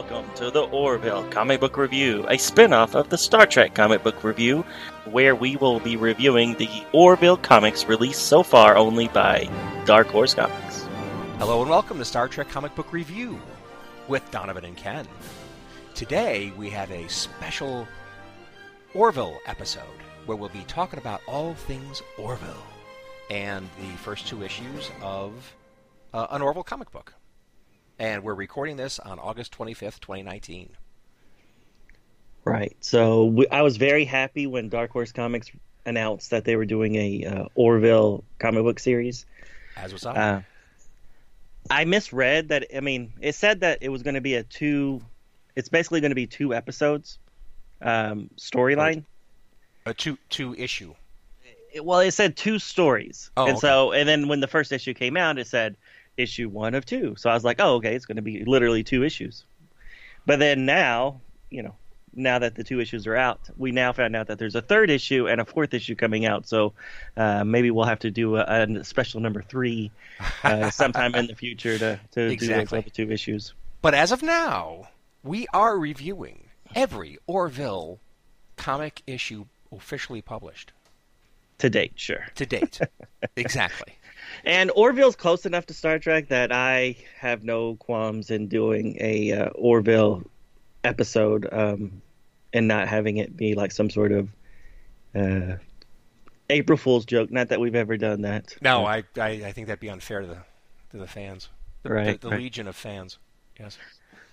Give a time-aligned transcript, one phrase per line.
[0.00, 4.02] welcome to the Orville Comic Book Review, a spin off of the Star Trek Comic
[4.02, 4.64] Book Review,
[5.04, 9.46] where we will be reviewing the Orville comics released so far only by
[9.84, 10.86] Dark Horse Comics.
[11.36, 13.38] Hello and welcome to Star Trek Comic Book Review
[14.08, 15.06] with Donovan and Ken.
[15.94, 17.86] Today we have a special
[18.94, 19.82] Orville episode
[20.24, 22.64] where we'll be talking about all things Orville
[23.28, 25.54] and the first two issues of
[26.14, 27.12] uh, an Orville comic book.
[28.00, 30.70] And we're recording this on August 25th, 2019.
[32.46, 32.74] Right.
[32.80, 35.50] So we, I was very happy when Dark Horse Comics
[35.84, 39.26] announced that they were doing a uh, Orville comic book series.
[39.76, 40.14] As was I.
[40.14, 40.42] Uh,
[41.68, 42.68] I misread that.
[42.74, 45.02] I mean, it said that it was going to be a two.
[45.54, 47.18] It's basically going to be two episodes
[47.82, 49.04] um, storyline.
[49.84, 50.94] a two two issue.
[51.74, 53.60] It- well, it said two stories, Oh, and okay.
[53.60, 55.76] so and then when the first issue came out, it said
[56.20, 57.14] issue one of two.
[57.16, 59.44] So I was like, oh, okay, it's going to be literally two issues.
[60.26, 61.74] But then now, you know,
[62.12, 64.90] now that the two issues are out, we now found out that there's a third
[64.90, 66.46] issue and a fourth issue coming out.
[66.48, 66.72] So
[67.16, 69.90] uh, maybe we'll have to do a, a special number three
[70.44, 72.80] uh, sometime in the future to to Exactly.
[72.80, 73.54] do those two issues.
[73.80, 74.88] But as of now,
[75.22, 78.00] we are reviewing every Orville
[78.56, 80.72] comic issue officially published
[81.58, 82.26] To date, sure.
[82.34, 82.80] to date.
[83.36, 83.94] exactly.
[84.44, 89.32] And Orville's close enough to Star Trek that I have no qualms in doing a
[89.32, 90.22] uh, Orville
[90.84, 92.00] episode um,
[92.52, 94.28] and not having it be like some sort of
[95.14, 95.56] uh,
[96.48, 97.30] April Fool's joke.
[97.30, 98.56] Not that we've ever done that.
[98.60, 100.38] No, I, I I think that'd be unfair to the
[100.92, 101.48] to the fans,
[101.82, 102.40] the, Right, the, the right.
[102.40, 103.18] legion of fans.
[103.58, 103.78] Yes.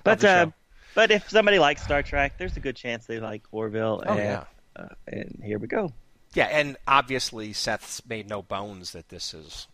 [0.03, 0.47] but uh,
[0.95, 4.03] but if somebody likes Star Trek, there's a good chance they like Orville.
[4.05, 4.43] Oh, and, yeah.
[4.75, 5.91] uh, and here we go.
[6.33, 9.67] Yeah, and obviously Seth's made no bones that this is,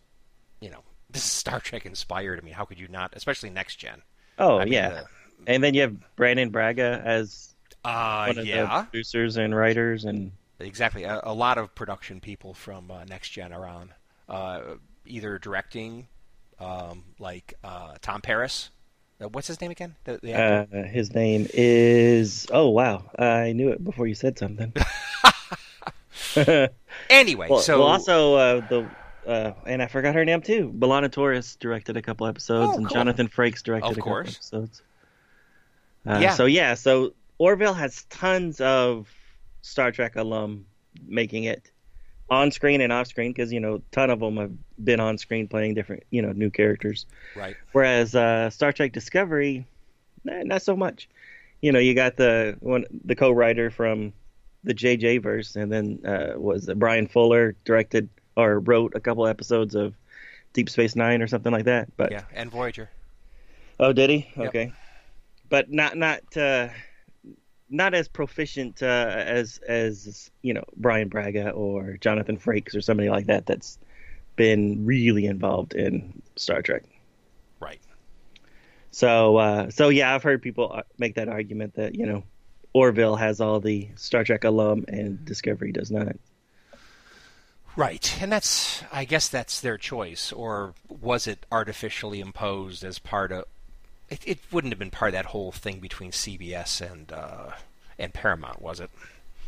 [0.60, 2.38] you know, this is Star Trek inspired.
[2.38, 3.12] I mean, how could you not?
[3.16, 4.02] Especially next gen.
[4.38, 5.06] Oh I mean, yeah, the-
[5.46, 10.04] and then you have Brannon Braga as Uh, one of the yeah, producers and writers,
[10.04, 11.04] and exactly.
[11.04, 13.94] A, a lot of production people from uh, Next Gen are on,
[14.28, 14.60] uh,
[15.04, 16.08] either directing,
[16.58, 18.70] um, like uh, Tom Paris.
[19.20, 19.96] Uh, what's his name again?
[20.04, 20.32] The, the?
[20.34, 22.46] Uh, his name is.
[22.50, 24.72] Oh wow, I knew it before you said something.
[27.10, 28.88] anyway, well, so well, also uh, the
[29.26, 30.72] uh, and I forgot her name too.
[30.76, 32.94] B'Elanna Torres directed a couple episodes, Oh, and cool.
[32.94, 34.34] Jonathan Frakes directed Of a couple course.
[34.36, 34.82] episodes.
[36.06, 36.34] Uh, Yeah.
[36.34, 39.08] So yeah, so Orville has tons of
[39.62, 40.66] Star Trek alum
[41.06, 41.70] making it
[42.30, 44.52] on screen and off screen because you know a ton of them have
[44.82, 47.06] been on screen playing different you know new characters.
[47.36, 47.56] right.
[47.72, 49.66] Whereas uh, Star Trek Discovery,
[50.24, 51.08] nah, not so much.
[51.62, 54.12] You know, you got the one the co-writer from
[54.64, 59.74] the JJ verse, and then uh, was Bryan Fuller directed or wrote a couple episodes
[59.74, 59.94] of
[60.52, 61.88] Deep Space Nine or something like that.
[61.96, 62.90] But Yeah, and Voyager.
[63.80, 64.28] oh, did he?
[64.36, 64.48] Yep.
[64.48, 64.72] Okay,
[65.48, 66.68] but not not uh,
[67.70, 73.08] not as proficient uh, as as you know Brian Braga or Jonathan Frakes or somebody
[73.08, 73.46] like that.
[73.46, 73.78] That's
[74.36, 76.82] been really involved in Star Trek.
[77.60, 77.80] Right.
[78.90, 82.22] So, uh, so yeah, I've heard people uh, make that argument that you know
[82.72, 86.16] Orville has all the Star Trek alum and Discovery does not.
[87.76, 93.32] Right, and that's I guess that's their choice, or was it artificially imposed as part
[93.32, 93.46] of?
[94.10, 97.50] It, it wouldn't have been part of that whole thing between CBS and uh,
[97.98, 98.90] and Paramount, was it?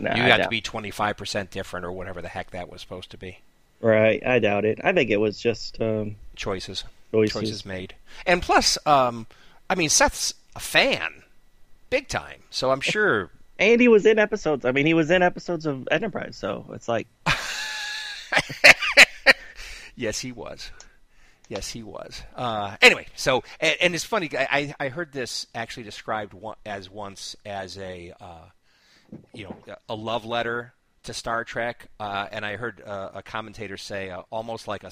[0.01, 2.81] Nah, you got to be twenty five percent different, or whatever the heck that was
[2.81, 3.39] supposed to be.
[3.81, 4.25] right.
[4.27, 4.81] I doubt it.
[4.83, 6.83] I think it was just um, Choices,
[7.13, 7.33] choices.
[7.33, 7.95] choices made,
[8.27, 9.27] and plus, um,
[9.71, 11.23] I mean, Seth's a fan,
[11.91, 13.31] big time, so I'm sure.
[13.59, 14.67] And he was in episodes.
[14.67, 17.07] I mean, he was in episodes of Enterprise, so it's like
[19.97, 20.71] Yes, he was.
[21.49, 22.23] Yes, he was.
[22.35, 24.29] Uh, anyway, so and, and it's funny.
[24.37, 28.45] I, I heard this actually described one, as once as a uh,
[29.33, 33.77] you know a love letter to Star Trek, uh, and I heard uh, a commentator
[33.79, 34.91] say uh, almost like a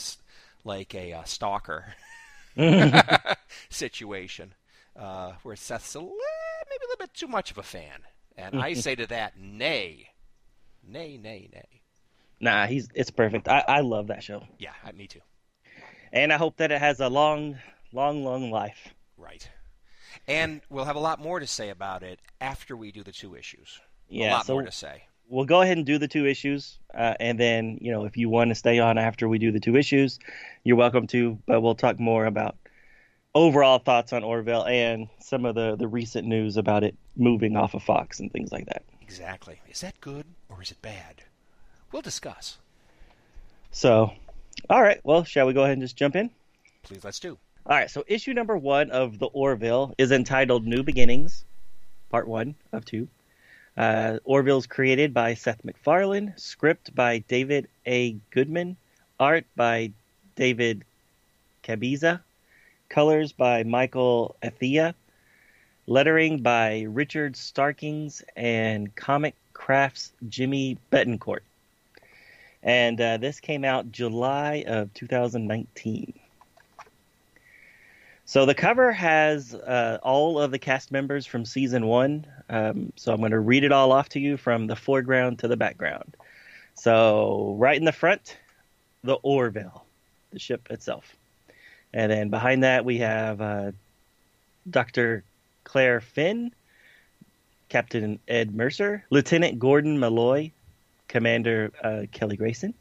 [0.64, 1.94] like a uh, stalker
[3.68, 4.54] situation,
[4.96, 6.06] uh, where Seth's a li-
[6.70, 8.00] maybe a little bit too much of a fan,
[8.38, 10.10] and I say to that, nay,
[10.86, 11.73] nay, nay, nay.
[12.44, 13.48] Nah, he's it's perfect.
[13.48, 15.20] I, I love that show, Yeah, me too.
[16.12, 17.56] and I hope that it has a long,
[17.92, 18.94] long, long life.
[19.16, 19.48] Right.
[20.28, 23.34] And we'll have a lot more to say about it after we do the two
[23.34, 23.80] issues.
[24.08, 25.04] Yeah, a lot so- more to say.
[25.28, 28.28] we'll go ahead and do the two issues, uh, and then you know if you
[28.28, 30.18] want to stay on after we do the two issues,
[30.64, 31.38] you're welcome to.
[31.46, 32.56] But we'll talk more about
[33.34, 37.74] overall thoughts on Orville and some of the the recent news about it moving off
[37.74, 38.84] of Fox and things like that.
[39.00, 39.60] Exactly.
[39.68, 41.23] Is that good or is it bad?
[41.94, 42.58] We'll discuss.
[43.70, 44.10] So,
[44.68, 46.28] all right, well, shall we go ahead and just jump in?
[46.82, 47.38] Please let's do.
[47.66, 51.44] All right, so issue number one of the Orville is entitled New Beginnings,
[52.10, 53.06] part one of two.
[53.76, 58.16] Uh, Orville's created by Seth MacFarlane, script by David A.
[58.32, 58.76] Goodman,
[59.20, 59.92] art by
[60.34, 60.84] David
[61.62, 62.20] Cabeza,
[62.88, 64.94] colors by Michael Atiyeh,
[65.86, 71.42] lettering by Richard Starkings, and comic crafts Jimmy Betancourt.
[72.64, 76.14] And uh, this came out July of 2019.
[78.26, 82.26] So the cover has uh, all of the cast members from season one.
[82.48, 85.48] Um, so I'm going to read it all off to you from the foreground to
[85.48, 86.16] the background.
[86.74, 88.38] So right in the front,
[89.04, 89.84] the Orville,
[90.32, 91.14] the ship itself,
[91.92, 93.72] and then behind that we have uh,
[94.68, 95.22] Dr.
[95.64, 96.52] Claire Finn,
[97.68, 100.50] Captain Ed Mercer, Lieutenant Gordon Malloy,
[101.08, 102.74] Commander uh, Kelly Grayson,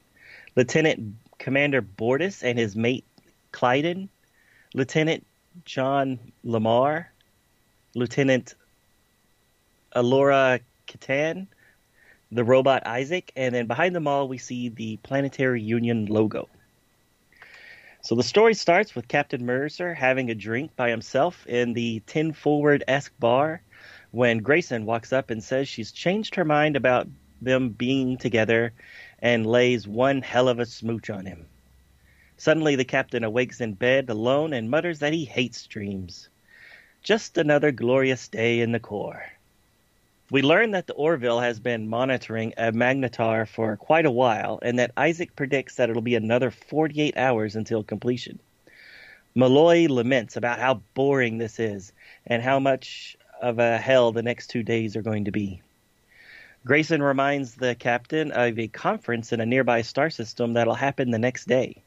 [0.56, 3.06] Lieutenant Commander Bortus and his mate
[3.52, 4.10] Klyden,
[4.74, 5.26] Lieutenant
[5.66, 7.12] John Lamar,
[7.96, 8.56] Lieutenant
[9.96, 11.48] Alara Kitan,
[12.32, 16.50] the robot Isaac, and then behind them all we see the Planetary Union logo.
[18.02, 22.34] So the story starts with Captain Mercer having a drink by himself in the Ten
[22.34, 23.62] Forward esque bar
[24.12, 27.08] when Grayson walks up and says she's changed her mind about
[27.44, 28.74] them being together
[29.20, 31.46] and lays one hell of a smooch on him.
[32.38, 36.30] Suddenly, the captain awakes in bed alone and mutters that he hates dreams.
[37.04, 39.24] Just another glorious day in the Corps.
[40.32, 44.80] We learn that the Orville has been monitoring a magnetar for quite a while, and
[44.80, 48.40] that Isaac predicts that it'll be another 48 hours until completion.
[49.36, 51.92] Malloy laments about how boring this is
[52.26, 55.62] and how much of a hell the next two days are going to be.
[56.66, 61.20] Grayson reminds the captain of a conference in a nearby star system that'll happen the
[61.20, 61.84] next day.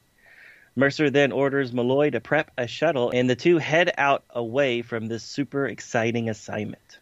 [0.75, 5.07] Mercer then orders Malloy to prep a shuttle, and the two head out away from
[5.07, 6.99] this super exciting assignment.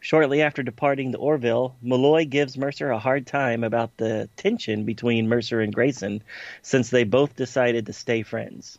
[0.00, 5.28] Shortly after departing the Orville, Malloy gives Mercer a hard time about the tension between
[5.28, 6.22] Mercer and Grayson
[6.62, 8.78] since they both decided to stay friends.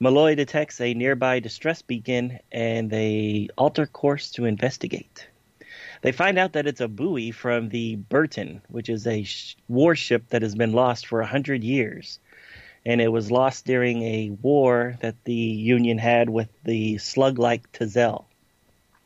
[0.00, 5.28] Malloy detects a nearby distress beacon and they alter course to investigate.
[6.06, 9.26] They find out that it's a buoy from the Burton, which is a
[9.66, 12.20] warship that has been lost for a hundred years
[12.84, 17.72] and it was lost during a war that the Union had with the slug like
[17.72, 18.26] Tazel.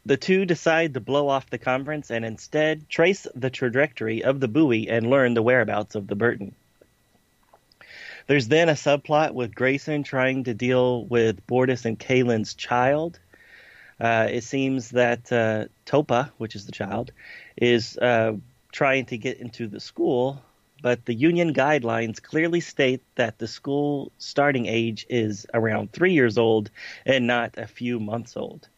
[0.04, 4.48] The two decide to blow off the conference and instead trace the trajectory of the
[4.48, 6.54] buoy and learn the whereabouts of the Burton.
[8.26, 13.18] There's then a subplot with Grayson trying to deal with Bortus and Kaylin's child.
[14.00, 17.12] Uh, it seems that uh, Topa, which is the child,
[17.56, 18.32] is uh,
[18.72, 20.42] trying to get into the school
[20.82, 26.38] but the union guidelines clearly state that the school starting age is around three years
[26.38, 26.70] old
[27.04, 28.68] and not a few months old.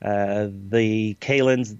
[0.00, 1.76] Uh, the Kalins,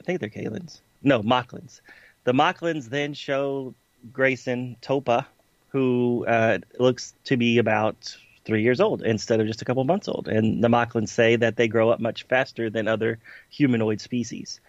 [0.00, 0.80] I think they're Kalins.
[1.02, 1.80] No, Moclans.
[2.24, 3.74] The Moclans then show
[4.12, 5.26] Grayson Topa,
[5.68, 10.08] who uh, looks to be about three years old instead of just a couple months
[10.08, 10.28] old.
[10.28, 13.18] And the Moclans say that they grow up much faster than other
[13.50, 14.60] humanoid species.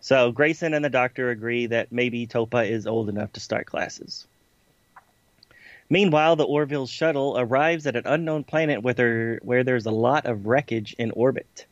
[0.00, 4.26] So Grayson and the doctor agree that maybe Topa is old enough to start classes.
[5.88, 10.46] Meanwhile, the Orville shuttle arrives at an unknown planet where, where there's a lot of
[10.46, 11.66] wreckage in orbit.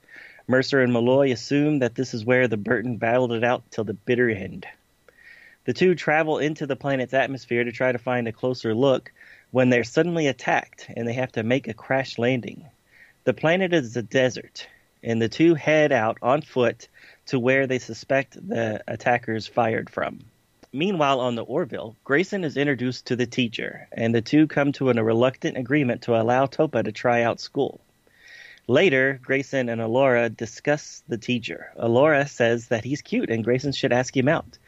[0.46, 3.94] Mercer and Malloy assume that this is where the Burton battled it out till the
[3.94, 4.66] bitter end.
[5.64, 9.10] The two travel into the planet's atmosphere to try to find a closer look
[9.54, 12.64] when they're suddenly attacked and they have to make a crash landing.
[13.22, 14.66] The planet is a desert,
[15.00, 16.88] and the two head out on foot
[17.26, 20.18] to where they suspect the attackers fired from.
[20.72, 24.90] Meanwhile, on the Orville, Grayson is introduced to the teacher, and the two come to
[24.90, 27.80] a reluctant agreement to allow Topa to try out school.
[28.66, 31.70] Later, Grayson and Alara discuss the teacher.
[31.78, 34.58] Alara says that he's cute and Grayson should ask him out.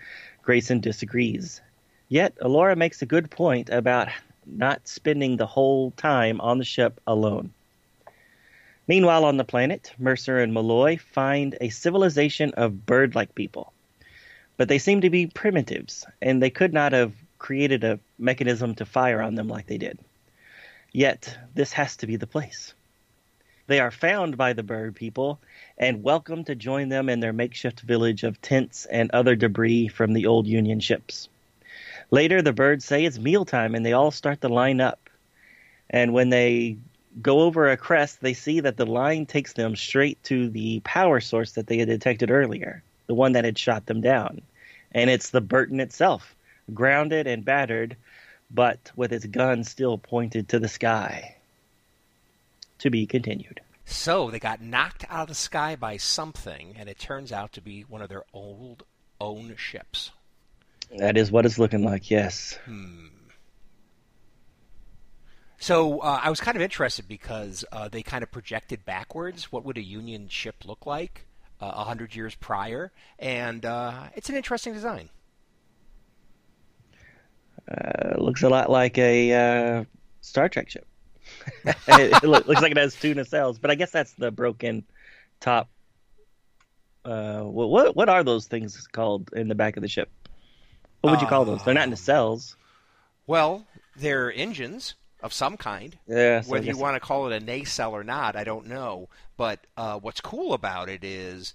[0.45, 1.61] Grayson disagrees.
[2.09, 4.11] Yet, Alara makes a good point about
[4.47, 7.53] not spending the whole time on the ship alone.
[8.89, 13.73] Meanwhile, on the planet, Mercer and Malloy find a civilization of bird like people.
[14.57, 18.87] But they seem to be primitives, and they could not have created a mechanism to
[18.87, 19.99] fire on them like they did.
[20.93, 22.73] Yet, this has to be the place.
[23.67, 25.41] They are found by the bird people
[25.77, 30.13] and welcome to join them in their makeshift village of tents and other debris from
[30.13, 31.29] the old Union ships.
[32.11, 35.11] Later, the birds say it's mealtime and they all start to line up.
[35.91, 36.77] And when they
[37.23, 41.21] go over a crest, they see that the line takes them straight to the power
[41.21, 44.43] source that they had detected earlier, the one that had shot them down.
[44.93, 46.35] And it's the Burton itself,
[46.75, 47.97] grounded and battered,
[48.51, 51.37] but with its gun still pointed to the sky.
[52.79, 53.61] to be continued.
[53.85, 57.61] So they got knocked out of the sky by something, and it turns out to
[57.61, 58.85] be one of their old
[59.21, 60.11] own ships.
[60.99, 62.11] That is what it's looking like.
[62.11, 62.59] Yes.
[62.65, 63.07] Hmm.
[65.59, 69.51] So uh, I was kind of interested because uh, they kind of projected backwards.
[69.51, 71.27] What would a Union ship look like
[71.61, 72.93] uh, a hundred years prior?
[73.19, 75.09] And uh, it's an interesting design.
[77.69, 79.85] Uh, looks a lot like a uh,
[80.21, 80.87] Star Trek ship.
[81.65, 84.85] it, it look, looks like it has two nacelles, but I guess that's the broken
[85.41, 85.69] top.
[87.05, 90.11] Uh, what what are those things called in the back of the ship?
[91.07, 91.63] What would you call those?
[91.65, 92.55] They're not nacelles.
[93.27, 95.97] Well, they're engines of some kind.
[96.07, 96.41] Yeah.
[96.43, 99.09] so Whether you want to call it a nacelle or not, I don't know.
[99.37, 101.55] But uh, what's cool about it is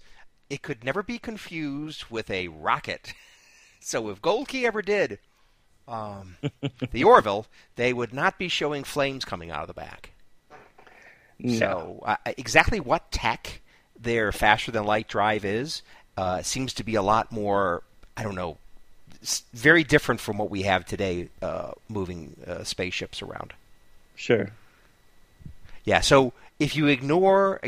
[0.50, 3.14] it could never be confused with a rocket.
[3.84, 5.18] So if Gold Key ever did
[5.88, 6.36] um,
[6.92, 10.12] the Orville, they would not be showing flames coming out of the back.
[11.40, 11.58] No.
[11.58, 13.60] So uh, exactly what tech
[13.98, 15.82] their faster than light drive is
[16.16, 17.82] uh, seems to be a lot more.
[18.16, 18.58] I don't know.
[19.52, 23.52] Very different from what we have today, uh, moving uh, spaceships around.
[24.16, 24.50] Sure.
[25.84, 27.60] Yeah, so if you ignore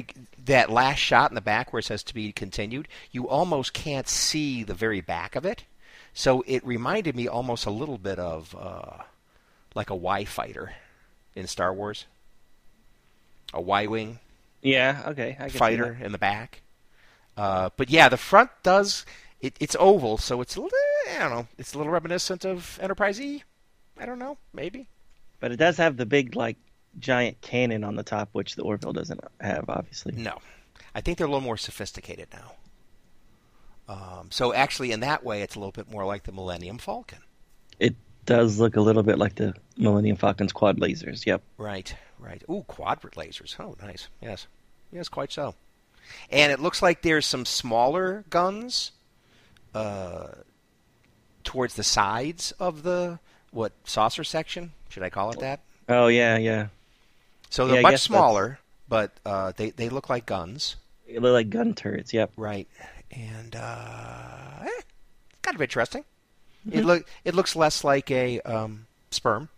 [0.44, 4.08] that last shot in the back where it says to be continued, you almost can't
[4.08, 5.64] see the very back of it.
[6.12, 9.02] So it reminded me almost a little bit of uh,
[9.75, 10.75] like a Y fighter
[11.34, 12.06] in Star Wars.
[13.52, 14.18] A Y wing
[14.62, 15.02] Yeah.
[15.06, 15.37] Okay.
[15.50, 16.61] Fighter in the back.
[17.37, 19.04] Uh, but yeah, the front does
[19.44, 20.78] it, it's oval, so it's a little,
[21.14, 23.44] I don't know, it's a little reminiscent of Enterprise E.
[23.98, 24.88] I don't know, maybe.
[25.38, 26.56] But it does have the big like
[26.98, 30.14] giant cannon on the top, which the Orville doesn't have, obviously.
[30.14, 30.38] No,
[30.94, 32.52] I think they're a little more sophisticated now.
[33.86, 37.18] Um, so actually, in that way, it's a little bit more like the Millennium Falcon.
[37.78, 41.26] It does look a little bit like the Millennium Falcon's quad lasers.
[41.26, 41.42] Yep.
[41.58, 42.42] Right, right.
[42.48, 43.60] Ooh, quadrant lasers.
[43.60, 44.08] Oh, nice.
[44.22, 44.46] Yes,
[44.90, 45.54] yes, quite so.
[46.30, 48.92] And it looks like there's some smaller guns
[49.75, 50.28] uh,
[51.43, 53.19] towards the sides of the
[53.50, 54.73] what saucer section?
[54.88, 55.61] Should I call it that?
[55.88, 56.69] Oh yeah, yeah.
[57.50, 60.76] So they're Yeah, much guess that's- smaller, but uh, they they look like guns.
[61.07, 62.12] They look like gun turrets.
[62.12, 62.33] Yep.
[62.37, 62.66] Right,
[63.11, 64.81] and uh, eh,
[65.43, 66.04] kind of interesting.
[66.66, 66.78] Mm-hmm.
[66.78, 69.49] It look it looks less like a um, sperm.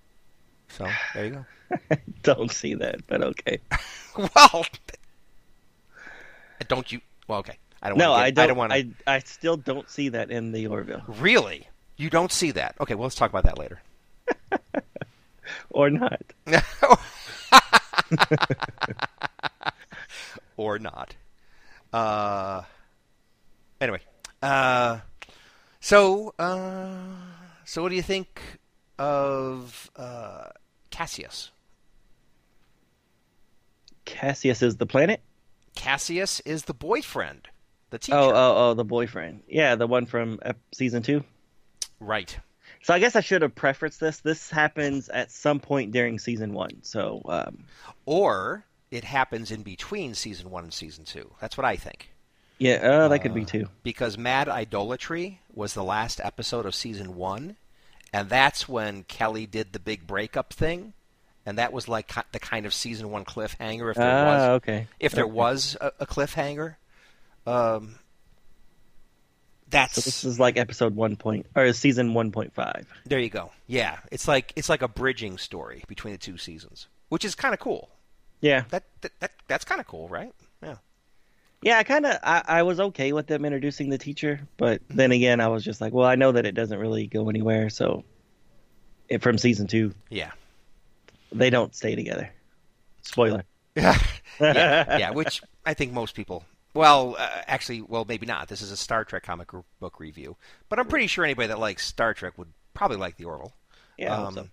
[0.69, 1.97] So there you go.
[2.23, 3.59] Don't see that, but okay.
[4.19, 4.67] well,
[6.69, 7.01] don't you?
[7.29, 7.59] Well, okay.
[7.87, 7.99] I don't.
[7.99, 8.43] No, wanna I don't.
[8.43, 8.78] I don't want to.
[9.07, 12.75] I, I still don't see that in the Orville, Really, you don't see that?
[12.81, 13.81] Okay, well, let's talk about that later.
[15.71, 16.21] or not.
[20.57, 21.14] or not.
[21.93, 22.62] Uh,
[23.81, 24.00] anyway,
[24.43, 24.99] uh,
[25.78, 26.90] so uh,
[27.64, 28.40] so what do you think
[28.99, 30.49] of uh,
[30.90, 31.52] Cassius?
[34.05, 35.21] Cassius is the planet.
[35.76, 37.49] Cassius is the boyfriend,
[37.90, 38.16] the teacher.
[38.19, 39.43] Oh, oh, oh, the boyfriend.
[39.49, 40.40] Yeah, the one from
[40.73, 41.25] season two.
[42.00, 42.37] right.
[42.83, 44.21] So I guess I should have prefaced this.
[44.21, 46.83] This happens at some point during season one.
[46.83, 47.64] So um,
[48.05, 51.33] Or it happens in between season one and season two.
[51.40, 52.11] That's what I think.
[52.59, 53.66] yeah, uh, that could be too.
[53.83, 57.57] because Mad Idolatry was the last episode of season one,
[58.12, 60.93] and that's when Kelly did the big breakup thing,
[61.45, 63.90] and that was like the kind of season one cliffhanger.
[63.90, 64.87] If there Ah, was, okay.
[65.00, 65.33] if there Okay.
[65.33, 66.76] was a, a cliffhanger,
[67.47, 67.97] um,
[69.69, 72.87] that's So this is like episode one point or season one point five.
[73.05, 73.19] there.
[73.19, 73.50] You go.
[73.67, 77.53] Yeah, it's like it's like a bridging story between the two seasons, which is kind
[77.55, 77.88] of cool.
[78.41, 80.33] Yeah, That that, that that's kind of cool, right?
[80.62, 80.76] Yeah.
[81.62, 81.79] yeah.
[81.79, 85.41] I kind of I, I was okay with them introducing the teacher, but then again,
[85.41, 87.71] I was just like, well, I know that it doesn't really go anywhere.
[87.71, 88.05] So
[89.09, 90.31] it, from season two, Yeah.
[91.33, 92.31] they don't stay together.
[93.03, 93.45] Spoiler.
[93.76, 93.99] yeah,
[94.41, 96.45] yeah, which I think most people.
[96.76, 98.49] Well, uh, actually, well, maybe not.
[98.49, 100.37] This is a Star Trek comic book review,
[100.68, 103.54] but I'm pretty sure anybody that likes Star Trek would probably like the Orville.
[103.97, 104.49] Yeah, Um, so.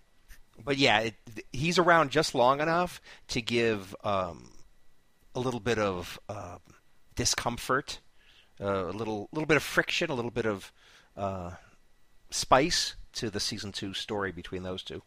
[0.64, 1.14] But yeah, it,
[1.52, 4.52] he's around just long enough to give um,
[5.34, 6.58] a little bit of uh,
[7.16, 8.00] discomfort,
[8.60, 10.72] uh, a little little bit of friction, a little bit of
[11.16, 11.50] uh,
[12.30, 15.02] spice to the season two story between those two,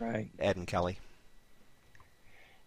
[0.00, 0.30] right.
[0.38, 0.98] Ed and Kelly.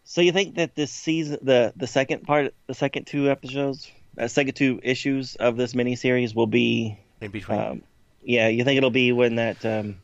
[0.09, 4.27] So you think that this season, the the second part, the second two episodes, uh,
[4.27, 7.83] second two issues of this miniseries will be, In between, um,
[8.23, 9.63] yeah, you think it'll be when that.
[9.63, 10.01] Um,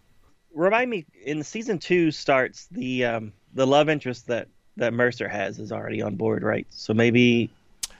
[0.54, 4.48] remind me, in season two starts the um, the love interest that
[4.78, 6.68] that Mercer has is already on board, right?
[6.70, 7.50] So maybe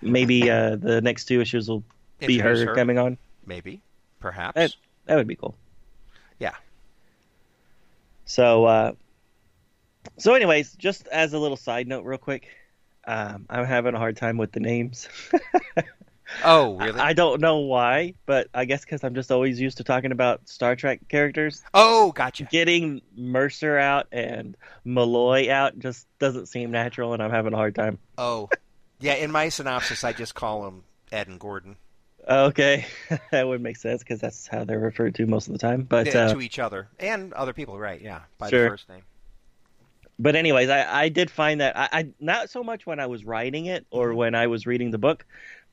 [0.04, 1.84] maybe uh, the next two issues will
[2.20, 2.76] be her, her.
[2.76, 3.18] coming on.
[3.48, 3.82] maybe,
[4.20, 4.54] perhaps.
[4.54, 4.76] That
[5.08, 5.56] that would be cool.
[6.38, 6.54] Yeah.
[8.26, 8.92] So, uh,
[10.18, 12.48] so anyways, just as a little side note, real quick,
[13.08, 15.08] Um, I'm having a hard time with the names.
[16.44, 17.00] Oh, really?
[17.00, 20.50] I don't know why, but I guess because I'm just always used to talking about
[20.50, 21.62] Star Trek characters.
[21.76, 22.46] oh, gotcha.
[22.46, 27.76] Getting Mercer out and Malloy out just doesn't seem natural, and I'm having a hard
[27.76, 28.00] time.
[28.18, 28.50] Oh,
[29.00, 29.14] yeah.
[29.14, 31.78] In my synopsis, I just call them Ed and Gordon
[32.28, 32.88] Okay,
[33.32, 35.84] that would make sense because that's how they're referred to most of the time.
[35.84, 38.02] But Yeah, uh, to each other and other people, right?
[38.02, 38.64] Yeah, by Sure.
[38.64, 39.04] the first name.
[40.18, 43.26] But anyways, I, I did find that I, I not so much when I was
[43.26, 44.18] writing it or Mm-hmm.
[44.18, 45.26] when I was reading the book,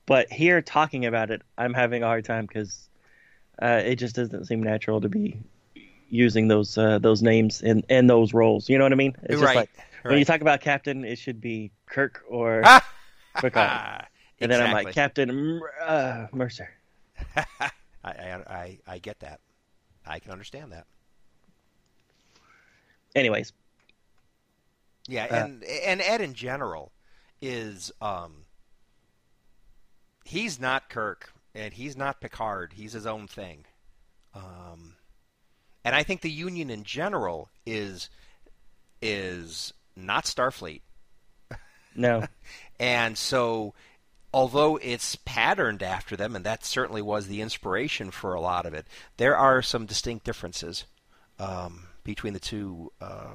[0.07, 2.89] but here talking about it, I'm having a hard time because
[3.61, 5.41] uh, it just doesn't seem natural to be
[6.09, 8.69] using those uh, those names in in those roles.
[8.69, 9.17] You know what I mean?
[9.23, 9.57] It's just right.
[9.57, 9.71] like
[10.03, 12.63] when you talk about Captain, it should be Kirk or!
[13.41, 14.07] Picard.
[14.41, 16.71] and then I'm like Captain uh, Mercer.
[17.37, 17.71] I,
[18.05, 19.41] I, I, I get that.
[20.07, 20.87] I can understand that.
[23.15, 23.53] Anyways,
[25.09, 26.93] Yeah, Uh, and and Ed in general
[27.41, 28.45] is um
[30.25, 32.75] he's not Kirk and he's not Picard.
[32.75, 33.65] He's his own thing.
[34.35, 34.95] Um
[35.85, 38.09] and I think the Union in general is
[39.01, 40.83] is not Starfleet.
[41.95, 42.25] no,
[42.81, 43.75] And so
[44.33, 48.75] although it's patterned after them and that certainly was the inspiration for a lot of
[48.75, 50.85] it, there are some distinct differences
[51.39, 53.35] um, between the two uh,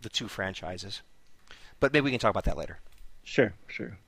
[0.00, 1.02] the two franchises.
[1.78, 2.78] But maybe we can talk about that later.
[3.22, 3.98] sure, sure.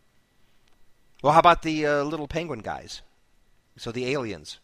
[1.22, 3.02] Well, how about the uh, little penguin guys?
[3.76, 4.58] So the aliens.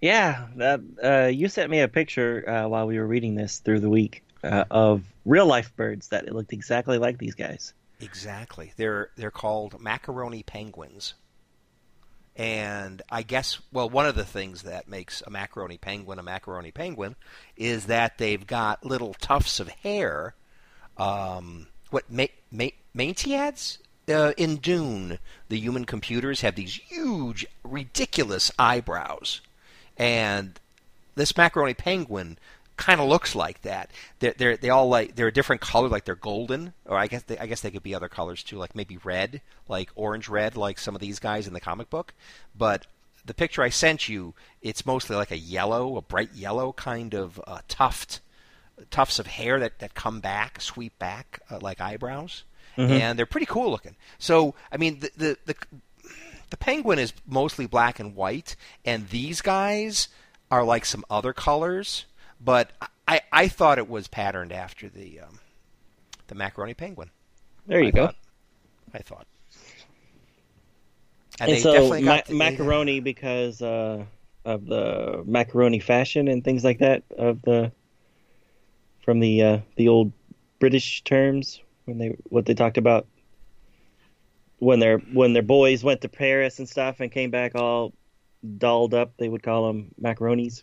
[0.00, 3.80] Yeah, that, uh, you sent me a picture uh, while we were reading this through
[3.80, 7.74] the week uh, of real life birds that looked exactly like these guys.
[8.00, 8.72] Exactly.
[8.76, 11.14] They're they're called macaroni penguins.
[12.36, 16.70] And I guess well one of the things that makes a macaroni penguin a macaroni
[16.70, 17.16] penguin
[17.56, 20.34] is that they've got little tufts of hair.
[20.98, 23.78] Um, what ma- ma- Mentats?
[24.08, 25.18] Uh, in Dune,
[25.48, 29.40] the human computers have these huge, ridiculous eyebrows,
[29.96, 30.60] and
[31.16, 32.38] this macaroni penguin
[32.76, 33.90] kind of looks like that.
[34.18, 37.22] They're, they're they all like they're a different color, like they're golden, or I guess
[37.22, 40.56] they, I guess they could be other colors too, like maybe red, like orange red,
[40.56, 42.14] like some of these guys in the comic book.
[42.56, 42.86] But
[43.24, 47.40] the picture I sent you, it's mostly like a yellow, a bright yellow kind of
[47.46, 48.20] uh, tuft,
[48.90, 52.44] tufts of hair that, that come back, sweep back uh, like eyebrows,
[52.90, 53.96] and they're pretty cool looking.
[54.18, 55.54] So I mean the the, the
[56.50, 60.08] the penguin is mostly black and white, and these guys
[60.50, 62.04] are like some other colors.
[62.40, 62.70] But
[63.08, 65.38] I, I thought it was patterned after the um,
[66.28, 67.10] the macaroni penguin.
[67.66, 68.06] There you I go.
[68.06, 68.16] thought.
[68.94, 69.26] I thought.
[71.40, 74.04] And, And they so definitely ma- got the- they- macaroni because uh,
[74.44, 77.72] of the macaroni fashion and things like that of the
[79.04, 80.12] from the uh, the old
[80.58, 83.06] British terms when they what they talked about
[84.58, 87.92] when their when their boys went to Paris and stuff and came back all
[88.58, 90.62] dolled up they would call them macaronis.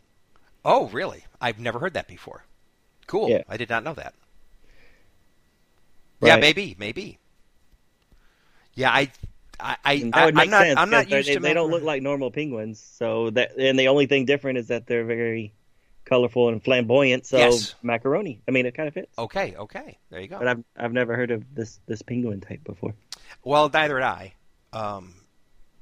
[0.65, 1.25] Oh, really?
[1.41, 2.45] I've never heard that before.
[3.07, 3.29] Cool.
[3.29, 3.43] Yeah.
[3.49, 4.13] I did not know that.
[6.21, 7.19] Yeah, maybe, maybe.
[8.75, 9.11] Yeah, I,
[9.59, 10.77] I, I, And that would I make am not.
[10.77, 11.39] I'm not used they, to.
[11.39, 12.79] they don't look like normal penguins.
[12.79, 15.53] So that and the only thing different is that they're very
[16.05, 17.25] colorful and flamboyant.
[17.25, 17.75] So Yes.
[17.83, 18.41] macaroni.
[18.47, 19.17] I mean, it kind of fits.
[19.17, 20.39] Okay, okay, there you go.
[20.39, 22.93] But I've I've never heard of this this penguin type before.
[23.43, 24.33] Well, neither did I.
[24.71, 25.15] Um,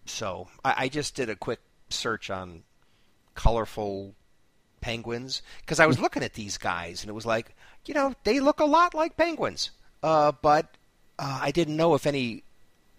[0.06, 2.63] so I, I just did a quick search on
[3.36, 4.15] colorful
[4.82, 8.39] penguins because I was looking at these guys and it was like, you know, they
[8.39, 9.72] look a lot like penguins.
[10.04, 10.65] Uh, but
[11.20, 12.44] uh, I didn't know if any.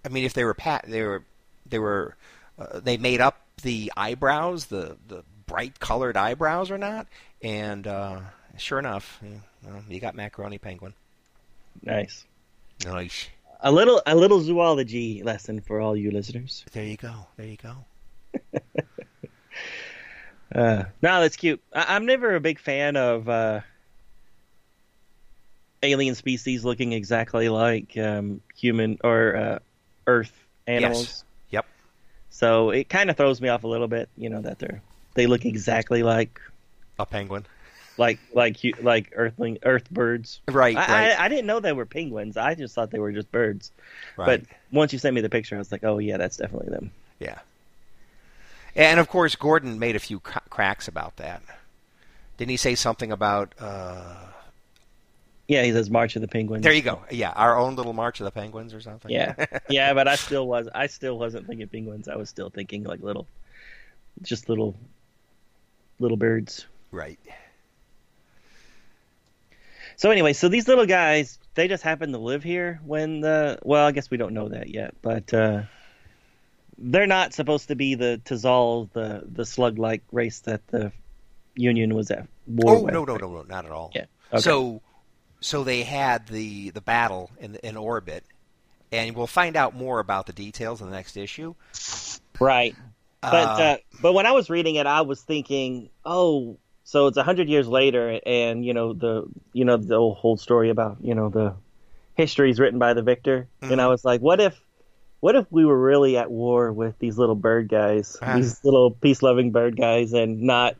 [0.05, 1.25] I mean, if they were pat, they were
[1.66, 2.16] they were
[2.59, 7.07] uh, they made up the eyebrows, the the bright colored eyebrows or not.
[7.42, 8.21] And uh,
[8.57, 10.95] sure enough, you, well, you got macaroni penguin.
[11.83, 12.25] Nice.
[12.85, 13.29] Nice.
[13.61, 16.64] A little a little zoology lesson for all you listeners.
[16.73, 17.27] There you go.
[17.37, 17.77] There you go.
[20.54, 21.62] Uh, no, that's cute.
[21.74, 23.60] I, I'm never a big fan of uh,
[25.82, 29.58] alien species looking exactly like um, human or uh,
[30.06, 30.32] Earth
[30.66, 31.02] animals.
[31.02, 31.24] Yes.
[31.50, 31.66] Yep.
[32.30, 34.08] So it kind of throws me off a little bit.
[34.16, 34.82] You know that they're
[35.14, 36.40] they look exactly like
[36.98, 37.44] A penguin.
[37.98, 40.40] like like like earthling earth birds.
[40.48, 42.36] Right, I, right, I, I didn't know they were penguins.
[42.36, 43.70] I just thought they were just birds.
[44.16, 44.40] right.
[44.46, 46.90] But once you sent me the picture, I was like, oh yeah, that's definitely them.
[47.18, 47.38] yeah.
[48.74, 51.42] And of course, Gordon made a few cracks about that.
[52.38, 53.52] Didn't he say something about?
[53.58, 54.14] Uh,
[55.48, 56.62] Yeah, he says March of the Penguins.
[56.62, 57.02] there you go.
[57.11, 59.11] Yeah, our own little March of the Penguins or something.
[59.11, 59.35] Yeah,
[59.68, 60.68] yeah, but I still was.
[60.74, 62.08] I still wasn't thinking penguins.
[62.08, 63.26] I was still thinking like little,
[64.22, 64.74] just little,
[65.98, 66.66] little birds.
[66.90, 67.18] right.
[69.96, 73.87] So anyway, so these little guys, they just happen to live here when the well,
[73.87, 75.62] I guess we don't know that yet, but uh,
[76.83, 80.92] they're not supposed to be the Tazal, the the slug-like race that the
[81.55, 82.92] Union was at war Oh with.
[82.95, 83.90] no, no, no, no, not at all.
[83.95, 84.07] Yeah.
[84.33, 84.40] Okay.
[84.40, 84.83] So,
[85.40, 88.25] so they had the the battle in in orbit,
[88.90, 91.55] and we'll find out more about the details in the next issue.
[92.40, 92.75] Right.
[93.21, 97.16] But Uh, uh, but when I was reading it, I was thinking, oh, so it's
[97.16, 101.14] a hundred years later, and you know the you know the whole story about you
[101.14, 101.55] know the
[102.14, 104.61] histories written by the victor, and I was like, what if
[105.22, 108.35] what if we were really at war with these little bird guys, Ah.
[108.35, 110.74] these little peace loving bird guys, and not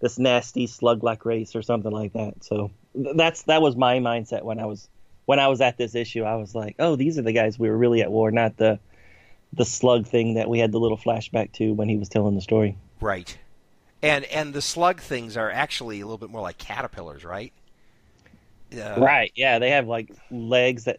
[0.00, 2.44] this nasty slug like race or something like that.
[2.44, 4.88] So that's that was my mindset when I was
[5.26, 6.22] when I was at this issue.
[6.22, 8.78] I was like, oh, these are the guys we were really at war, not the
[9.52, 12.40] the slug thing that we had the little flashback to when he was telling the
[12.40, 12.76] story.
[13.00, 13.36] right,
[14.00, 17.52] and and the slug things are actually a little bit more like caterpillars, right?
[18.72, 19.32] Uh, right.
[19.34, 20.98] Yeah, they have like legs that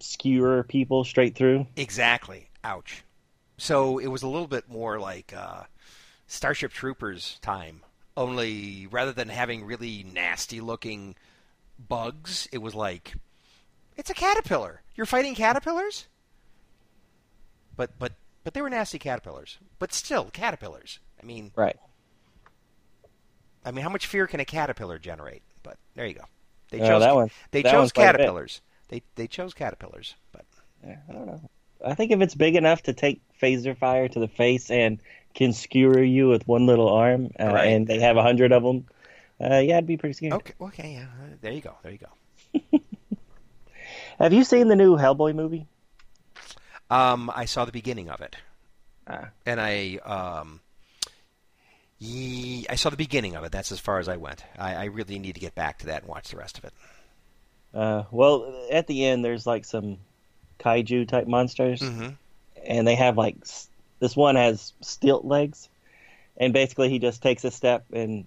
[0.00, 1.66] skewer people straight through.
[1.76, 2.48] Exactly.
[2.64, 3.02] Ouch.
[3.58, 5.62] So it was a little bit more like uh,
[6.26, 7.82] Starship Troopers time.
[8.16, 11.14] Only rather than having really nasty looking
[11.78, 13.14] bugs, it was like
[13.96, 14.82] it's a caterpillar.
[14.94, 16.06] You're fighting caterpillars?
[17.76, 19.58] But but but they were nasty caterpillars.
[19.78, 20.98] But still caterpillars.
[21.22, 21.76] I mean, Right.
[23.64, 25.42] I mean, how much fear can a caterpillar generate?
[25.62, 26.24] But there you go.
[26.70, 28.18] They Oh, chose that one- they that chose one's quite a bit.
[28.18, 28.60] caterpillars.
[28.88, 30.14] They they chose caterpillars.
[30.32, 30.44] But
[30.86, 31.40] Yeah, I don't know.
[31.84, 34.98] I think if it's big enough to take phaser fire to the face and
[35.34, 37.66] can skewer you with one little arm, uh, Right.
[37.68, 38.86] and they have a hundred of them,
[39.40, 40.32] uh, yeah, I'd be pretty scared.
[40.34, 41.06] okay, okay, yeah.
[41.42, 41.74] There you go.
[41.82, 42.80] There you go.
[44.18, 45.66] Have you seen the new Hellboy movie?
[46.88, 48.36] Um, I saw the beginning of it,
[49.06, 49.28] Ah.
[49.44, 50.60] and I um,
[51.98, 53.52] ye- I saw the beginning of it.
[53.52, 54.42] That's as far as I went.
[54.58, 56.72] I, I really need to get back to that and watch the rest of it.
[57.76, 59.98] Uh, well, at the end, there's like some
[60.60, 62.08] kaiju type monsters, Mm-hmm.
[62.66, 63.68] and they have like s-
[64.00, 65.68] this one has stilt legs,
[66.38, 68.24] and basically he just takes a step and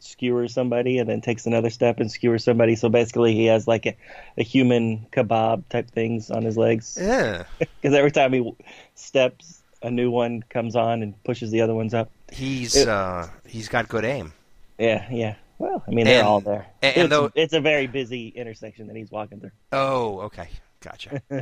[0.00, 2.74] skewers somebody, and then takes another step and skewers somebody.
[2.74, 3.96] So basically, he has like a,
[4.36, 6.98] a human kebab type things on his legs.
[7.00, 8.52] Yeah, because every time he
[8.96, 12.10] steps, a new one comes on and pushes the other ones up.
[12.32, 14.32] he's It- uh, he's got good aim.
[14.78, 15.36] Yeah, yeah.
[15.58, 16.66] Well, I mean, they're And- all there.
[16.82, 19.50] and- and it's, though- it's a very busy intersection that he's walking through.
[19.72, 20.48] Oh, okay,
[20.80, 21.20] gotcha.
[21.30, 21.40] oh,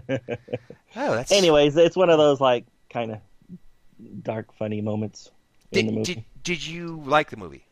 [1.14, 3.18] that's Anyways, it's one of those like kind of
[4.22, 5.30] dark, funny moments
[5.72, 6.14] in the movie.
[6.14, 7.64] did did you like the movie?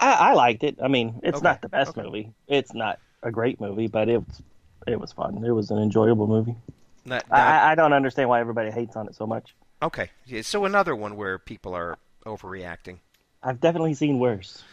[0.00, 0.78] I, I liked it.
[0.82, 2.02] I mean, it's Okay, not the best okay.
[2.02, 2.32] movie.
[2.48, 4.42] It's not a great movie, but it was
[4.86, 5.44] it was fun.
[5.44, 6.56] It was an enjoyable movie.
[7.04, 9.54] Not, I, not- I- I don't understand why everybody hates on it so much.
[9.82, 10.10] okay,
[10.42, 12.98] so another one where people are overreacting.
[13.42, 14.64] I've definitely seen worse.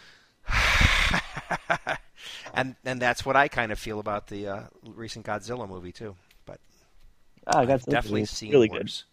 [2.54, 6.16] and and that's what I kind of feel about the uh, recent Godzilla movie too.
[6.46, 6.60] But
[7.48, 9.06] Ah, that's definitely seen really worse.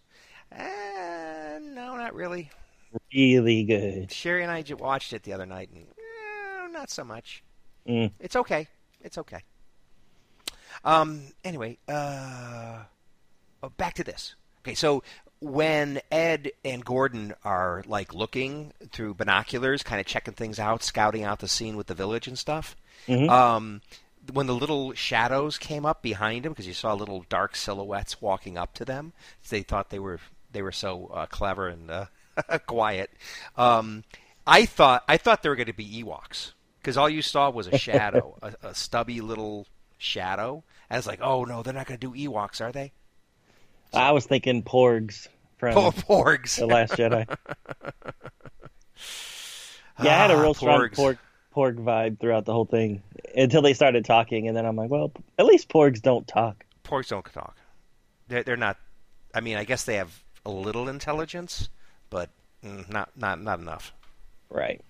[0.51, 2.49] Uh, no, not really.
[2.91, 3.01] good.
[3.13, 4.11] Really good.
[4.11, 7.43] Sherry and I ju- watched it the other night, and eh, not so much.
[7.87, 8.11] Mm.
[8.19, 8.67] It's okay.
[9.01, 9.43] It's okay.
[10.83, 11.21] Um.
[11.43, 12.83] Anyway, uh,
[13.63, 14.35] oh, back to this.
[14.61, 15.03] Okay, so
[15.41, 21.23] when Ed and Gordon are like looking through binoculars, kind of checking things out, scouting
[21.23, 22.75] out the scene with the village and stuff,
[23.07, 23.29] Mhm.
[23.29, 23.81] um,
[24.33, 28.57] when the little shadows came up behind him, because you saw little dark silhouettes walking
[28.57, 29.13] up to them,
[29.49, 30.19] they thought they were
[30.51, 32.05] they were so uh, clever and uh,
[32.67, 33.11] quiet.
[33.55, 34.03] Um,
[34.45, 37.67] I thought I thought they were going to be Ewoks because all you saw was
[37.67, 40.63] a shadow, a, a stubby little shadow.
[40.89, 42.91] And it's like, oh no, they're not going to do Ewoks, are they?
[43.93, 46.57] I was thinking Porgs from Oh, Porgs.
[46.57, 47.25] The Last Jedi.
[50.01, 50.95] yeah, I had a Ah, real strong Porgs.
[50.95, 51.17] Porg,
[51.55, 53.01] Porg vibe throughout the whole thing
[53.35, 56.65] until they started talking, and then I'm like, well, at least Porgs don't talk.
[56.83, 57.57] Porgs don't talk.
[58.27, 58.77] They're, they're not.
[59.33, 60.11] I mean, I guess they have
[60.45, 61.69] a little intelligence,
[62.09, 62.29] but
[62.63, 63.93] mm, not not not enough.
[64.49, 64.81] Right.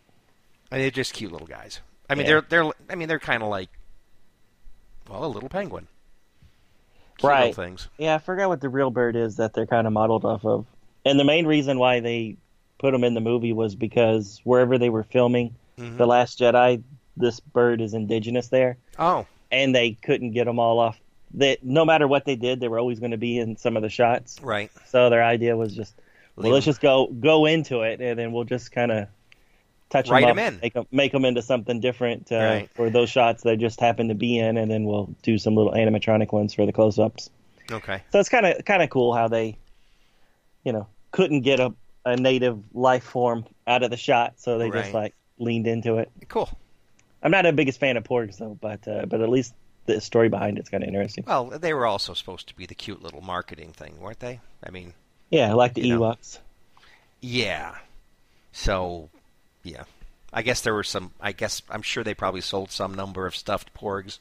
[0.71, 1.79] I mean, they're just cute little guys.
[2.09, 2.41] I mean, Yeah.
[2.49, 2.71] they're they're.
[2.89, 3.69] I mean, they're kind of like,
[5.09, 5.87] well, a little penguin.
[7.27, 7.55] Right.
[7.55, 7.87] Things.
[7.97, 10.65] Yeah, I forgot what the real bird is that they're kind of modeled off of.
[11.05, 12.35] And the main reason why they
[12.77, 15.97] put them in the movie was because wherever they were filming Mhm.
[15.97, 16.83] The Last Jedi,
[17.15, 20.99] this bird is indigenous there, Oh, and they couldn't get them all off.
[21.35, 23.83] That no matter what they did, they were always going to be in some of
[23.83, 24.41] the shots.
[24.41, 24.69] right.
[24.87, 25.95] So their idea was just,
[26.35, 29.07] well, Leave let's just go go into it, and then we'll just kind of
[29.89, 30.59] touch Write them 'em up, in.
[30.61, 32.69] make them make them into something different uh, Right.
[32.75, 35.71] for those shots they just happen to be in, and then we'll do some little
[35.73, 37.29] animatronic ones for the close-ups.
[37.71, 38.01] Okay.
[38.11, 39.57] So it's kind of kind of cool how they,
[40.63, 41.73] you know, couldn't get a,
[42.05, 44.81] a native life form out of the shot, so they Right.
[44.83, 46.11] just like leaned into it.
[46.27, 46.49] Cool.
[47.21, 49.53] I'm not a biggest fan of porgs though, but uh, but at least
[49.85, 51.23] the story behind it's kind of interesting.
[51.27, 54.39] Well, they were also supposed to be the cute little marketing thing, weren't they?
[54.63, 54.93] I mean,
[55.31, 56.01] Yeah, like the You know.
[56.01, 56.39] Ewoks.
[57.21, 57.75] yeah.
[58.51, 59.09] So,
[59.71, 59.83] yeah.
[60.31, 61.11] I guess there were some.
[61.19, 64.19] I guess I'm sure they probably sold some number of stuffed porgs,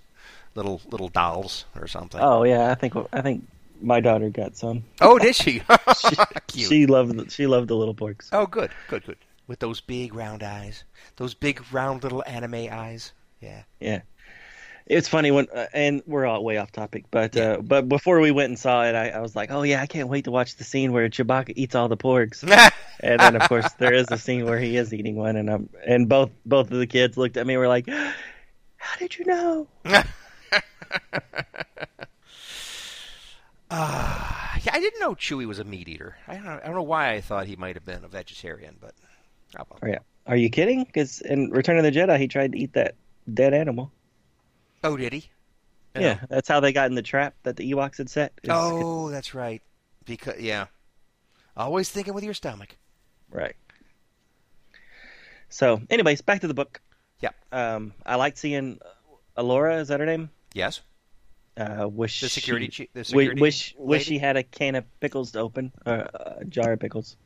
[0.54, 2.20] little little dolls or something.
[2.20, 3.46] Oh yeah, I think I think
[3.80, 4.84] my daughter got some.
[5.00, 5.62] Oh, did she?
[5.98, 6.68] She, Cute.
[6.68, 8.28] she loved she loved the little porgs.
[8.32, 9.18] Oh, good, good, good.
[9.46, 10.84] With those big round eyes,
[11.16, 13.12] those big round little anime eyes.
[13.40, 13.62] Yeah.
[13.80, 14.02] Yeah.
[14.88, 18.31] It's funny when, uh, and we're all way off topic, but uh, but before we
[18.31, 20.57] went and saw it, I, I was like, oh yeah, I can't wait to watch
[20.57, 22.42] the scene where Chewbacca eats all the porgs.
[23.01, 25.68] and then of course there is a scene where he is eating one, and I'm
[25.87, 27.87] and both both of the kids looked at me and were like,
[28.77, 29.68] how did you know?
[33.70, 36.16] Ah, yeah, I didn't know Chewie was a meat eater.
[36.27, 38.94] I don't, I don't know why I thought he might have been a vegetarian, but
[39.59, 39.79] oh well.
[39.83, 39.98] Oh, yeah.
[40.27, 40.85] Are you kidding?
[40.85, 42.94] Because in Return of the Jedi, he tried to eat that
[43.33, 43.92] dead animal.
[44.84, 45.30] Oh, did he?
[45.98, 48.32] Yeah, that's how they got in the trap that the Ewoks had set.
[48.42, 49.62] is- Oh, that's right.
[50.04, 50.66] Because yeah,
[51.56, 52.76] always thinking with your stomach.
[53.30, 53.56] Right.
[55.48, 56.80] So, anyways, back to the book.
[57.20, 57.34] Yep.
[57.52, 58.78] Um, I liked seeing
[59.36, 59.80] Alara.
[59.80, 60.30] Is that her name?
[60.54, 60.80] Yes.
[61.56, 62.70] Uh, wish The security.
[62.70, 66.44] She, the security wish wish she had a can of pickles to open, or a
[66.48, 67.16] jar of pickles.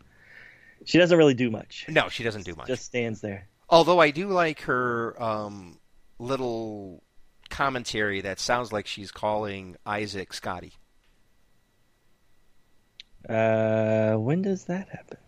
[0.85, 1.85] She doesn't really do much.
[1.89, 2.67] No, she doesn't do much.
[2.69, 3.47] Just stands there.
[3.69, 5.79] Although I do like her um,
[6.19, 7.03] little
[7.53, 10.73] commentary that sounds like she's calling Isaac Scotty.
[13.29, 15.19] Uh, when does that happen?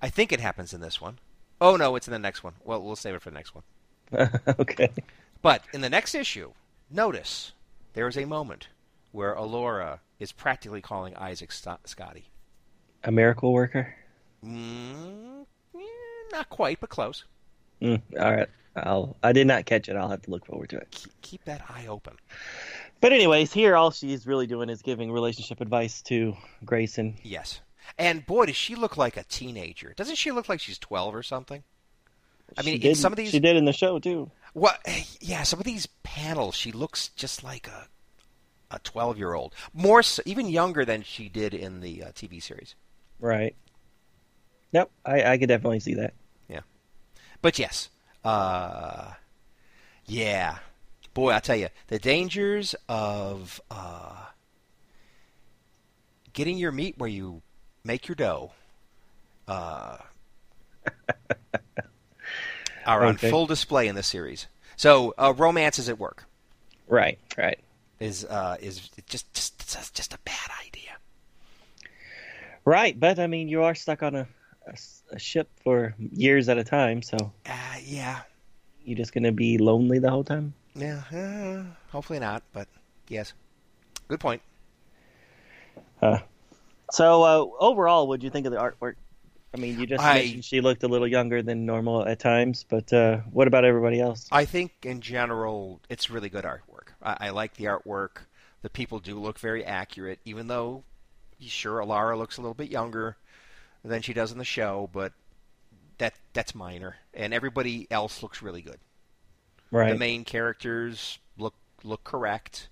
[0.00, 1.18] I think it happens in this one.
[1.60, 2.54] Oh no, it's in the next one.
[2.64, 3.64] Well, we'll save it for the next one.
[4.60, 4.90] okay.
[5.42, 6.52] But in the next issue,
[6.90, 7.52] notice
[7.94, 8.68] there is a moment
[9.12, 12.26] where Alara is practically calling Isaac St- Scotty.
[13.04, 13.94] A miracle worker.
[14.44, 15.46] Mm,
[16.30, 17.24] not quite, but close.
[17.82, 18.48] Mm, all right.
[18.76, 19.16] I'll.
[19.22, 19.96] I did not catch it.
[19.96, 20.88] I'll have to look forward to it.
[20.90, 22.14] Keep, keep that eye open.
[23.00, 27.16] But anyways, here all she's really doing is giving relationship advice to Grayson.
[27.22, 27.60] Yes.
[27.98, 29.94] And boy, does she look like a teenager?
[29.96, 31.62] Doesn't she look like she's twelve or something?
[32.58, 34.30] I mean, She did- some of these, she did in the show too.
[34.52, 34.80] What?
[35.20, 37.88] Yeah, some of these panels, she looks just like a
[38.72, 42.40] a twelve year old, more so, even younger than she did in the uh, TV
[42.42, 42.74] series.
[43.18, 43.56] Right.
[44.72, 44.90] Yep.
[45.04, 46.14] I I could definitely see that.
[46.48, 46.60] Yeah.
[47.42, 47.88] But yes,
[48.24, 49.12] uh,
[50.06, 50.58] yeah,
[51.14, 54.26] boy, I tell you, the dangers of uh,
[56.32, 57.42] getting your meat where you
[57.84, 58.52] make your dough
[59.48, 59.98] uh,
[62.86, 63.16] are on Okay.
[63.16, 64.46] full display in this series.
[64.76, 66.24] So, uh, romance is at work.
[66.88, 67.18] Right.
[67.36, 67.58] Right.
[68.00, 70.96] Is uh, is just just it's just a bad idea.
[72.64, 72.98] Right.
[72.98, 74.26] But I mean, you are stuck on a
[75.18, 77.52] ship for years at a time, so Uh,
[77.90, 78.20] yeah,
[78.84, 80.54] you're just gonna be lonely the whole time.
[80.74, 82.68] yeah, uh, hopefully not, but
[83.08, 83.32] yes,
[84.08, 84.40] good point.
[86.92, 88.94] So uh, overall, what do you think of the artwork?
[89.54, 92.64] I mean, you just I- mentioned she looked a little younger than normal at times,
[92.68, 94.28] but uh, what about everybody else?
[94.30, 96.88] I think in general, it's really good artwork.
[97.02, 98.22] I, I like the artwork.
[98.62, 100.84] The people do look very accurate, even though,
[101.40, 103.16] sure, Alara looks a little bit younger
[103.84, 105.12] than she does in the show, but
[106.00, 106.96] that that's minor.
[107.14, 108.78] And everybody else looks really good.
[109.70, 109.92] Right.
[109.92, 112.68] The main characters look look correct.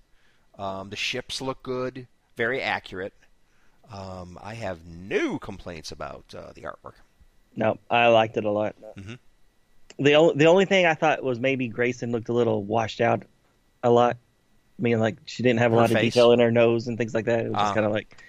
[0.57, 3.13] Um, the ships look good, very accurate.
[3.91, 6.93] Um, I have no complaints about uh, the artwork.
[7.55, 8.75] No, I liked it a lot.
[8.97, 9.17] Mhm.
[9.97, 13.23] The only the only thing I thought was maybe Grayson looked a little washed out,
[13.83, 14.17] a lot.
[14.77, 16.97] I mean, like she didn't have a Her lot of detail in her nose and
[16.97, 17.39] things like that.
[17.45, 17.63] It was Ah.
[17.63, 18.21] just kind of like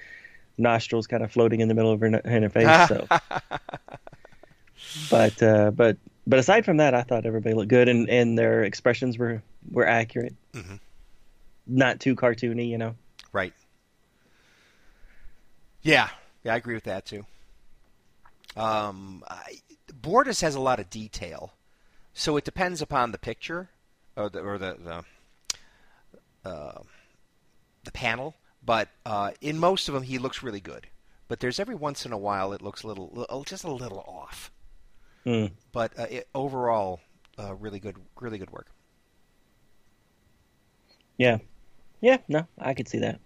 [0.58, 2.88] nostrils kind of floating in the middle of her, in her face.
[2.88, 3.06] so,
[5.10, 8.62] but uh, but but aside from that, I thought everybody looked good and, and their
[8.64, 10.80] expressions were were accurate, Mhm.
[11.66, 12.94] not too cartoony, you know.
[13.32, 13.52] Right.
[15.82, 16.08] Yeah,
[16.44, 17.24] yeah, I agree with that too.
[18.56, 19.60] Um, I,
[20.00, 21.52] Bortus has a lot of detail,
[22.12, 23.70] so it depends upon the picture
[24.16, 25.04] or the or the
[26.44, 26.82] the, uh,
[27.84, 28.34] the panel.
[28.62, 30.86] But uh, in most of them, he looks really good.
[31.28, 34.50] But there's every once in a while it looks a little- just a little off.
[35.24, 35.46] Hmm.
[35.72, 37.00] But uh, it, overall,
[37.38, 38.66] uh, really good, really good work.
[41.18, 41.38] Yeah.
[42.00, 43.20] Yeah, no, I could see that.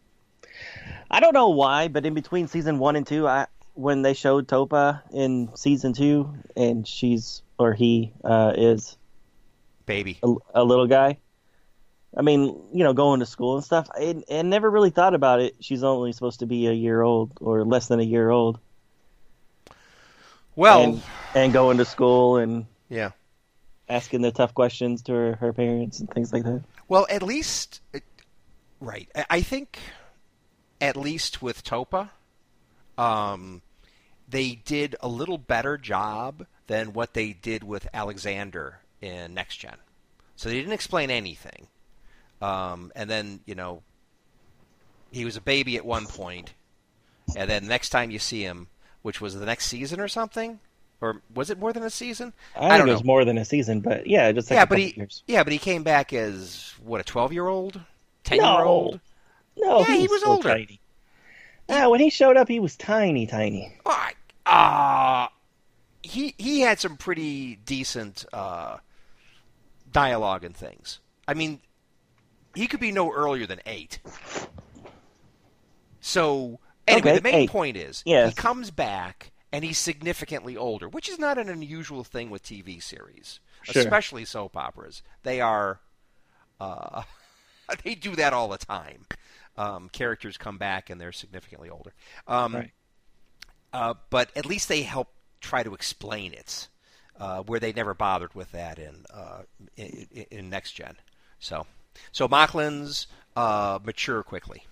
[1.11, 4.46] I don't know why, but in between season one and two, I when they showed
[4.48, 8.96] Topa in season two, and she's or he uh, is
[9.87, 10.18] Baby.
[10.22, 11.18] a, a little guy.
[12.16, 13.88] I mean, you know, going to school and stuff.
[13.92, 15.57] I, I never really thought about it.
[15.61, 18.61] She's only supposed to be a year old or less than a year old,
[20.56, 21.02] Well, and,
[21.34, 23.10] and going to school and yeah.
[23.88, 26.62] asking the tough questions to her, her parents and things like that.
[26.88, 27.80] Well, at least,
[28.80, 29.08] right.
[29.14, 29.78] I- I think,
[30.80, 32.10] at least with Topa,
[32.96, 33.62] um,
[34.28, 39.76] they did a little better job than what they did with Alexander in Next Gen.
[40.36, 41.66] So they didn't explain anything.
[42.40, 43.82] Um, and then, you know,
[45.10, 46.54] he was a baby at one point,
[47.36, 48.66] and then next time you see him,
[49.04, 50.58] which was the next season or something,
[51.02, 52.32] or was it more than a season?
[52.56, 52.92] I, think don't know.
[52.92, 55.22] it was more than a season, but yeah, just like yeah, a but he, years.
[55.26, 57.78] yeah, but he came back as what a twelve-year-old,
[58.24, 59.00] ten-year-old.
[59.58, 60.48] No, Yeah, he was older.
[60.48, 60.80] Tiny.
[61.68, 63.76] Ah, when he showed up, he was tiny, tiny.
[64.46, 65.28] Ah, uh,
[66.02, 68.78] he he had some pretty decent uh,
[69.92, 70.98] dialogue and things.
[71.28, 71.60] I mean,
[72.54, 73.98] he could be no earlier than eight.
[76.00, 77.51] So anyway, Okay, the main eight.
[77.51, 78.31] point is Yes.
[78.31, 82.83] he comes back and he's significantly older, which is not an unusual thing with TV
[82.83, 83.83] series, Sure.
[83.83, 85.03] especially soap operas.
[85.23, 85.81] They are
[86.61, 87.03] uh,
[87.85, 89.07] they do that all the time.
[89.57, 91.92] Um, characters come back and they're significantly older.
[92.27, 92.70] Um, Right.
[93.73, 96.68] uh, but at least they help try to explain it,
[97.20, 99.42] uh, where they never bothered with that in uh,
[99.77, 100.97] in, in- next gen.
[101.38, 101.66] So,
[102.12, 104.64] so Moclans uh, mature quickly.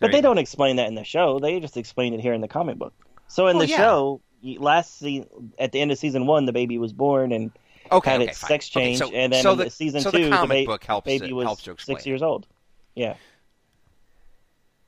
[0.00, 1.38] But they don't explain that in the show.
[1.40, 2.94] They just explain it here in the comic book.
[3.26, 3.76] So in Well, the yeah.
[3.78, 7.50] show, last season, at the end of season one, the baby was born and
[7.90, 8.48] Okay, had okay, its fine.
[8.48, 10.64] sex Okay, change, so- and then so in the, season so two, the the, ba-
[10.66, 12.46] book helps baby it, was six years old.
[12.94, 13.14] Yeah.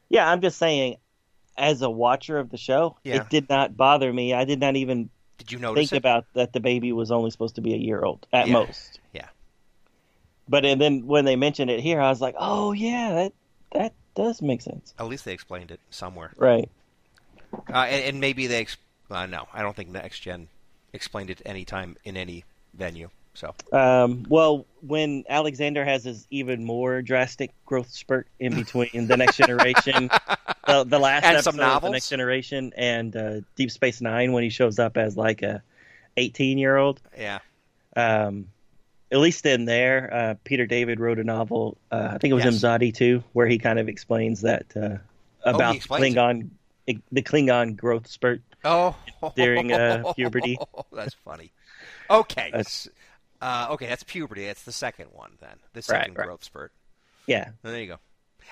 [0.09, 0.97] Yeah, I'm just saying,
[1.57, 3.17] as a watcher of the show, Yeah.
[3.17, 4.35] it did not bother me.
[4.35, 5.97] I did not even Did you notice think it?
[5.99, 8.53] about that the baby was only supposed to be a year old at Yeah.
[8.55, 9.01] most.
[9.13, 9.29] Yeah.
[10.49, 13.33] But and then when they mentioned it here, I was like, oh yeah, that
[13.73, 14.95] that does make sense.
[14.99, 16.33] At least they explained it somewhere.
[16.37, 16.69] Right.
[17.53, 18.61] Uh, and, and maybe they.
[18.61, 18.77] Ex-
[19.11, 20.49] uh, no, I don't think next gen
[20.93, 23.09] explained it any time in any venue.
[23.35, 29.17] So Um, well, when Alexander has his even more drastic growth spurt in between the
[29.17, 30.11] next generation,
[30.67, 34.43] the, the last And episode of the next generation, and uh, Deep Space Nine when
[34.43, 35.63] he shows up as like a
[36.17, 37.01] eighteen year old.
[37.17, 37.39] yeah,
[37.97, 38.49] Um,
[39.13, 41.77] at least in there, uh, Peter David wrote a novel.
[41.91, 42.55] Uh, I think it was Yes.
[42.61, 44.99] Imzadi II, where he kind of explains that uh,
[45.45, 46.19] about explains it.
[46.19, 46.51] Klingon,
[47.11, 48.43] the Klingon growth spurt.
[48.65, 48.95] Oh,
[49.37, 50.59] During, uh, puberty.
[50.93, 51.53] that's funny.
[52.11, 52.89] Okay, That's-
[53.41, 54.45] uh, okay, that's puberty.
[54.47, 55.57] That's the second one then.
[55.73, 56.27] The second right.
[56.27, 56.73] growth spurt.
[57.27, 57.99] Yeah, There you go.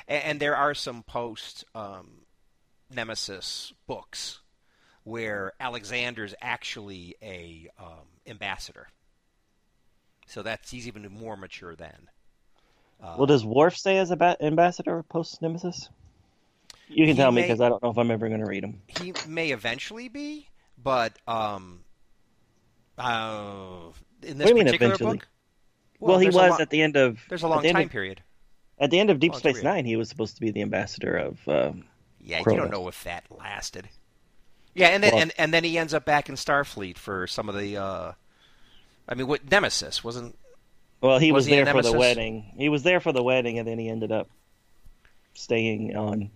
[0.07, 2.23] And, and there are some post um,
[2.91, 4.41] Nemesis books
[5.05, 8.89] where Alexander's actually a um, ambassador.
[10.29, 12.09] So that's he's even more mature then.
[13.03, 15.89] Uh, Well, does Worf stay as a ba- ambassador post Nemesis?
[16.89, 18.81] You can tell me because I don't know if I'm ever going to read him.
[19.01, 20.49] he may eventually be,
[20.83, 21.81] but um,
[22.97, 23.79] uh,
[24.23, 25.17] in this do you mean particular eventually?
[25.19, 25.29] book,
[26.01, 28.23] Well, he was at the end of There's a long time of- period.
[28.81, 29.65] At the end of Deep Long Space period.
[29.75, 31.49] Nine, he was supposed to be the ambassador of.
[31.49, 31.85] Um,
[32.21, 33.89] Yeah, you don't know if that lasted.
[34.75, 37.49] Yeah, and then Well- and, and then he ends up back in Starfleet for some
[37.49, 37.77] of the.
[37.77, 38.13] Uh,
[39.09, 40.37] I mean, what Nemesis wasn't?
[41.01, 42.53] well, he Was was, he there for the wedding.
[42.57, 44.29] He was there for the wedding, and then he ended up
[45.35, 46.31] staying on,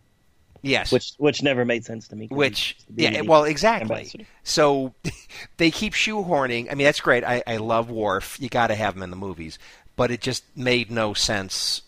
[0.62, 0.92] Yes.
[0.92, 2.28] which which never made sense to me.
[2.30, 3.96] Which to yeah, well, exactly.
[3.96, 4.24] ambassador.
[4.44, 4.94] So
[5.56, 6.70] they keep shoehorning.
[6.70, 7.24] I mean, that's great.
[7.24, 8.38] I, I love Worf.
[8.40, 9.58] You got to have him in the movies,
[9.96, 11.82] but it just made no sense.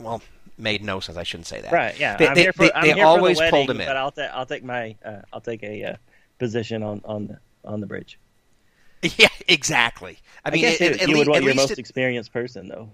[0.00, 0.22] Well,
[0.56, 1.18] made no sense.
[1.18, 1.72] I shouldn't say that.
[1.72, 1.98] Right?
[1.98, 2.62] Yeah, They- I'm they- here for.
[2.64, 3.86] they- I'm they here always for the pulled him in.
[3.86, 5.96] But I'll take I'll take my uh, I'll take a uh,
[6.38, 8.18] position on on the on the bridge.
[9.16, 10.18] Yeah, exactly.
[10.44, 12.32] I I, mean, guess at, it- at you lea- would want your most it, experienced
[12.32, 12.88] person, though.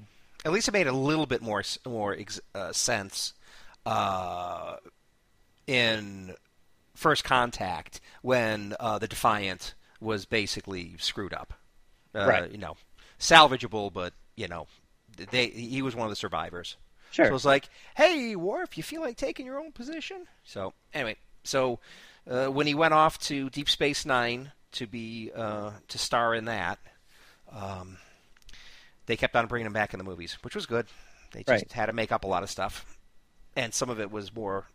[0.44, 3.32] at least it made a little bit more more ex- uh, sense
[3.86, 4.76] uh,
[5.66, 6.34] in
[6.94, 11.54] First Contact when uh, the Defiant was basically screwed up.
[12.14, 12.50] Uh, Right.
[12.50, 12.76] You know,
[13.18, 14.66] salvageable, but you know,
[15.30, 16.76] they he was one of the survivors.
[17.10, 17.26] Sure.
[17.26, 20.26] So it's like, hey, Worf, you feel like taking your own position?
[20.44, 21.78] So anyway, so
[22.28, 26.44] uh, when he went off to Deep Space Nine to be uh, to star in
[26.46, 26.78] that,
[27.52, 27.96] um,
[29.06, 30.86] they kept on bringing him back in the movies, which was good.
[31.32, 31.72] They just Right.
[31.72, 32.84] had to make up a lot of stuff,
[33.56, 34.66] and some of it was more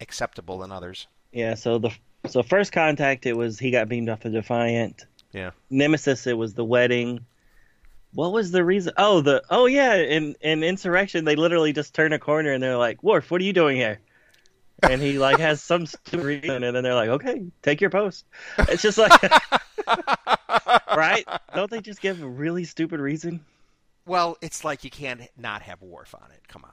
[0.00, 1.06] acceptable than others.
[1.32, 1.90] Yeah, so the
[2.26, 5.04] so first contact it was he got beamed off the Defiant.
[5.32, 5.50] Yeah.
[5.70, 7.24] Nemesis it was the wedding.
[8.12, 8.92] What was the reason?
[8.96, 12.76] Oh, the oh yeah, in in Insurrection they literally just turn a corner and they're
[12.78, 14.00] like, "Worf, what are you doing here?"
[14.82, 18.26] And he like has some stupid reason, and then they're like, "Okay, take your post."
[18.58, 19.10] It's just like,
[20.96, 21.24] right?
[21.54, 23.44] Don't they just give a really stupid reason?
[24.04, 26.46] Well, it's like you can't not have Worf on it.
[26.48, 26.70] Come on.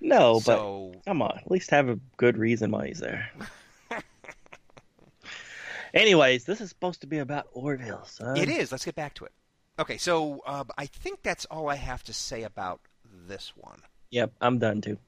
[0.00, 3.30] No, but so Come on, at least have a good reason why he's there.
[5.94, 8.36] Anyways, this is supposed to be about Orville, son.
[8.36, 8.70] it is.
[8.72, 9.32] Let's get back to it.
[9.78, 12.80] Okay, so uh, I think that's all I have to say about
[13.26, 13.78] this one.
[14.10, 14.98] Yep, I'm done too.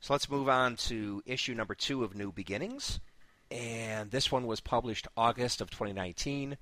[0.00, 3.00] So let's move on to issue number two of New Beginnings.
[3.50, 6.56] And this one was published August of 2019.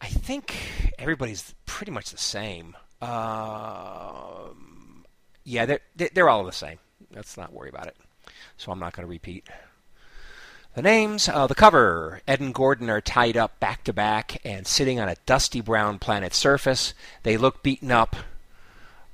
[0.00, 2.76] I think everybody's pretty much the same.
[3.00, 5.04] Um,
[5.44, 6.78] yeah, they're, they're all the same.
[7.14, 7.96] Let's not worry about it.
[8.56, 9.46] So I'm not going to repeat.
[10.74, 12.20] The names, uh, the cover.
[12.28, 15.98] Ed and Gordon are tied up back to back and sitting on a dusty brown
[15.98, 16.92] planet surface.
[17.22, 18.16] They look beaten up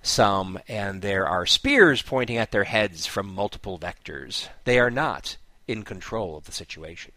[0.02, 4.48] some, and there are spears pointing at their heads from multiple vectors.
[4.64, 5.36] They are not
[5.68, 7.12] in control of the situation.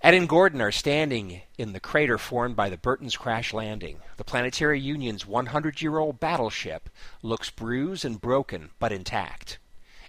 [0.00, 3.98] Ed and Gordon are standing in the crater formed by the Burton's crash landing.
[4.16, 6.88] The Planetary Union's 100 year old battleship
[7.22, 9.58] looks bruised and broken, but intact.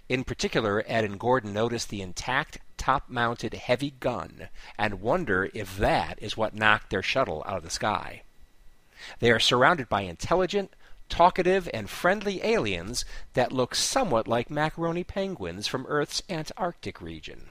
[0.08, 4.48] In particular, Ed and Gordon notice the intact top mounted heavy gun
[4.78, 8.22] and wonder if that is what knocked their shuttle out of the sky.
[9.18, 10.74] They are surrounded by intelligent,
[11.08, 17.48] talkative, and friendly aliens that look somewhat like macaroni penguins from Earth's Antarctic region.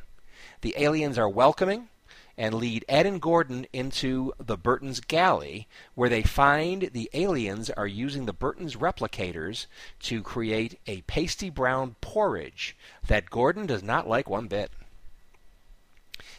[0.61, 1.89] The aliens are welcoming
[2.37, 7.85] and lead Ed and Gordon into the Burton's galley, where they find the aliens are
[7.85, 9.65] using the Burton's replicators
[10.03, 14.71] to create a pasty brown porridge that Gordon does not like one bit.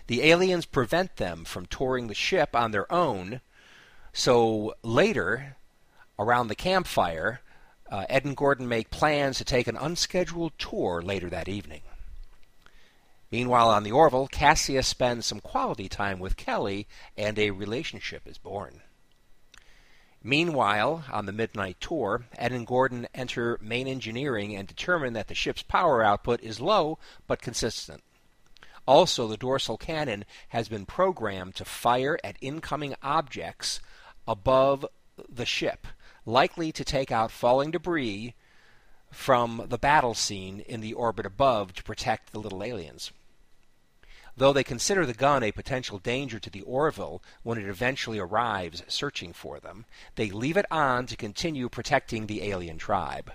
[0.07, 3.43] The aliens prevent them from touring the ship on their own,
[4.13, 5.57] so later,
[6.19, 7.41] around the campfire,
[7.91, 11.83] uh, Ed and Gordon make plans to take an unscheduled tour later that evening.
[13.31, 18.39] Meanwhile, on the Orville, Cassius spends some quality time with Kelly, and a relationship is
[18.39, 18.83] born.
[20.23, 25.35] Meanwhile, on the midnight tour, Ed and Gordon enter main engineering and determine that the
[25.35, 28.03] ship's power output is low but consistent.
[28.87, 33.81] Also, the dorsal cannon has been programmed to fire at incoming objects
[34.31, 34.87] above
[35.29, 35.89] the ship,
[36.25, 38.33] likely to take out falling debris
[39.11, 43.11] from the battle scene in the orbit above to protect the little aliens.
[44.37, 48.85] Though they consider the gun a potential danger to the Orville when it eventually arrives
[48.87, 53.33] searching for them, they leave it on to continue protecting the alien tribe.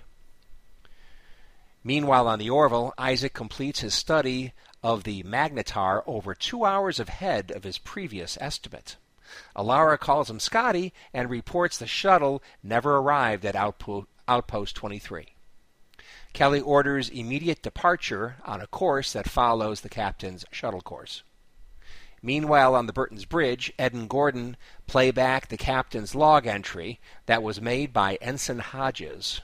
[1.84, 7.50] Meanwhile, on the Orville, Isaac completes his study of the magnetar over two hours ahead
[7.50, 8.96] of his previous estimate.
[9.56, 15.26] Alara calls him Scotty and reports the shuttle never arrived at Outpost 23.
[16.32, 21.22] Kelly orders immediate departure on a course that follows the captain's shuttle course.
[22.22, 24.56] Meanwhile, on the Burton's Bridge, Ed and Gordon
[24.86, 29.40] play back the captain's log entry that was made by Ensign Hodges.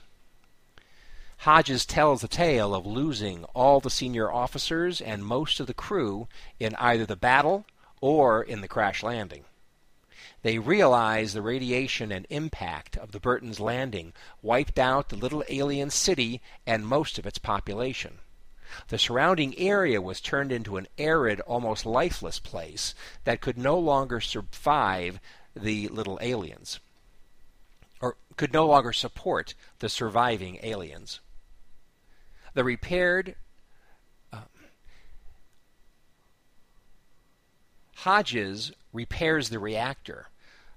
[1.39, 6.29] Hodges tells the tale of losing all the senior officers and most of the crew
[6.61, 7.67] in either the battle
[8.01, 9.45] or in the crash landing.
[10.43, 14.13] They realized the radiation and impact of the Burton's landing
[14.43, 18.19] wiped out the little alien city and most of its population.
[18.89, 24.21] The surrounding area was turned into an arid, almost lifeless place that could no longer
[24.21, 25.21] survive
[25.55, 26.81] the little aliens,
[28.01, 31.21] or could no longer support the surviving aliens.
[32.55, 33.37] The repaired
[34.33, 34.41] uh,
[37.97, 40.29] Hodges repairs the reactor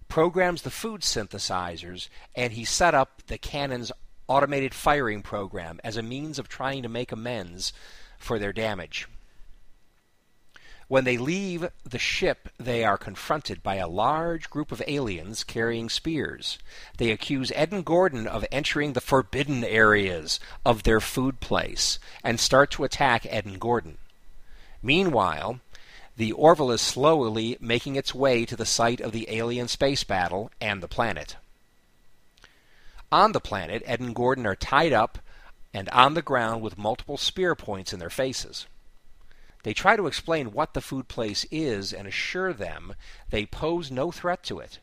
[0.08, 3.91] programs the food synthesizers, and he set up the cannon's
[4.28, 7.74] automated firing program as a means of trying to make amends
[8.18, 9.08] for their damage.
[10.88, 15.89] When they leave the ship, they are confronted by a large group of aliens carrying
[15.89, 16.60] spears.
[16.97, 22.39] They accuse Ed and Gordon of entering the forbidden areas of their food place and
[22.39, 23.97] start to attack Ed and Gordon.
[24.84, 25.60] Meanwhile,
[26.18, 30.49] the Orville is slowly making its way to the site of the alien space battle
[30.61, 31.36] and the planet.
[33.11, 35.20] On the planet, Ed and Gordon are tied up
[35.74, 38.66] and on the ground with multiple spear points in their faces.
[39.63, 42.93] They try to explain what the food place is and assure them
[43.30, 44.80] they pose no threat to it.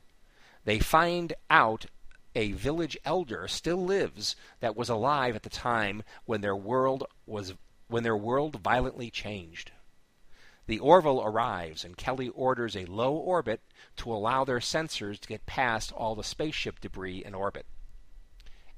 [0.65, 1.87] They find out
[2.35, 7.55] a village elder still lives that was alive at the time when their world was
[7.89, 9.71] when their world violently changed.
[10.67, 13.61] The Orville arrives, and Kelly orders a low orbit
[13.97, 17.67] to allow their sensors to get past all the spaceship debris in orbit.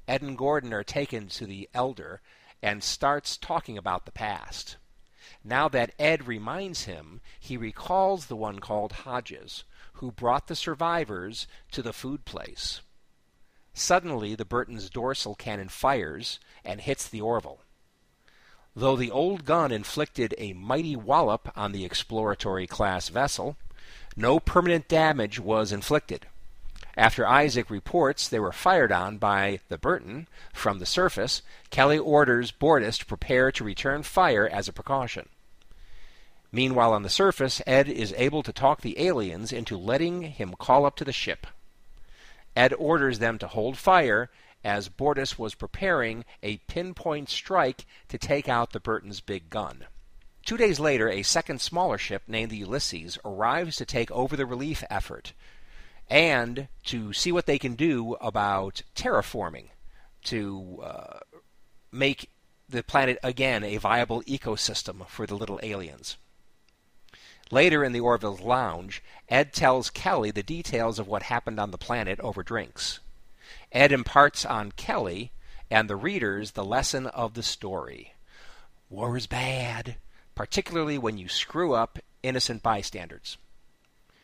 [0.07, 2.21] Ed and Gordon are taken to the Elder
[2.61, 4.77] and starts talking about the past.
[5.43, 9.63] Now that Ed reminds him, he recalls the one called Hodges,
[9.93, 12.81] who brought the survivors to the food place.
[13.73, 17.64] Suddenly, the Burton's dorsal cannon fires and hits the Orville.
[18.75, 23.55] Though the old gun inflicted a mighty wallop on the exploratory class vessel,
[24.17, 26.27] No permanent damage was inflicted.
[26.97, 32.51] After Isaac reports they were fired on by the Burton from the surface, Kelly orders
[32.51, 35.27] Bortus to prepare to return fire as a precaution.
[36.51, 40.85] Meanwhile, on the surface, Ed is able to talk the aliens into letting him call
[40.85, 41.47] up to the ship.
[42.55, 44.29] Ed orders them to hold fire
[44.65, 49.85] as Bortus was preparing a pinpoint strike to take out the Burton's big gun.
[50.43, 54.45] Two days later, a second smaller ship named the Ulysses arrives to take over the
[54.45, 55.33] relief effort
[56.09, 59.67] and to see what they can do about terraforming
[60.23, 61.19] to uh,
[61.91, 62.31] make
[62.67, 66.17] the planet again a viable ecosystem for the little aliens.
[67.51, 71.77] Later in the Orville's lounge, Ed tells Kelly the details of what happened on the
[71.77, 72.99] planet over drinks.
[73.75, 75.33] Ed imparts on Kelly
[75.69, 78.13] and the readers the lesson of the story.
[78.89, 79.97] War is bad,
[80.33, 83.37] particularly when you screw up innocent bystanders.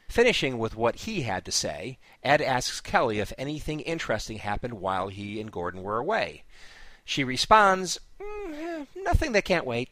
[0.07, 5.09] Finishing with what he had to say, Ed asks Kelly if anything interesting happened while
[5.09, 6.43] he and Gordon were away.
[7.03, 9.89] She responds, mm, Nothing that can't wait.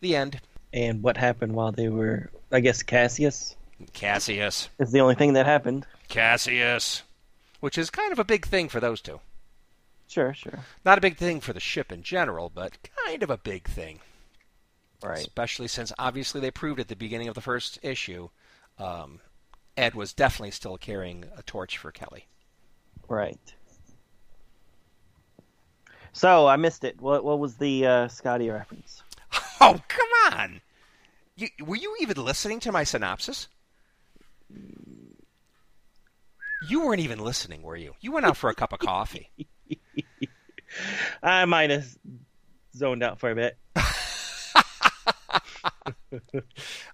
[0.00, 0.40] The end.
[0.74, 3.56] And what happened while they were, I guess, Cassius
[3.94, 4.68] Cassius.
[4.78, 5.86] is the only thing that happened.
[6.08, 7.02] Cassius.
[7.60, 9.20] Which is kind of a big thing for those two.
[10.06, 10.60] Sure, sure.
[10.84, 14.00] Not a big thing for the ship in general, but kind of a big thing.
[15.02, 15.18] Right.
[15.18, 18.30] Especially since obviously they proved at the beginning of the first issue
[18.78, 19.20] um,
[19.76, 22.26] Ed was definitely still carrying a torch for Kelly.
[23.08, 23.38] Right.
[26.12, 27.00] So I missed it.
[27.00, 29.02] What what was the uh, Scotty reference?
[29.60, 30.60] Oh, come on!
[31.34, 33.48] You, were you even listening to my synopsis?
[36.66, 37.94] You weren't even listening, were you?
[38.00, 39.30] You went out for a cup of coffee.
[41.22, 41.86] I might have
[42.76, 43.56] zoned out for a bit.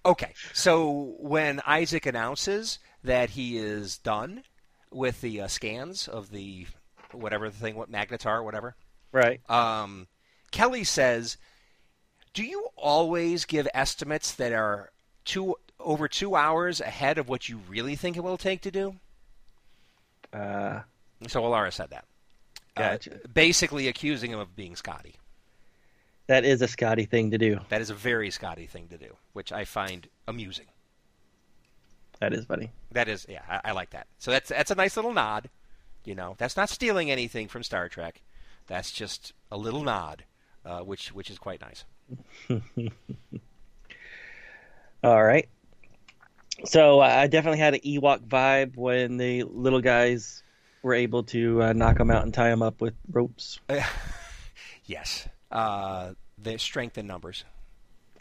[0.07, 4.43] Okay, so when Isaac announces that he is done
[4.91, 6.67] with the uh, scans of the
[7.13, 8.77] whatever the thing, what magnetar, whatever,
[9.13, 9.41] Right.
[9.49, 10.09] um,
[10.51, 11.39] Kelly says,
[12.35, 14.91] "Do you always give estimates that are
[15.25, 18.97] two over two hours ahead of what you really think it will take to do?"
[20.35, 20.81] Uh,
[21.29, 22.05] So Alara said that,
[22.77, 23.15] Gotcha.
[23.15, 25.15] uh, basically accusing him of being Scotty.
[26.27, 27.61] that is a Scotty thing to do.
[27.69, 30.67] That is a very Scotty thing to do, which I find amusing.
[32.21, 32.71] That is funny.
[32.93, 34.07] That is, yeah, I, I like that.
[34.19, 35.51] So that's that's a nice little nod.
[36.05, 38.21] You know, that's not stealing anything from Star Trek.
[38.67, 40.25] That's just a little nod,
[40.65, 41.85] uh, which which is quite nice.
[45.03, 45.49] All right.
[46.65, 50.43] So uh, I definitely had an Ewok vibe when the little guys
[50.83, 53.61] were able to uh, knock them out and tie them up with ropes.
[54.87, 57.45] Yes, uh, the strength in numbers.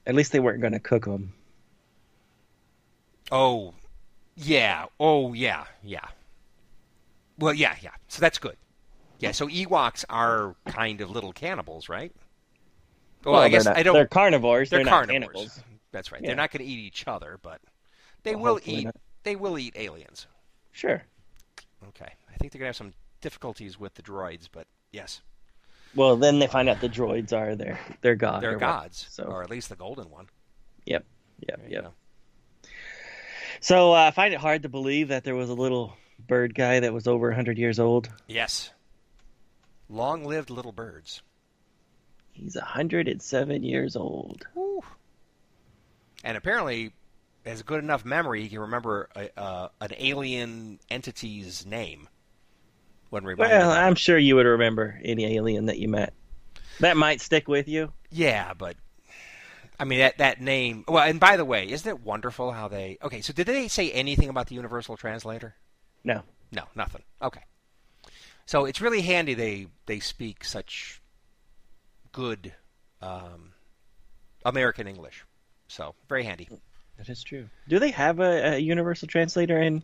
[0.08, 1.34] At least they weren't going to cook them.
[3.32, 3.74] Oh,
[4.36, 4.86] yeah.
[5.00, 5.66] Oh, yeah.
[5.84, 6.06] Yeah.
[7.38, 7.92] Well, yeah, yeah.
[8.08, 8.58] So that's good.
[9.20, 9.32] Yeah.
[9.32, 12.14] So Ewoks are kind of little cannibals, right?
[13.24, 13.94] Well, I guess not, I don't.
[13.94, 14.70] They're carnivores.
[14.70, 15.60] They're, They're, carnivores.
[15.92, 16.22] That's right.
[16.22, 16.28] Yeah.
[16.28, 17.62] They're not going to eat each other, but
[18.24, 18.86] they Well, will eat.
[18.86, 18.96] not.
[19.24, 20.28] They will eat aliens.
[20.72, 21.04] Sure.
[21.90, 22.12] Okay.
[22.32, 25.22] I think they're going to have some difficulties with the droids, but yes,
[25.96, 28.42] Well, then they find out the droids are their their god.
[28.44, 28.60] they're or what.
[28.60, 30.28] gods, So or at least the golden one.
[30.86, 31.06] yep,
[31.48, 31.94] yep, There yep.
[33.62, 35.96] So uh, I find it hard to believe that there was a little
[36.28, 38.10] bird guy that was over 100 years old.
[38.28, 38.72] Yes.
[39.90, 41.22] Long lived little birds.
[42.34, 44.46] He's 107 years old.
[44.56, 44.82] Woo.
[46.26, 46.92] And apparently
[47.46, 52.08] has good enough memory he can remember a, uh, an alien entity's name
[53.10, 53.58] when reminded.
[53.58, 53.72] Well.
[53.72, 56.14] I'm sure you would remember any alien that you met.
[56.80, 57.92] That might stick with you.
[58.10, 58.76] Yeah, but
[59.80, 60.86] I mean that that name.
[60.88, 62.98] Well, and by the way, isn't it wonderful how they?
[63.04, 65.56] Okay, so did they say anything about the universal translator?
[66.04, 66.24] No.
[66.52, 67.02] No, nothing.
[67.22, 67.42] Okay.
[68.46, 71.02] So it's really handy they they speak such
[72.12, 72.54] good
[73.02, 73.54] um,
[74.46, 75.26] American English.
[75.68, 76.50] So very handy.
[76.98, 77.50] That is true.
[77.68, 79.84] Do they have a, a universal translator in?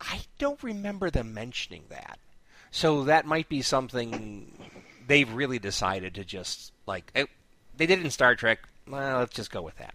[0.00, 2.18] I don't remember them mentioning that.
[2.70, 4.52] So that might be something
[5.06, 7.24] they've really decided to just like eh,
[7.76, 8.60] they did it in Star Trek.
[8.86, 9.94] Well, let's just go with that.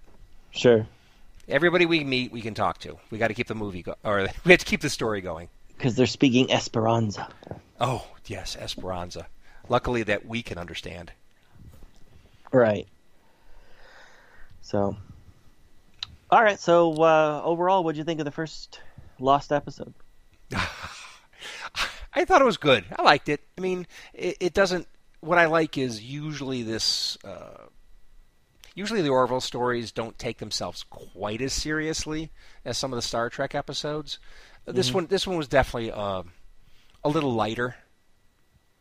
[0.51, 0.85] Sure.
[1.47, 2.97] Everybody we meet, we can talk to.
[3.09, 5.49] We got to keep the movie go- or we have to keep the story going.
[5.77, 7.27] Because they're speaking Esperanza.
[7.79, 9.27] Oh yes, Esperanza.
[9.69, 11.11] Luckily that we can understand.
[12.51, 12.87] Right.
[14.61, 14.97] So.
[16.33, 16.59] All right.
[16.59, 18.81] So uh, overall, what'd you think of the first
[19.19, 19.93] Lost episode?
[22.15, 22.85] I thought it was good.
[22.97, 23.41] I liked it.
[23.55, 24.87] I mean, it, it doesn't.
[25.19, 27.19] What I like is usually this.
[27.23, 27.67] Uh,
[28.73, 32.31] usually the Orville stories don't take themselves quite as seriously
[32.65, 34.17] as some of the Star Trek episodes.
[34.65, 34.95] This Mm-hmm.
[34.95, 36.23] one, this one was definitely uh,
[37.03, 37.75] a little lighter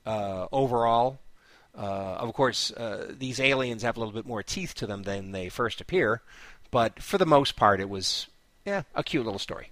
[0.06, 1.18] uh, overall.
[1.76, 5.32] Uh, of course, uh, these aliens have a little bit more teeth to them than
[5.32, 6.22] they first appear,
[6.72, 8.26] but for the most part, it was
[8.66, 9.70] yeah a cute little story.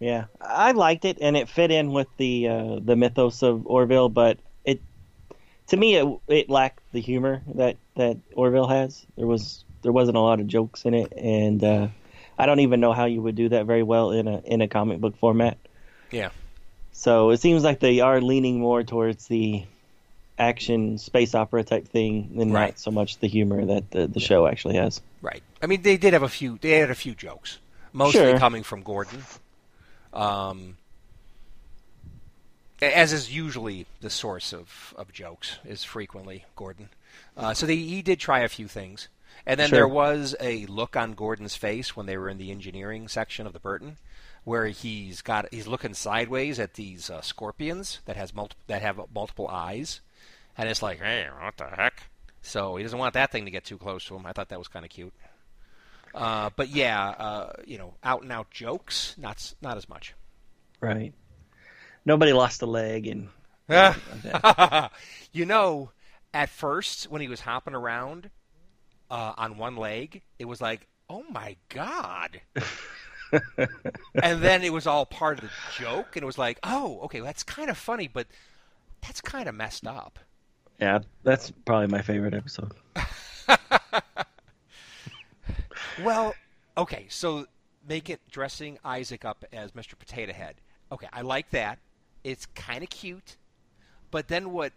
[0.00, 4.10] Yeah, I liked it, and it fit in with the uh, the mythos of Orville.
[4.10, 4.82] But it,
[5.68, 9.06] to me, it it lacked the humor that that Orville has.
[9.16, 11.88] There was there wasn't a lot of jokes in it, and uh,
[12.38, 14.68] I don't even know how you would do that very well in a in a
[14.68, 15.56] comic book format.
[16.10, 16.30] Yeah.
[16.92, 19.64] So it seems like they are leaning more towards the
[20.38, 22.66] action space opera type thing than Right.
[22.68, 25.00] not so much the humor that the, the show actually has.
[25.22, 25.42] Right.
[25.62, 26.58] I mean, they did have a few.
[26.60, 27.58] They had a few jokes,
[27.92, 28.38] mostly Sure.
[28.38, 29.22] coming from Gordon.
[30.12, 30.76] Um,
[32.80, 36.88] as is usually the source of, of jokes, is frequently Gordon.
[37.36, 39.08] Uh, so they, he did try a few things,
[39.46, 39.78] and then Sure.
[39.78, 43.52] there was a look on Gordon's face when they were in the engineering section of
[43.52, 43.96] the Burton,
[44.44, 49.00] where he's got he's looking sideways at these uh, scorpions that has multi- that have
[49.12, 50.00] multiple eyes,
[50.58, 52.02] and it's like, hey, what the heck?
[52.42, 54.26] So he doesn't want that thing to get too close to him.
[54.26, 55.14] I thought that was kind of cute.
[56.14, 60.14] Uh, but yeah, uh, you know, out and out jokes, not not as much.
[60.80, 61.14] Right.
[62.04, 63.28] Nobody lost a leg, and
[65.32, 65.90] you know,
[66.34, 68.30] at first when he was hopping around
[69.10, 72.40] uh, on one leg, it was like, oh my god.
[74.14, 77.20] and then it was all part of the joke, and it was like, oh, okay,
[77.20, 78.26] well, that's kind of funny, but
[79.02, 80.18] that's kind of messed up.
[80.80, 82.72] Yeah, that's probably my favorite episode.
[86.02, 86.34] Well,
[86.76, 87.46] okay, so
[87.88, 89.98] make it dressing Isaac up as Mr.
[89.98, 90.54] Potato Head.
[90.92, 91.78] Okay, I like that.
[92.24, 93.36] It's kind of cute,
[94.10, 94.72] but then what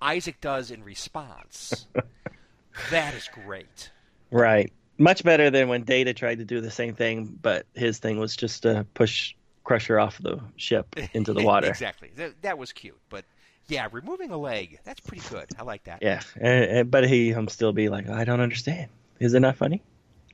[0.00, 1.86] Isaac does in response,
[2.90, 3.90] that is great.
[4.30, 4.72] Right.
[4.98, 8.34] Much better than when Data tried to do the same thing, but his thing was
[8.34, 11.68] just to push Crusher off the ship into the water.
[11.68, 12.10] exactly.
[12.16, 13.24] That, that was cute, but
[13.68, 15.48] yeah, removing a leg, that's pretty good.
[15.58, 16.00] I like that.
[16.02, 18.90] Yeah, and, and- but he um still be like, I don't understand.
[19.20, 19.82] Is it not funny?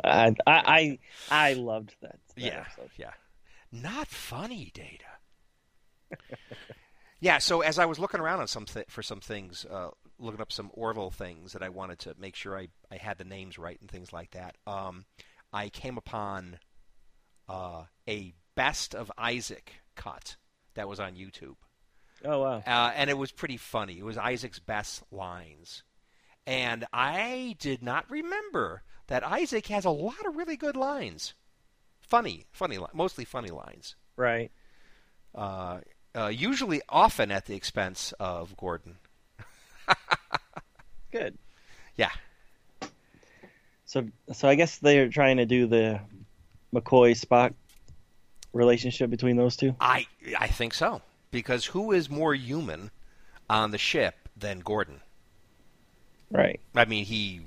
[0.03, 0.99] I I I,
[1.31, 2.19] I loved that.
[2.35, 2.91] that Yeah, episode.
[2.97, 3.13] yeah.
[3.73, 5.05] Not funny, Data.
[7.21, 7.39] yeah.
[7.39, 10.53] So as I was looking around on some th- for some things, uh, looking up
[10.53, 13.79] some Orville things that I wanted to make sure I, I had the names right
[13.81, 15.05] and things like that, um,
[15.53, 16.59] I came upon
[17.49, 20.37] uh, a best of Isaac cut
[20.75, 21.57] that was on YouTube,
[22.25, 22.63] Oh wow.
[22.67, 23.99] uh, and it was pretty funny.
[23.99, 25.83] It was Isaac's best lines,
[26.47, 31.35] and I did not remember that Isaac has a lot of really good lines.
[32.01, 33.97] Funny, funny, mostly funny lines.
[34.17, 34.51] Right.
[35.35, 35.81] Uh,
[36.17, 38.97] uh, usually, often at the expense of Gordon.
[41.11, 41.37] Good.
[41.97, 42.11] Yeah,
[43.85, 46.01] So so I guess they're trying to do the
[46.75, 47.55] McCoy Spock
[48.53, 49.75] relationship between those two.
[49.81, 50.07] I
[50.39, 51.03] I think so
[51.35, 52.93] because who is more human
[53.51, 55.01] on the ship than Gordon?
[56.31, 56.61] Right.
[56.77, 57.41] I mean, he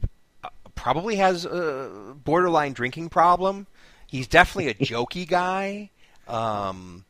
[0.43, 3.65] uh, probably has a borderline drinking problem.
[4.05, 5.89] He's definitely a jokey guy.
[6.27, 7.05] Um,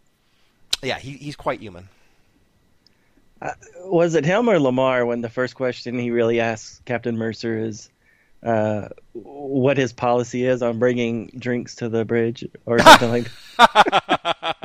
[0.83, 1.89] yeah, he, he's quite human.
[3.83, 7.89] Was it him or Lamar when the first question he really asks Captain Mercer is
[8.43, 14.56] uh, what his policy is on bringing drinks to the bridge or something like that?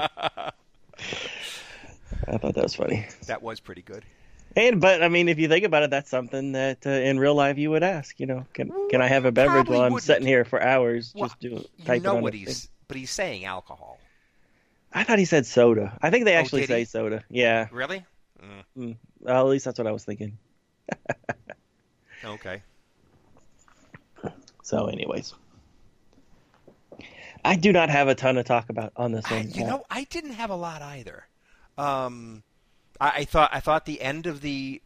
[2.33, 3.07] I thought that was funny.
[3.27, 4.05] That was pretty good.
[4.57, 7.35] And but I mean, if you think about it, that's something that uh, in real
[7.35, 8.19] life you would ask.
[8.21, 10.07] You know, can can I have a beverage Probably while I'm wouldn't.
[10.07, 12.71] sitting here for hours Well, just do you typing know on what he's, thing?
[12.89, 13.99] but he's saying alcohol.
[14.93, 15.97] I thought he said soda.
[16.03, 16.67] I think they actually Oh, he?
[16.67, 17.25] say soda.
[17.31, 17.69] Yeah.
[17.73, 18.05] Really?
[18.77, 18.97] Mm.
[19.21, 20.37] Well, at least that's what I was thinking.
[22.25, 22.63] Okay.
[24.63, 25.35] So, anyways,
[27.45, 29.51] I do not have a ton to talk about on this I, one.
[29.51, 31.27] you know, I didn't have a lot either.
[31.79, 32.43] Um,
[33.01, 34.83] I, I thought I thought the end of the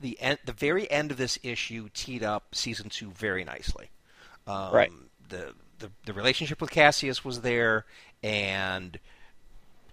[0.00, 3.90] the end, the very end of this issue teed up season two very nicely.
[4.46, 4.92] Um, Right.
[5.28, 7.84] The, the the relationship with Cassius was there,
[8.22, 8.98] and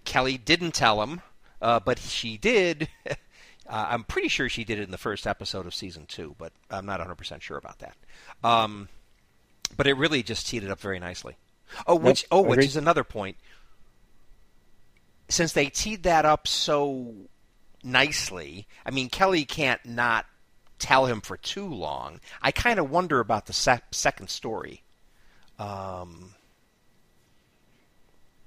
[0.04, 1.20] Kelly didn't tell him,
[1.60, 2.88] uh, but she did.
[3.06, 3.14] uh,
[3.66, 6.86] I'm pretty sure she did it in the first episode of season two, but I'm
[6.86, 7.96] not 100 percent sure about that.
[8.44, 8.88] Um,
[9.76, 11.36] but it really just teed it up very nicely.
[11.86, 13.36] Oh, which oh, which is another point.
[15.32, 17.14] Since they teed that up so
[17.82, 20.26] nicely, I mean Kelly can't not
[20.78, 22.20] tell him for too long.
[22.42, 24.82] I kind of wonder about the sec- second story.
[25.58, 26.34] Um,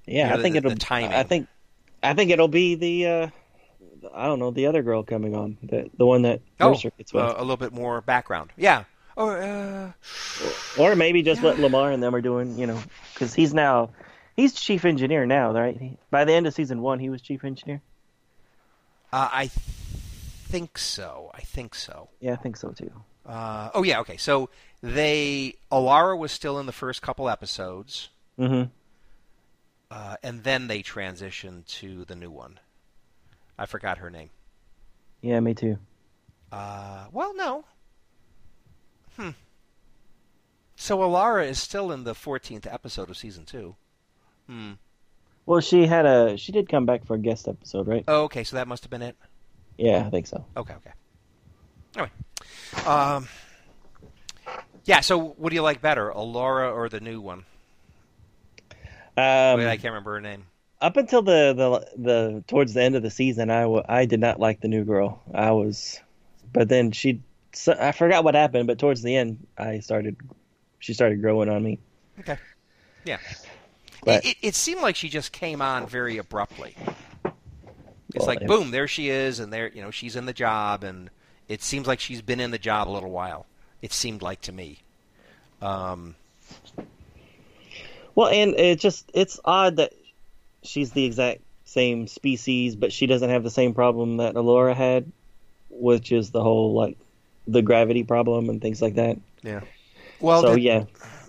[0.06, 0.70] yeah, you know, I think the- it'll.
[0.70, 1.12] the timing.
[1.12, 1.48] I think,
[2.02, 3.06] I think it'll be the.
[3.06, 3.28] Uh,
[4.14, 7.12] I don't know the other girl coming on, the the one that oh, Mercer gets
[7.12, 7.24] with.
[7.24, 8.52] uh, a little bit more background.
[8.56, 8.84] Yeah,
[9.16, 9.90] Or uh,
[10.78, 12.80] Or maybe just what Lamar and them are doing, you know,
[13.12, 13.90] because he's now
[14.36, 15.98] he's chief engineer now, right?
[16.10, 17.82] By the end of season one, he was chief engineer.
[19.12, 21.30] uh, I think so.
[21.34, 22.08] I think so.
[22.20, 22.92] Yeah, I think so too.
[23.24, 24.16] Uh, oh yeah, okay.
[24.16, 24.50] So
[24.82, 28.64] they Alara was still in the first couple episodes, hmm
[29.90, 32.58] uh, and then they transitioned to the new one.
[33.58, 34.30] I forgot her name.
[35.22, 35.78] Yeah, me too.
[36.52, 37.64] Uh, well, no.
[39.16, 39.30] Hmm.
[40.76, 43.76] So Alara is still in the 14th episode of season two.
[44.48, 44.72] Hmm.
[45.46, 48.04] Well, she had a she did come back for a guest episode, right?
[48.08, 48.44] Oh, okay.
[48.44, 49.16] So that must have been it.
[49.78, 50.44] Yeah, I think so.
[50.56, 50.90] Okay, okay.
[51.96, 52.10] Anyway,
[52.86, 53.28] um,
[54.84, 55.00] yeah.
[55.00, 57.44] So, what do you like better, Alara or the new one?
[59.16, 60.44] Um, Wait, I can't remember her name.
[60.80, 64.20] up until the, the the towards the end of the season, I, w- I did
[64.20, 65.22] not like the new girl.
[65.32, 66.00] I was,
[66.52, 67.22] but then she
[67.52, 70.16] so, I forgot what happened, but towards the end, I started
[70.80, 71.78] she started growing on me.
[72.20, 72.36] Okay.
[73.04, 73.18] Yeah.
[74.06, 76.74] But- it, it, seemed like she just came on very abruptly.
[78.14, 80.84] It's Well, like boom, there she is, and there, you know, she's in the job,
[80.84, 81.10] and
[81.48, 83.44] it seems like she's been in the job a little while.
[83.82, 84.78] It seemed like to me.
[85.60, 86.14] Um,
[88.14, 89.92] Well, and it just it's odd that
[90.62, 95.10] she's the exact same species, but she doesn't have the same problem that Alara had,
[95.68, 96.96] which is the whole like
[97.46, 99.18] the gravity problem and things like that.
[99.42, 99.60] yeah.
[100.20, 100.84] Well, so did- yeah,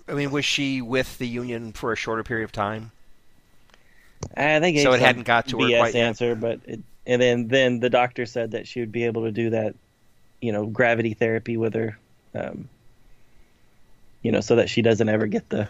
[0.08, 2.92] I mean, was she with the union for a shorter period of time?
[4.36, 6.06] I think So it hadn't got to her BS quite yet?
[6.06, 9.30] answer, but it, and then then the doctor said that she would be able to
[9.32, 9.74] do that,
[10.40, 11.98] you know, gravity therapy with her,
[12.34, 12.68] um,
[14.22, 15.68] you know, so that she doesn't ever get the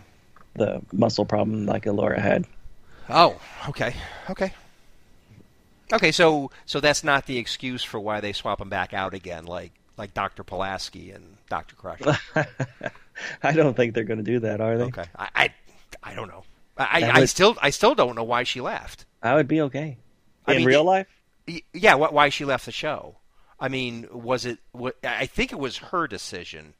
[0.54, 2.46] the muscle problem like Alara had.
[3.08, 3.94] Oh, okay,
[4.30, 4.52] okay,
[5.92, 6.12] okay.
[6.12, 9.72] So, so that's not the excuse for why they swap them back out again, like
[9.96, 12.00] like Doctor Pulaski and Doctor Crush.
[13.42, 14.84] I don't think they're going to do that, are they?
[14.84, 15.54] Okay, I, I,
[16.02, 16.44] I don't know.
[16.76, 19.04] I, I would- still, I still don't know why she left.
[19.22, 19.96] I would be okay.
[20.46, 21.08] I In mean, real life,
[21.72, 23.16] Yeah, wh- why she left the show?
[23.60, 24.58] I mean, was it?
[24.72, 26.74] wa- I think it was her decision,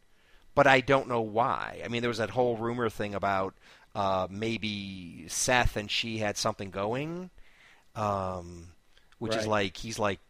[0.55, 1.80] but I don't know why.
[1.84, 3.55] I mean, there was that whole rumor thing about
[3.97, 7.30] uh, maybe Seth and she had something going,
[7.97, 8.68] um,
[9.18, 10.20] which is like he's like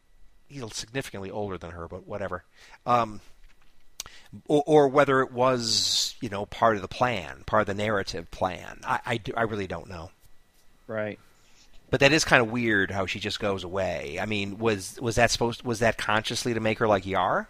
[0.49, 2.45] he's significantly older than her, but whatever.
[2.87, 3.21] Um,
[4.47, 8.31] or, or whether it was you know part of the plan, part of the narrative
[8.31, 8.81] plan.
[8.85, 10.11] I, I, I really don't know.
[10.87, 11.19] right?
[11.91, 14.19] But that is kind of weird how she just goes away.
[14.21, 17.49] I mean, was was that supposed was that consciously to make her like Yar?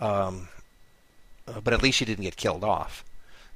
[0.00, 0.48] Um,
[1.46, 3.04] uh, but at least she didn't get killed off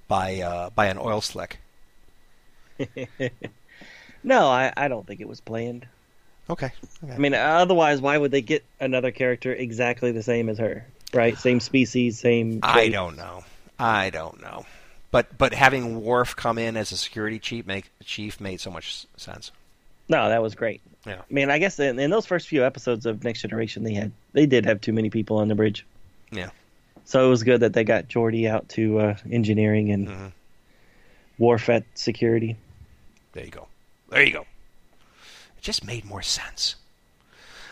[0.06, 1.58] by uh, by an oil slick.
[4.22, 5.86] no, I, I don't think it was planned.
[6.48, 6.72] Okay.
[7.04, 7.12] okay.
[7.12, 10.86] I mean, otherwise, why would they get another character exactly the same as her?
[11.12, 11.36] Right?
[11.36, 12.60] Same species, same.
[12.62, 13.44] I don't know.
[13.78, 14.64] I don't know.
[15.10, 19.06] But but having Worf come in as a security chief make chief made so much
[19.16, 19.50] sense.
[20.08, 20.80] No, that was great.
[21.06, 21.20] Yeah.
[21.20, 24.12] I mean, I guess in, in those first few episodes of Next Generation, they had
[24.32, 25.84] they did have too many people on the bridge.
[26.30, 26.50] Yeah.
[27.04, 30.32] So it was good that they got Geordi out to uh, engineering and Mhm.
[31.38, 32.56] Worf at security.
[33.32, 33.66] There you go.
[34.10, 34.40] There you go.
[34.42, 36.76] It just made more sense.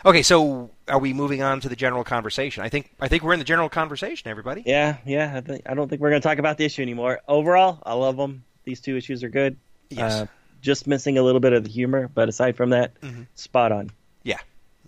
[0.05, 2.63] Okay, so are we moving on to the general conversation?
[2.63, 4.63] I think I think we're in the general conversation, everybody.
[4.65, 5.33] Yeah, yeah.
[5.35, 7.19] I, think, I don't think we're going to talk about the issue anymore.
[7.27, 8.43] Overall, I love them.
[8.63, 9.57] These two issues are good.
[9.89, 10.13] Yes.
[10.13, 10.25] Uh,
[10.61, 13.27] just missing a little bit of the humor, but aside from that, Mhm.
[13.35, 13.91] spot on.
[14.23, 14.39] Yeah,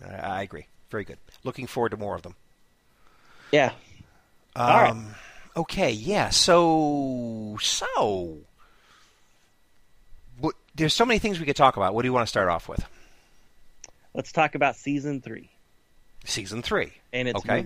[0.06, 0.68] I I agree.
[0.90, 1.18] Very good.
[1.44, 2.36] Looking forward to more of them.
[3.52, 3.72] Yeah.
[4.56, 4.96] Um, All right.
[5.58, 6.30] Okay, yeah.
[6.30, 8.38] So, so,
[10.40, 11.94] what, there's so many things we could talk about.
[11.94, 12.86] What do you want to start off with?
[14.14, 15.50] Let's talk about season three
[16.26, 16.94] Season three.
[17.12, 17.66] and its Okay.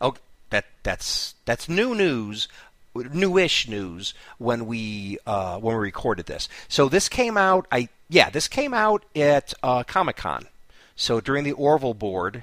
[0.00, 0.14] Oh,
[0.50, 2.48] that that's that's new news,
[2.94, 6.48] newish news when we uh, when we recorded this.
[6.68, 7.66] So this came out.
[7.72, 10.46] I yeah, this came out at uh, Comic Con.
[10.94, 12.42] So during the Orville board,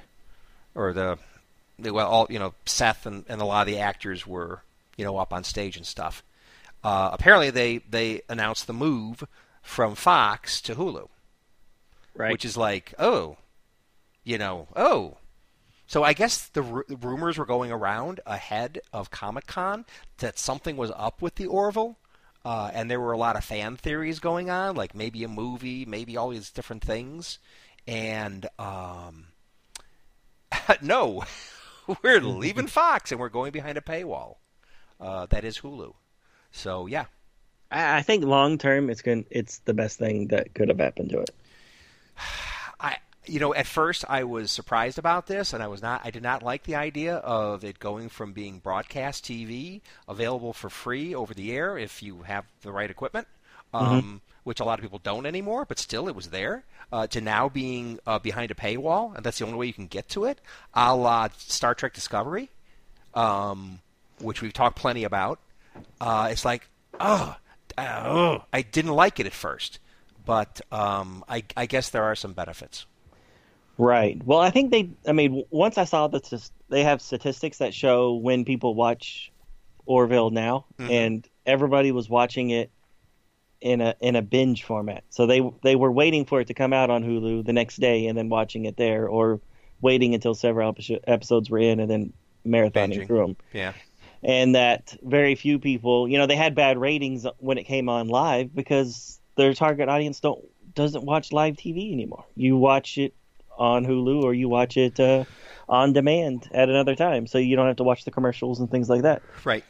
[0.74, 1.18] or the,
[1.78, 4.62] the well, all you know, Seth and, and a lot of the actors were
[4.96, 6.22] you know up on stage and stuff.
[6.82, 9.24] Uh, apparently, they they announced the move
[9.62, 11.08] from Fox to Hulu
[12.16, 12.32] Right.
[12.32, 13.36] which is like, oh,
[14.22, 15.18] you know, oh.
[15.86, 19.84] So I guess the, the rumors were going around ahead of Comic Con
[20.18, 21.98] that something was up with the Orville,
[22.44, 25.84] uh, and there were a lot of fan theories going on, like maybe a movie,
[25.84, 27.38] maybe all these different things,
[27.86, 29.26] and um,
[30.82, 31.24] no,
[32.02, 34.36] we're leaving Fox and we're going behind a paywall.
[35.00, 35.94] Uh, that is Hulu.
[36.52, 37.06] So yeah,
[37.70, 39.26] I, I think long term, it's going.
[39.30, 41.30] It's the best thing that could have happened to it.
[42.80, 46.02] I you know, at first I was surprised about this, and I was not.
[46.04, 50.68] I did not like the idea of it going from being broadcast TV, available for
[50.68, 53.26] free over the air if you have the right equipment,
[53.72, 54.16] um, mm-hmm.
[54.44, 55.64] which a lot of people don't anymore.
[55.64, 56.64] But still, it was there.
[56.92, 59.86] Uh, to now being uh, behind a paywall, and that's the only way you can
[59.86, 60.40] get to it,
[60.74, 62.50] a la Star Trek Discovery,
[63.14, 63.80] um,
[64.20, 65.40] which we've talked plenty about.
[66.00, 66.68] Uh, it's like,
[67.00, 67.36] oh,
[67.78, 69.80] oh, I didn't like it at first,
[70.24, 72.86] but um, I, I guess there are some benefits.
[73.76, 74.20] Right.
[74.24, 74.90] Well, I think they.
[75.06, 79.32] I mean, once I saw that they have statistics that show when people watch
[79.84, 80.90] Orville now, mm-hmm.
[80.90, 82.70] and everybody was watching it
[83.60, 85.02] in a in a binge format.
[85.10, 88.06] So they they were waiting for it to come out on Hulu the next day
[88.06, 89.40] and then watching it there, or
[89.80, 92.12] waiting until several episodes were in and then
[92.46, 93.06] marathoning Binging.
[93.06, 93.36] through them.
[93.52, 93.72] Yeah.
[94.22, 98.08] And that very few people, you know, they had bad ratings when it came on
[98.08, 102.24] live because their target audience don't doesn't watch live TV anymore.
[102.36, 103.14] You watch it
[103.56, 105.24] on Hulu or you watch it uh,
[105.68, 108.88] on demand at another time, so you don't have to watch the commercials and things
[108.88, 109.22] like that.
[109.44, 109.64] Right.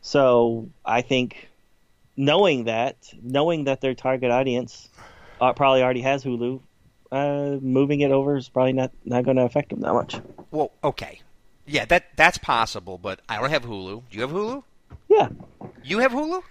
[0.00, 1.48] So I think
[2.16, 4.88] knowing that, knowing that their target audience
[5.40, 6.60] uh, probably already has Hulu,
[7.12, 10.20] uh, moving it over is probably not not going to affect them that much.
[10.50, 11.20] Well, okay,
[11.66, 14.02] yeah, that that's possible, but I don't have Hulu.
[14.10, 14.62] Do you have Hulu?
[15.08, 15.28] Yeah.
[15.82, 16.42] You have Hulu?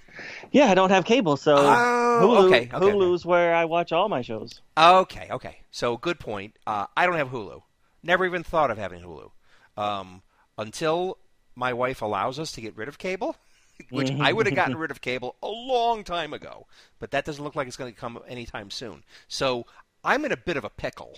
[0.52, 4.10] Yeah, I don't have cable, so oh, Hulu, okay, okay, Hulu's where I watch all
[4.10, 4.62] my shows.
[4.78, 5.60] Okay, okay.
[5.72, 6.56] So good point.
[6.66, 7.62] Uh, I don't have Hulu.
[8.04, 9.32] Never even thought of having Hulu
[9.78, 10.22] um,
[10.58, 11.18] until
[11.56, 13.36] my wife allows us to get rid of cable,
[13.90, 16.68] which I would have gotten rid of cable a long time ago.
[17.00, 19.04] But that doesn't look like it's going to come anytime soon.
[19.28, 19.66] So
[20.04, 21.18] I'm in a bit of a pickle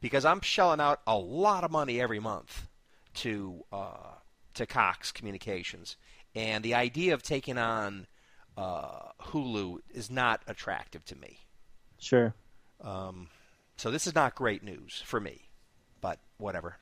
[0.00, 2.68] because I'm shelling out a lot of money every month
[3.14, 4.14] to uh,
[4.54, 5.96] to Cox Communications
[6.34, 8.06] and the idea of taking on
[8.56, 11.38] uh, Hulu is not attractive to me.
[11.98, 12.34] Sure.
[12.82, 13.28] Um,
[13.76, 15.48] so this is not great news for me,
[16.00, 16.76] but whatever.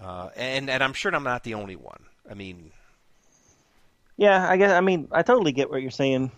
[0.00, 2.04] Uh, and and I'm sure I'm not the only one.
[2.30, 2.70] I mean,
[4.16, 4.72] yeah, I guess.
[4.72, 6.30] I mean, I totally get what you're saying,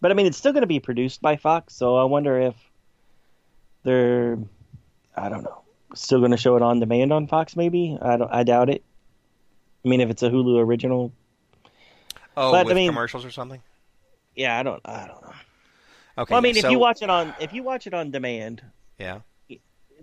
[0.00, 2.54] but I mean, it's still going to be produced by Fox, so I wonder if
[3.82, 4.38] they're,
[5.16, 5.62] I don't know,
[5.94, 7.56] still going to show it on demand on Fox.
[7.56, 8.32] Maybe I don't.
[8.32, 8.84] I doubt it.
[9.84, 11.12] I mean, if it's a Hulu original,
[12.36, 13.62] Oh, but, with I mean, commercials or something.
[14.34, 14.80] Yeah, I don't.
[14.84, 15.32] I don't know.
[16.16, 16.32] Okay.
[16.32, 18.62] Well, I mean, yeah, if you watch it on if you watch it on demand,
[18.98, 19.20] yeah,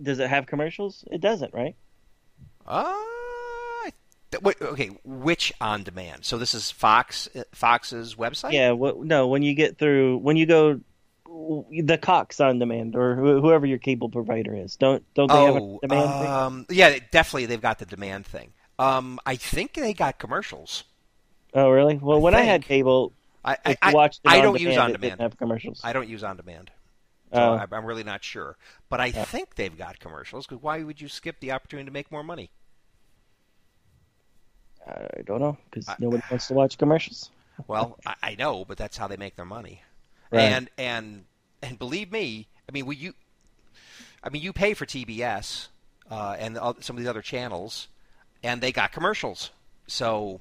[0.00, 1.04] does it have commercials?
[1.10, 1.74] It doesn't, right?
[2.66, 2.94] Uh,
[4.42, 4.90] wait, okay.
[5.04, 6.24] Which on demand?
[6.24, 8.52] So this is Fox Fox's website.
[8.52, 8.72] Yeah.
[8.72, 10.80] Well, no, when you get through, when you go
[11.70, 14.76] the Cox on demand or whoever your cable provider is.
[14.76, 16.76] Don't don't they oh, have a demand um, thing?
[16.76, 18.52] Yeah, definitely they've got the demand thing.
[18.78, 20.84] Um, I think they got commercials.
[21.54, 21.96] Oh, really?
[21.96, 22.42] Well, I when think.
[22.42, 23.12] I had cable,
[23.44, 25.20] I, I, I watched I don't use on demand.
[25.20, 25.80] have commercials.
[25.84, 26.70] I don't use on demand.
[27.32, 27.74] So oh.
[27.74, 28.56] I'm really not sure,
[28.90, 29.24] but I yeah.
[29.24, 30.46] think they've got commercials.
[30.46, 32.50] Because why would you skip the opportunity to make more money?
[34.86, 37.30] I don't know because nobody wants to watch commercials.
[37.66, 39.82] well, I, I, know, but that's how they make their money.
[40.30, 40.42] Right.
[40.42, 41.24] And and
[41.62, 43.14] and believe me, I mean, you,
[44.22, 45.68] I mean, you pay for TBS
[46.10, 47.88] uh, and some of these other channels,
[48.42, 49.50] and they got commercials.
[49.86, 50.40] So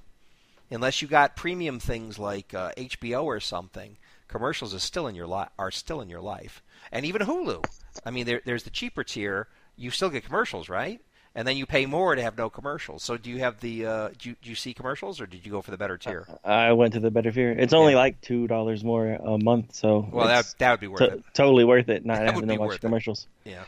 [0.71, 3.97] unless you got premium things like uh, HBO or something,
[4.27, 6.63] commercials is still in your li- are still in your life.
[6.91, 7.63] And even Hulu.
[8.05, 9.47] I mean, there, there's the cheaper tier.
[9.75, 11.01] You still get commercials, right?
[11.33, 13.03] And then you pay more to have no commercials.
[13.03, 13.85] So do you have the?
[13.85, 16.27] Uh, do, you, do you see commercials, or did you go for the better tier?
[16.43, 17.51] I went to the better tier.
[17.51, 17.99] It's only yeah.
[17.99, 21.23] like two dollars more a month, so well, that that would be worth it.
[21.33, 22.05] Totally worth it.
[22.05, 23.27] Not having to watch commercials.
[23.45, 23.51] It.
[23.51, 23.63] Yeah.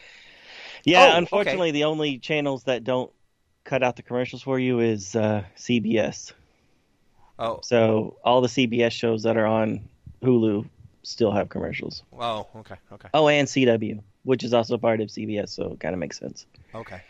[0.84, 1.12] Yeah.
[1.14, 1.80] Oh, unfortunately, okay.
[1.80, 3.10] the only channels that don't
[3.64, 6.34] cut out the commercials for you is uh, CBS.
[7.44, 7.60] Oh.
[7.62, 9.82] So all the CBS shows that are on
[10.22, 10.66] Hulu
[11.04, 12.04] still have commercials.
[12.18, 13.10] Oh, okay, okay.
[13.14, 16.46] Oh, and CW, which is also part of CBS, so it kind of makes sense.
[16.74, 17.02] Okay.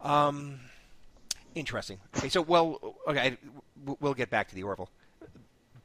[0.00, 0.58] Um,
[1.54, 2.00] interesting.
[2.16, 3.36] Okay, so well, okay,
[4.00, 4.90] we'll get back to the Orville,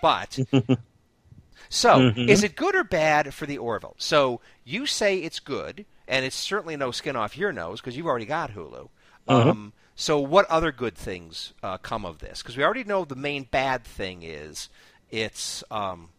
[0.02, 0.40] but
[1.70, 2.28] so mm-hmm.
[2.28, 3.96] is it good or bad for the Orville?
[4.00, 8.08] So you say it's good, and it's certainly no skin off your nose because you've
[8.08, 8.90] already got Hulu.
[9.28, 9.50] Mm-hmm.
[9.50, 12.42] Um, so, what other good things uh, come of this?
[12.42, 14.68] Because we already know the main bad thing is
[15.12, 16.10] it's um,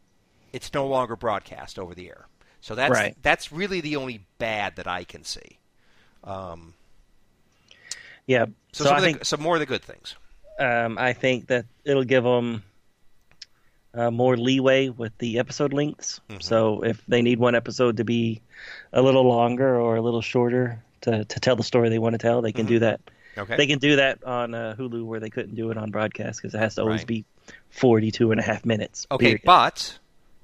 [0.53, 2.29] it's no longer broadcast over the air.
[2.61, 3.17] So that's right.
[3.23, 5.59] that's really the only bad that I can see.
[6.23, 6.75] Um,
[8.29, 8.45] yeah.
[8.71, 10.15] So, so some, think, the, some more of the good things.
[10.61, 12.63] Um, I think that it'll give them
[13.95, 16.21] uh, more leeway with the episode lengths.
[16.31, 16.39] Mm-hmm.
[16.39, 18.43] So if they need one episode to be
[18.93, 22.19] a little longer or a little shorter to, to tell the story they want to
[22.19, 22.75] tell, they can mm-hmm.
[22.75, 23.01] do that.
[23.37, 23.57] Okay.
[23.57, 26.55] They can do that on uh, Hulu where they couldn't do it on broadcast because
[26.55, 27.07] it has to always right.
[27.07, 27.25] be
[27.71, 29.07] 42 and a half minutes.
[29.11, 29.43] Okay, period.
[29.45, 29.99] but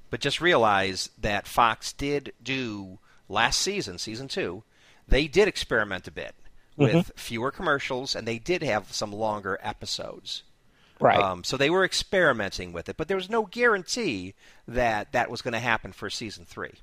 [0.09, 4.63] but just realize that Fox did do last season, season two,
[5.07, 6.33] they did experiment a bit
[6.77, 10.43] with fewer commercials, and they did have some longer episodes.
[10.99, 11.19] Right.
[11.19, 14.33] Um, so they were experimenting with it, but there was no guarantee
[14.67, 16.73] that that was going to happen for season three.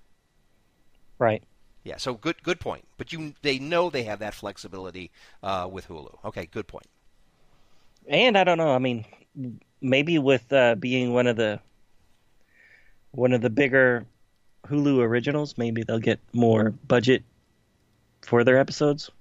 [1.19, 1.43] right.
[1.87, 1.99] Yeah.
[1.99, 2.85] So good, good point.
[2.99, 6.19] But you, they know they have that flexibility uh, with Hulu.
[6.25, 6.87] Okay, good point.
[8.09, 8.75] And I don't know.
[8.75, 9.05] I mean,
[9.81, 11.61] maybe with uh, being one of the
[13.13, 14.05] one of the bigger
[14.67, 17.23] Hulu originals, maybe they'll get more budget
[18.23, 19.13] for their episodes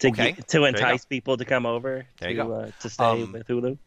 [0.00, 0.32] to Okay.
[0.32, 2.52] get, to entice people to come over There to.
[2.52, 3.78] Uh, to stay Um, with Hulu.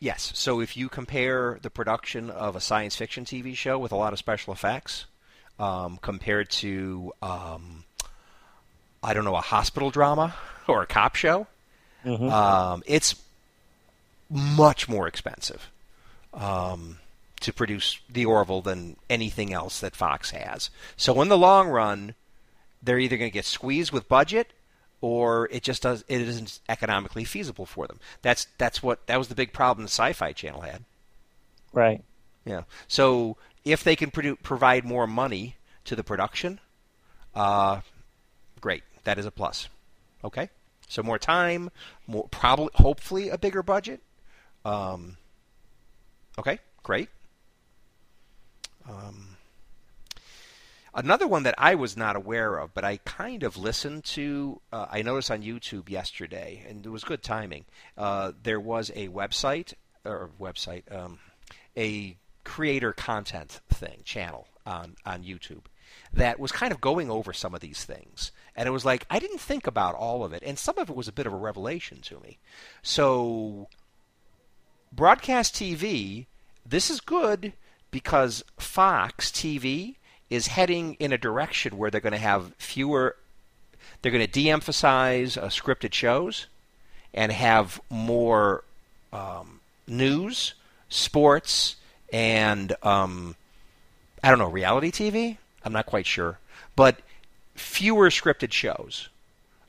[0.00, 0.32] Yes.
[0.34, 4.12] So if you compare the production of a science fiction TV show with a lot
[4.12, 5.06] of special effects
[5.60, 7.84] um, compared to, um,
[9.02, 10.34] I don't know, a hospital drama
[10.66, 11.46] or a cop show,
[12.04, 12.30] Mhm.
[12.30, 13.14] um, it's
[14.30, 15.70] much more expensive
[16.32, 16.98] um,
[17.40, 20.70] to produce the Orville than anything else that Fox has.
[20.96, 22.14] So in the long run,
[22.82, 24.52] they're either going to get squeezed with budget
[25.00, 27.98] or it just does it isn't economically feasible for them.
[28.22, 30.84] That's that's what that was the big problem the Sci-Fi Channel had.
[31.72, 32.02] right.
[32.46, 32.62] Yeah.
[32.88, 36.60] So if they can produ- provide more money to the production,
[37.34, 37.80] uh,
[38.60, 38.82] great.
[39.04, 39.68] That is a plus.
[40.24, 40.50] Okay.
[40.88, 41.70] So more time,
[42.08, 44.00] more probably, hopefully, a bigger budget.
[44.64, 45.16] Um,
[46.36, 47.08] okay, great.
[48.88, 49.36] Um,
[50.92, 54.60] another one that I was not aware of, but I kind of listened to.
[54.72, 57.66] Uh, I noticed on YouTube yesterday, and it was good timing.
[57.96, 61.20] Uh, there was a website or website, um,
[61.76, 65.62] a creator content thing channel on on YouTube
[66.12, 68.32] that was kind of going over some of these things.
[68.56, 70.96] And it was like I didn't think about all of it, and some of it
[70.96, 72.38] was a bit of a revelation to me.
[72.82, 73.68] So
[74.92, 76.26] broadcast TV,
[76.66, 77.52] this is good
[77.90, 79.96] because Fox TV
[80.28, 83.16] is heading in a direction where they're going to have fewer
[84.02, 86.46] they're going to de-emphasize uh, scripted shows
[87.12, 88.64] and have more
[89.12, 90.54] um, news,
[90.88, 91.76] sports,
[92.12, 93.36] and um,
[94.22, 95.38] I don't know reality TV.
[95.64, 96.38] I'm not quite sure,
[96.76, 97.00] but
[97.54, 99.08] fewer scripted shows.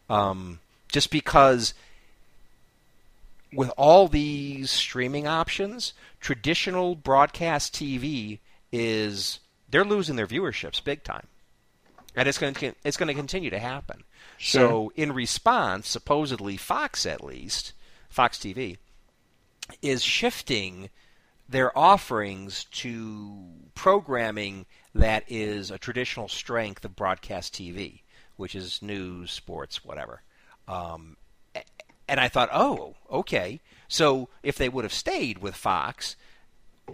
[0.09, 0.59] Um,
[0.91, 1.73] just because
[3.53, 8.39] with all these streaming options, traditional broadcast TV
[8.71, 9.39] is
[9.69, 11.27] they're losing their viewerships big time,
[12.15, 14.03] and it's going to it's going to continue to happen.
[14.39, 17.73] So, in response, supposedly Fox, at least
[18.09, 18.77] Fox TV,
[19.81, 20.89] is shifting
[21.51, 23.37] their offerings to
[23.75, 28.01] programming that is a traditional strength of broadcast TV,
[28.37, 30.21] which is news, sports, whatever.
[30.67, 31.17] Um,
[32.07, 33.59] and I thought, oh, okay.
[33.87, 36.15] So if they would have stayed with Fox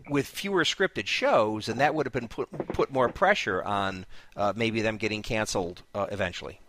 [0.09, 4.05] with fewer scripted shows, then that would have been put put more pressure on
[4.35, 6.59] uh, maybe them getting canceled uh, eventually.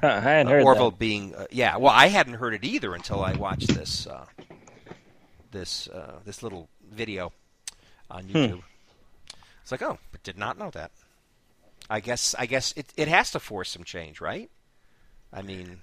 [0.00, 0.98] Huh, I hadn't heard Orville that.
[0.98, 1.76] being uh, yeah.
[1.76, 4.24] Well, I hadn't heard it either until I watched this uh,
[5.50, 7.32] this uh, this little video
[8.10, 8.62] on YouTube.
[9.62, 10.90] It's like, oh, but did not know that.
[11.90, 14.50] I guess I guess it it has to force some change, right?
[15.32, 15.80] I mean,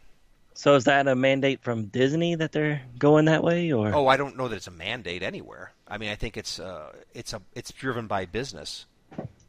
[0.54, 4.18] So is that a mandate from Disney that they're going that way, or oh, I
[4.18, 5.74] don't know that it's a mandate anywhere.
[5.88, 8.86] I mean, I think it's uh, it's a it's driven by business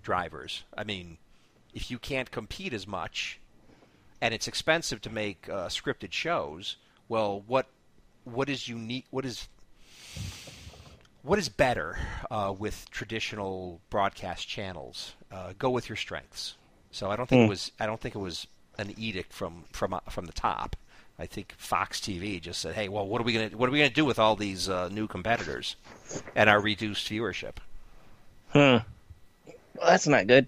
[0.03, 0.65] drivers.
[0.77, 1.19] I mean,
[1.75, 3.39] if you can't compete as much,
[4.21, 6.77] and it's expensive to make uh, scripted shows,
[7.09, 7.67] well, what
[8.25, 9.07] what is unique?
[9.11, 9.49] What is
[11.23, 11.99] what is better
[12.31, 15.15] uh, with traditional broadcast channels?
[15.31, 16.55] Uh, go with your strengths.
[16.91, 17.51] So I don't think it Hmm.
[17.51, 18.47] was I don't think it was
[18.79, 20.77] an edict from from uh, from the top.
[21.19, 23.79] I think Fox TV just said, "Hey, well, what are we gonna what are we
[23.79, 25.77] gonna do with all these uh, new competitors
[26.35, 27.57] and our reduced viewership?"
[28.53, 28.59] Hmm.
[29.79, 30.47] Well, that's not good.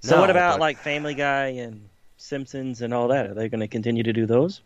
[0.00, 1.88] So No, what about but- like Family Guy and
[2.18, 3.26] Simpsons and all that?
[3.26, 4.60] Are they going to continue to do those?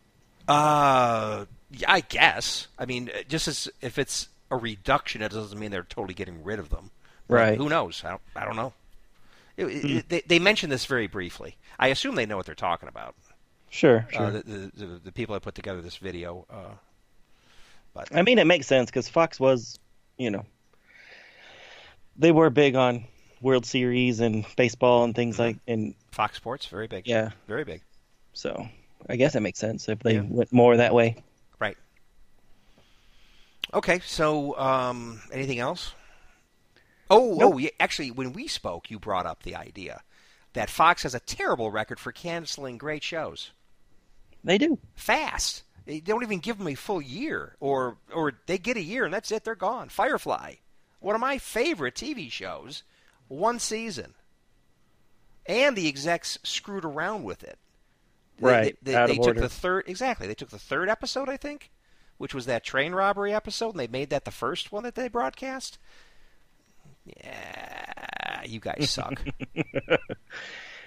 [0.49, 2.67] Uh, yeah, I guess.
[2.79, 6.43] I mean, uh, just as if it's a reduction, it doesn't mean they're totally getting
[6.43, 6.91] rid of them.
[7.29, 7.59] But Right.
[7.59, 8.03] Who knows?
[8.05, 8.23] I don't.
[8.37, 8.73] I don't know.
[9.57, 11.57] It, it, they, they mentioned this very briefly.
[11.79, 13.15] I assume they know what they're talking about.
[13.71, 14.23] Sure, sure.
[14.23, 16.47] Uh, the, the, the the people that put together this video.
[16.49, 16.75] Uh,
[17.93, 19.79] but I mean, it makes sense because Fox was,
[20.17, 20.47] you know,
[22.17, 23.05] they were big on
[23.41, 27.07] World Series and baseball and things like, and Fox Sports, very big.
[27.07, 27.83] yeah, Very big.
[28.33, 28.69] so
[29.09, 30.23] I guess it makes sense if they Yeah.
[30.29, 31.17] went more that way.
[33.75, 34.01] Okay.
[34.01, 35.95] So, um, anything else?
[37.11, 37.55] Oh, Nope.
[37.55, 40.03] oh, yeah, actually, when we spoke, you brought up the idea
[40.53, 43.51] that Fox has a terrible record for canceling great shows.
[44.45, 44.79] They do.
[44.95, 45.63] fast.
[45.87, 49.13] They don't even give them a full year, or or they get a year and
[49.15, 49.43] that's it.
[49.45, 49.89] They're gone.
[49.89, 50.57] Firefly,
[51.01, 52.83] one of my favorite TV shows,
[53.29, 54.15] one season,
[55.47, 57.59] and the execs screwed around with it.
[58.41, 60.27] Right, They, they, they took the third exactly.
[60.27, 61.71] They took the third episode, I think,
[62.19, 65.09] which was that train robbery episode, and they made that the first one that they
[65.09, 65.79] broadcast.
[67.07, 69.23] Yeah, you guys suck.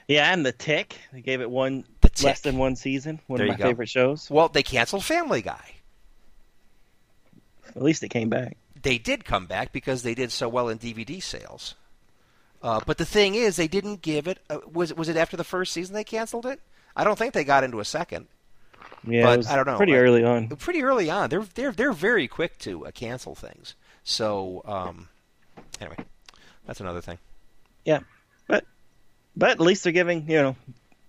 [0.08, 0.98] Yeah, and the Tick.
[1.14, 3.22] They gave it one The less than one season.
[3.28, 3.64] One There of my go.
[3.66, 4.30] favorite shows.
[4.30, 5.76] well, they canceled Family Guy.
[7.70, 8.58] At least it came back.
[8.82, 11.76] They did come back because they did so well in DVD sales.
[12.62, 14.40] Uh, but the thing is, they didn't give it.
[14.50, 16.60] Uh, was it was it after the first season they canceled it?
[16.96, 18.28] I don't think they got into a second.
[19.08, 19.78] Yeah, But I don't know.
[19.78, 20.48] Pretty early on.
[20.50, 23.76] Pretty early on, they're they're they're very quick to uh, cancel things.
[24.04, 25.08] So um,
[25.80, 25.98] anyway,
[26.66, 27.18] that's another thing.
[27.86, 28.00] Yeah,
[28.48, 28.66] but
[29.36, 30.56] but at least they're giving you know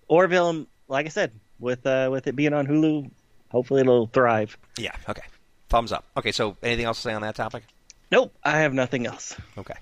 [0.07, 0.65] Orville.
[0.87, 3.09] Like I said, with uh, with it being on Hulu,
[3.49, 4.57] hopefully it'll thrive.
[4.77, 4.95] Yeah.
[5.07, 5.23] Okay.
[5.69, 6.05] Thumbs up.
[6.17, 6.31] Okay.
[6.31, 7.63] So anything else to say on that topic?
[8.11, 9.35] Nope, I have nothing else.
[9.57, 9.73] Okay.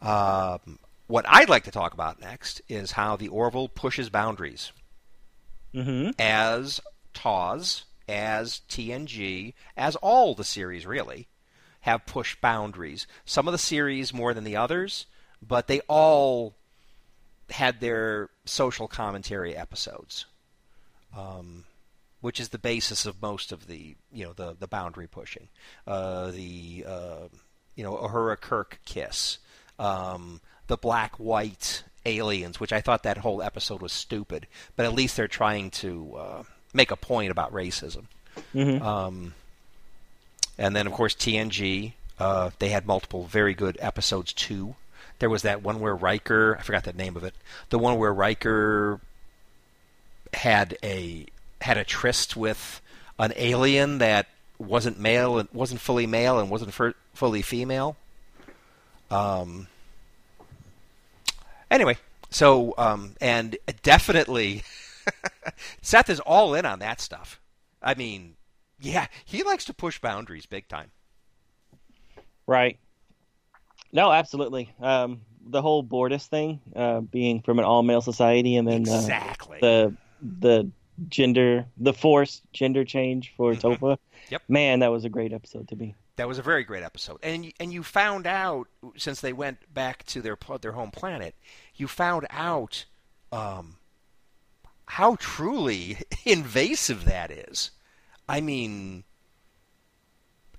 [0.00, 4.72] Um, what I'd like to talk about next is how the Orville pushes boundaries.
[5.74, 6.10] Mm-hmm.
[6.18, 6.80] as
[7.12, 11.28] TOS, as TNG, as all the series really,
[11.80, 13.06] have pushed boundaries.
[13.24, 15.06] Some of the series more than the others,
[15.46, 16.54] but they all
[17.50, 20.26] had their social commentary episodes,
[21.16, 21.64] um,
[22.20, 25.48] which is the basis of most of the you know the the boundary pushing.
[25.86, 27.28] Uh, the uh,
[27.74, 29.38] you know Uhura Kirk kiss,
[29.78, 34.46] um, the black white aliens, which I thought that whole episode was stupid,
[34.76, 36.42] but at least they're trying to uh,
[36.72, 38.04] make a point about racism.
[38.54, 38.80] Mhm.
[38.82, 39.34] Um,
[40.56, 44.74] and then of course TNG, uh, they had multiple very good episodes too.
[45.18, 47.34] There was that one where Riker, I forgot the name of it,
[47.70, 49.00] the one where Riker
[50.34, 51.26] had a
[51.62, 52.80] had a tryst with
[53.18, 54.26] an alien that
[54.58, 56.72] wasn't male and wasn't fully male and wasn't
[57.14, 57.96] fully female.
[59.10, 59.68] Um.
[61.70, 61.96] Anyway,
[62.30, 64.62] so um, and definitely,
[65.82, 67.40] Seth is all in on that stuff.
[67.82, 68.36] I mean,
[68.80, 70.90] yeah, he likes to push boundaries big time.
[72.46, 72.78] Right.
[73.92, 74.70] No, absolutely.
[74.80, 78.96] Um, the whole Bortus thing, uh, being from an all male society, and then uh,
[78.96, 79.58] exactly.
[79.60, 79.94] the
[80.40, 80.70] the
[81.08, 83.78] gender, the forced gender change for Mhm.
[83.78, 83.98] Topa.
[84.30, 84.42] Yep.
[84.48, 85.94] Man, that was a great episode to me.
[86.18, 88.66] That was a very great episode, and you- and you found out
[88.96, 91.36] since they went back to their their home planet,
[91.76, 92.86] you found out
[93.30, 93.76] um,
[94.86, 97.70] how truly invasive that is.
[98.28, 99.04] I mean,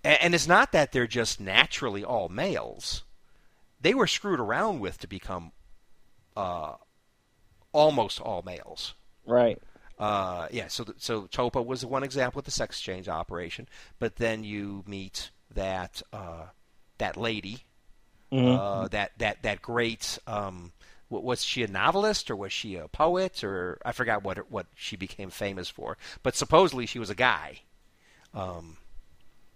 [0.01, 3.03] and it's not that they're just naturally all males;
[3.81, 5.51] they were screwed around with to become
[6.37, 6.75] uh,
[7.73, 8.93] almost all males.
[9.25, 9.61] Right.
[9.97, 13.67] Uh, yeah, so so Topa was one example with the sex change operation,
[13.99, 16.45] but then you meet that uh,
[16.97, 17.63] that lady,
[18.31, 18.57] Mhm.
[18.57, 20.19] uh, that that that great.
[20.27, 20.71] Um,
[21.11, 24.95] was she a novelist or was she a poet or I forgot what what she
[24.95, 27.61] became famous for, but supposedly she was a guy.
[28.35, 28.77] Um,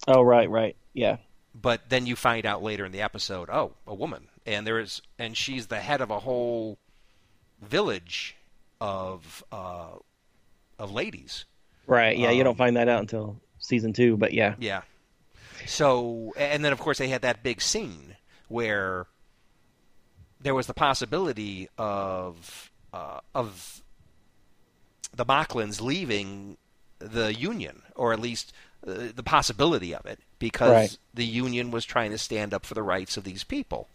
[0.07, 0.75] oh, right, right.
[0.93, 1.17] Yeah.
[1.53, 5.03] but then you find out later in the episode, oh, a woman, and there is,
[5.19, 6.79] and she's the head of a whole
[7.61, 8.35] village
[8.81, 9.91] of uh,
[10.79, 11.45] of ladies.
[11.85, 12.17] Right.
[12.17, 12.31] Yeah.
[12.31, 14.55] you Um, don't find that out until season two, but yeah.
[14.59, 14.81] Yeah.
[15.67, 18.15] So, and then of course they had that big scene
[18.47, 19.07] where
[20.41, 23.81] there was the possibility of uh, of
[25.15, 26.57] the Moclans leaving
[26.99, 28.53] the Union, or at least
[28.87, 30.97] uh, the possibility of it, because Right.
[31.13, 33.87] the Union was trying to stand up for the rights of these people,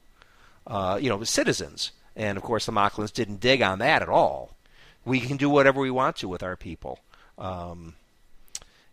[0.66, 1.93] uh, you know, the citizens.
[2.16, 4.57] And of course, the Moclans didn't dig on that at all.
[5.05, 6.99] We can do whatever we want to with our people.
[7.39, 7.95] Um,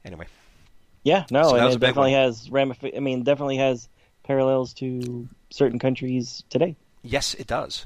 [0.03, 0.27] anyway.
[1.05, 1.25] Yeah.
[1.31, 3.87] No, So and it definitely has ramifi- I mean, definitely has
[4.23, 6.75] parallels to certain countries today.
[7.03, 7.85] Yes, it does.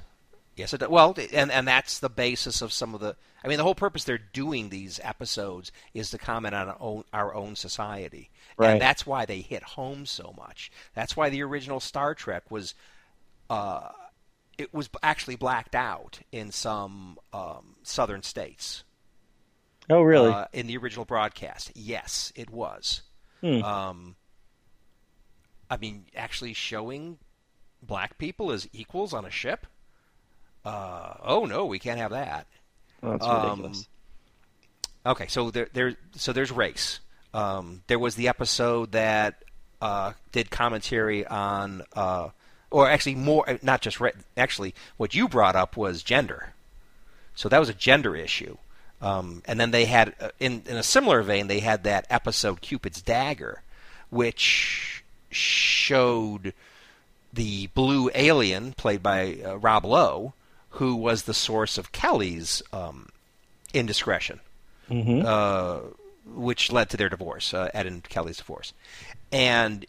[0.56, 0.90] Yes, it does.
[0.90, 3.16] Well, and and that's the basis of some of the.
[3.44, 7.04] I mean, the whole purpose they're doing these episodes is to comment on our own,
[7.14, 8.72] our own society, Right.
[8.72, 10.72] and that's why they hit home so much.
[10.94, 12.74] That's why the original Star Trek was,
[13.50, 13.90] uh,
[14.58, 18.84] it was actually blacked out in some um, southern states.
[19.90, 20.32] Oh, really?
[20.32, 23.02] Uh, in the original broadcast, yes, it was.
[23.42, 23.64] Hmm.
[23.64, 24.16] Um,
[25.70, 27.18] I mean, actually showing
[27.82, 29.66] black people as equals on a ship.
[30.66, 32.48] Uh, oh no, we can't have that.
[33.04, 33.88] oh, that's um, ridiculous.
[35.06, 37.00] Okay, so there, there, so there's race.
[37.34, 39.44] Um, there was the episode that
[39.82, 42.30] uh, did commentary on, uh,
[42.70, 46.54] or actually more, not just ra- actually, what you brought up was gender.
[47.36, 48.58] So that was a gender issue.
[49.02, 52.62] Um, and then they had, uh, in in a similar vein, they had that episode
[52.62, 53.62] Cupid's Dagger,
[54.10, 56.54] which showed
[57.32, 60.34] the blue alien played by uh, Rob Lowe
[60.74, 63.10] who was the source of Kelly's um,
[63.74, 64.40] indiscretion,
[64.90, 65.24] Mm-hmm.
[65.26, 65.80] uh,
[66.26, 68.74] which led to their divorce, uh, Ed and Kelly's divorce.
[69.32, 69.86] And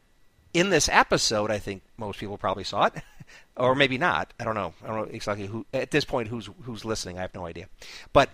[0.54, 2.94] in this episode, I think most people probably saw it,
[3.56, 4.32] or maybe not.
[4.40, 4.72] I don't know.
[4.82, 5.66] I don't know exactly who.
[5.74, 7.18] At this point, who's who's listening?
[7.18, 7.66] I have no idea.
[8.14, 8.30] But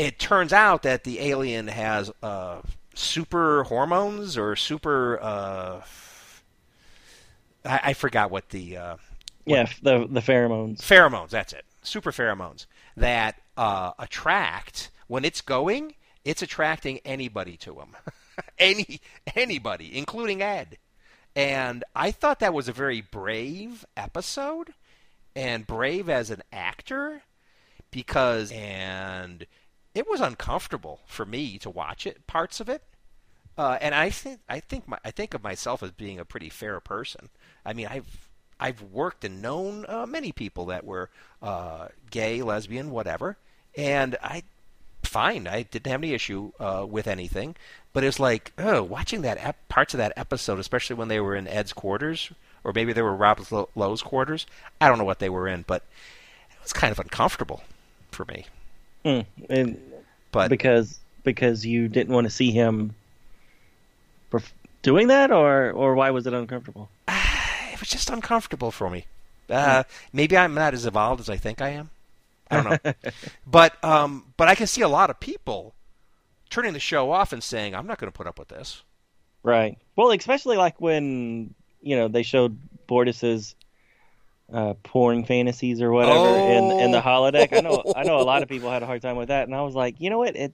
[0.00, 2.62] it turns out that the alien has uh,
[2.94, 5.18] super hormones or super.
[5.20, 5.82] Uh,
[7.66, 8.96] I, I forgot what the uh,
[9.44, 10.78] yeah, the the pheromones.
[10.78, 11.28] pheromones.
[11.28, 11.66] That's it.
[11.82, 12.64] Super pheromones
[12.96, 15.94] that uh, attract when it's going.
[16.24, 17.94] It's attracting anybody to him,
[18.58, 19.02] any
[19.36, 20.78] anybody, including Ed.
[21.36, 24.72] And I thought that was a very brave episode,
[25.36, 27.20] and brave as an actor,
[27.90, 29.46] because and
[29.94, 32.82] it was uncomfortable for me to watch it parts of it.
[33.58, 36.48] Uh, and I think I think my, I think of myself as being a pretty
[36.48, 37.28] fair person.
[37.64, 41.10] I mean, I've I've worked and known uh, many people that were
[41.42, 43.36] uh, gay, lesbian, whatever,
[43.76, 44.44] and I
[45.02, 45.46] fine.
[45.46, 47.56] I didn't have any issue uh, with anything,
[47.92, 51.34] but it's like oh, watching that ep- parts of that episode, especially when they were
[51.34, 52.30] in Ed's quarters,
[52.64, 53.40] or maybe they were Rob
[53.74, 54.46] Lowe's quarters.
[54.80, 55.82] I don't know what they were in, but
[56.50, 57.62] it was kind of uncomfortable
[58.10, 58.46] for me.
[59.04, 59.26] Mm.
[59.48, 59.80] And
[60.32, 62.94] But because because you didn't want to see him
[64.30, 64.52] perf-
[64.82, 66.88] doing that, or or why was it uncomfortable?
[67.08, 69.04] it was just uncomfortable for me.
[69.48, 69.82] Uh,
[70.12, 71.90] maybe I'm not as evolved as I think I am.
[72.50, 72.92] I don't know,
[73.46, 75.74] but um, but I can see a lot of people
[76.50, 78.82] turning the show off and saying, "I'm not going to put up with this."
[79.42, 79.78] Right.
[79.96, 82.58] Well, especially like when you know they showed
[82.88, 83.54] Bortus's
[84.52, 87.02] uh, porn fantasies or whatever in in the Oh.
[87.02, 87.56] holodeck.
[87.56, 89.54] I know I know a lot of people had a hard time with that, and
[89.54, 90.36] I was like, you know what?
[90.36, 90.52] It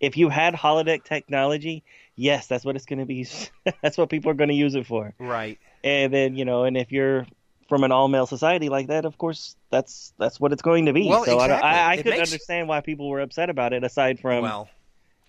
[0.00, 1.82] if you had holodeck technology,
[2.14, 3.26] yes, that's what it's going to be.
[3.82, 5.12] that's what people are going to use it for.
[5.18, 5.58] Right.
[5.82, 7.26] And then you know, and if you're
[7.68, 10.92] from an all male society like that, of course, that's that's what it's going to
[10.92, 11.08] be.
[11.08, 11.68] Well, so I, exactly.
[11.68, 13.82] I, I It could makes- understand why people were upset about it.
[13.84, 14.68] Aside from well,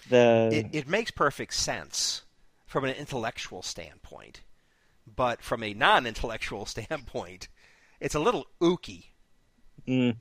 [0.09, 2.23] the it, it makes perfect sense
[2.67, 4.41] from an intellectual standpoint,
[5.15, 7.47] but from a non-intellectual standpoint,
[7.99, 9.05] it's a little ooky.
[9.87, 10.15] Mm,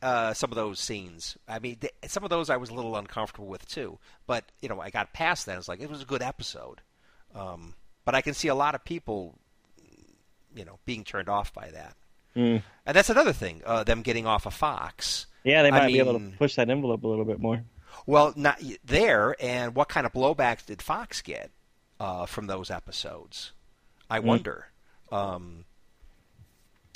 [0.00, 1.36] uh, some of those scenes.
[1.48, 3.98] I mean, th- some of those I was a little uncomfortable with too.
[4.26, 5.58] But you know, I got past that.
[5.58, 6.80] It's like it was a good episode.
[7.34, 7.74] Um,
[8.04, 9.38] but I can see a lot of people,
[10.54, 11.96] you know, being turned off by that.
[12.36, 12.62] mm.
[12.86, 13.62] And that's another thing.
[13.66, 15.26] Uh, them getting off of Fox.
[15.44, 17.62] yeah, they I might be able to push that envelope a little bit more.
[18.06, 19.36] Well, not there.
[19.40, 21.50] And what kind of blowbacks did Fox get
[22.00, 23.52] uh, from those episodes?
[24.10, 24.66] I wonder.
[25.12, 25.64] Um,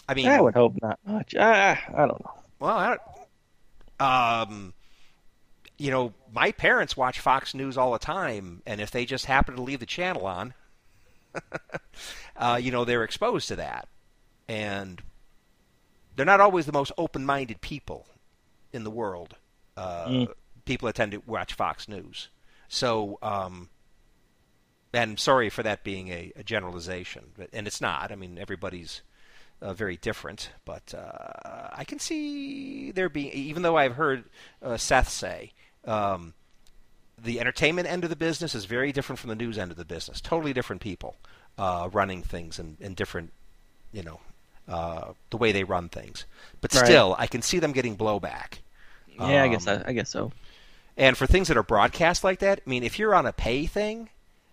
[0.08, 1.34] I mean, I would hope not much.
[1.34, 2.32] I, I don't know.
[2.58, 2.96] Well, I
[3.98, 4.74] don't, um,
[5.78, 9.56] you know, my parents watch Fox News all the time, and if they just happen
[9.56, 10.54] to leave the channel on,
[12.36, 13.88] uh, you know, they're exposed to that,
[14.48, 15.02] and
[16.16, 18.06] they're not always the most open-minded people
[18.72, 19.36] in the world.
[19.76, 20.32] Uh, Mm.
[20.64, 22.28] People that tend to watch Fox News,
[22.68, 23.18] so.
[23.22, 23.68] Um,
[24.92, 28.12] and sorry for that being a, a generalization, but, and it's not.
[28.12, 29.02] I mean, everybody's
[29.60, 34.24] uh, very different, but uh, I can see there being, even though I've heard
[34.62, 35.52] uh, Seth say,
[35.84, 36.34] um,
[37.22, 39.84] the entertainment end of the business is very different from the news end of the
[39.84, 40.20] business.
[40.20, 41.16] Totally different people
[41.58, 43.32] uh, running things and, and different,
[43.92, 44.20] you know,
[44.68, 46.26] uh, the way they run things.
[46.60, 46.84] But Right.
[46.86, 48.58] still, I can see them getting blowback.
[49.18, 50.32] Yeah, I guess Um, I, I guess so.
[50.96, 53.66] And for things that are broadcast like that, I mean, if you're on a pay
[53.66, 54.10] thing,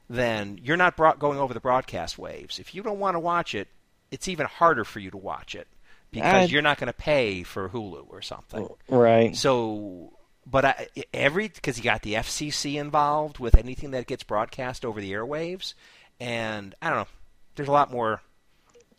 [0.10, 2.60] then you're not bro- going over the broadcast waves.
[2.60, 3.68] If you don't want to watch it,
[4.12, 5.68] it's even harder for you to watch it
[6.12, 8.68] because I- you're not going to pay for Hulu or something.
[8.88, 9.36] Right.
[9.36, 10.14] So,
[10.48, 15.00] but I, every because you got the FCC involved with anything that gets broadcast over
[15.00, 15.76] the airwaves,
[16.20, 17.08] and I don't know.
[17.56, 18.22] There's a lot more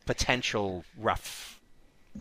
[0.06, 1.60] potential rough,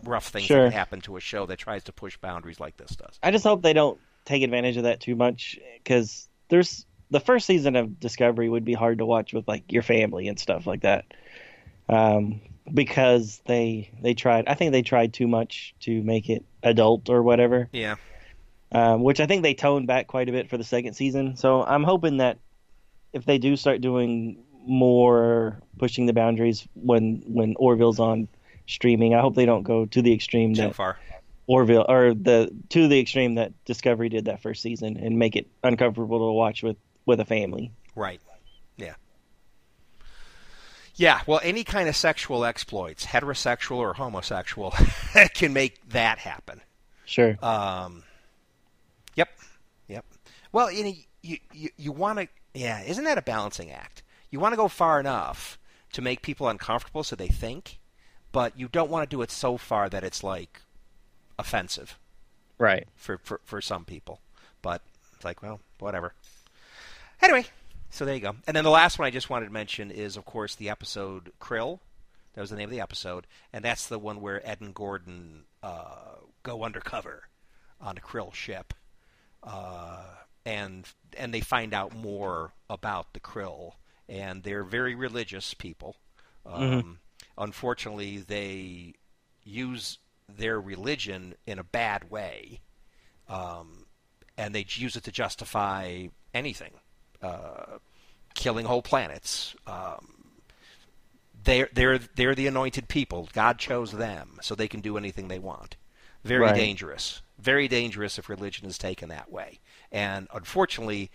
[0.04, 0.64] rough things that Sure.
[0.66, 3.20] can happen to a show that tries to push boundaries like this does.
[3.22, 7.46] I just hope they don't take advantage of that too much because there's the first
[7.46, 10.82] season of Discovery would be hard to watch with like your family and stuff like
[10.82, 11.06] that.
[11.88, 12.42] Um,
[12.72, 17.24] because they they tried, I think they tried too much to make it adult or
[17.24, 17.68] whatever.
[17.72, 17.96] Yeah.
[18.72, 21.36] um, which I think they toned back quite a bit for the second season.
[21.36, 22.38] So I'm hoping that
[23.12, 28.28] if they do start doing more pushing the boundaries when when Orville's on
[28.68, 31.00] streaming, I hope they don't go to the extreme Too that far.
[31.48, 35.48] Orville or the to the extreme that Discovery did that first season and make it
[35.64, 36.78] uncomfortable to watch with
[37.10, 37.72] with a family.
[37.96, 38.22] Right.
[38.78, 38.94] Yeah.
[40.96, 44.74] Yeah, well, any kind of sexual exploits, heterosexual or homosexual,
[45.34, 46.62] can make that happen.
[47.06, 47.38] Sure.
[47.44, 48.04] Um,
[49.16, 49.30] yep,
[49.88, 50.06] yep.
[50.52, 52.82] Well, you know, you you, you want to, yeah.
[52.84, 54.04] Isn't that a balancing act?
[54.30, 55.58] You want to go far enough
[55.94, 57.80] to make people uncomfortable so they think,
[58.32, 60.62] but you don't want to do it so far that it's like
[61.38, 61.98] offensive
[62.58, 62.88] Right.
[62.96, 64.20] for for, for some people.
[64.62, 64.82] But
[65.16, 66.14] it's like, well, whatever.
[67.22, 67.46] Anyway,
[67.90, 68.36] so there you go.
[68.48, 71.32] And then the last one I just wanted to mention is, of course, the episode
[71.40, 71.80] Krill.
[72.34, 75.44] That was the name of the episode, and that's the one where Ed and Gordon
[75.64, 77.24] uh, go undercover
[77.82, 78.74] on a Krill ship,
[79.44, 80.04] uh,
[80.46, 80.86] and
[81.18, 83.74] and they find out more about the Krill,
[84.08, 85.96] and they're very religious people.
[86.46, 87.00] Um,
[87.38, 88.94] Unfortunately, they
[89.44, 89.98] use
[90.28, 92.60] their religion in a bad way,
[93.30, 93.86] um,
[94.38, 96.74] and they use it to justify anything,
[97.22, 97.78] uh,
[98.34, 99.56] killing whole planets.
[99.68, 100.16] Um,
[101.44, 103.30] they're they're they're the anointed people.
[103.34, 105.76] God chose them, so they can do anything they want.
[106.24, 106.56] Very Right.
[106.56, 107.22] dangerous.
[107.38, 109.60] Very dangerous if religion is taken that way.
[109.92, 111.10] And unfortunately,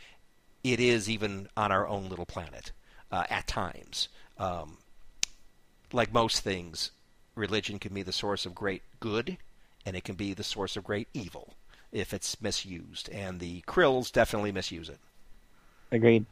[0.63, 2.73] it is even on our own little planet
[3.13, 4.09] uh, at times.
[4.39, 4.79] Um,
[5.93, 6.91] like most things,
[7.35, 9.37] religion can be the source of great good,
[9.85, 11.55] and it can be the source of great evil
[11.93, 13.09] if it's misused.
[13.11, 14.99] And the Krills definitely misuse it.
[15.93, 16.27] Agreed.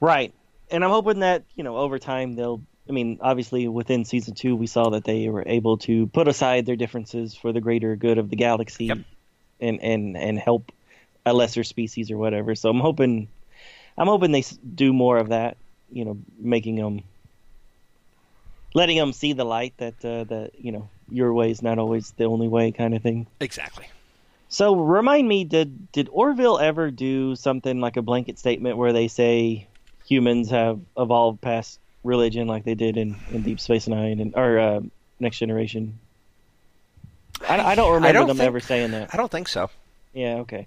[0.00, 0.32] Right.
[0.70, 4.56] And I'm hoping that, you know, over time they'll I mean, obviously within season 2
[4.56, 8.18] we saw that they were able to put aside their differences for the greater good
[8.18, 8.98] of the galaxy Yep.
[9.60, 10.72] and and and help
[11.26, 12.54] a lesser species or whatever.
[12.54, 13.28] So I'm hoping
[13.96, 15.56] I'm hoping they do more of that,
[15.90, 17.02] you know, making them
[18.74, 22.12] letting them see the light that uh, that, you know, your way is not always
[22.12, 23.26] the only way kind of thing.
[23.40, 23.88] Exactly.
[24.48, 29.08] So remind me, did did Orville ever do something like a blanket statement where they
[29.08, 29.66] say
[30.06, 34.58] humans have evolved past religion, like they did in, in Deep Space Nine and or
[34.58, 34.80] uh,
[35.20, 35.98] Next Generation?
[37.46, 39.10] I, I don't remember don't them think- ever saying that.
[39.12, 39.70] I don't think so.
[40.14, 40.66] Yeah, okay.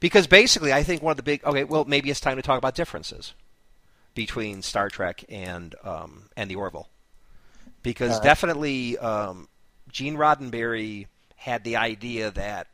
[0.00, 2.58] Because basically, I think one of the big okay, well, maybe it's time to talk
[2.58, 3.34] about differences
[4.14, 6.88] between Star Trek and um, and the Orville,
[7.82, 8.22] because right.
[8.22, 9.48] definitely um,
[9.90, 12.66] Gene Roddenberry had the idea that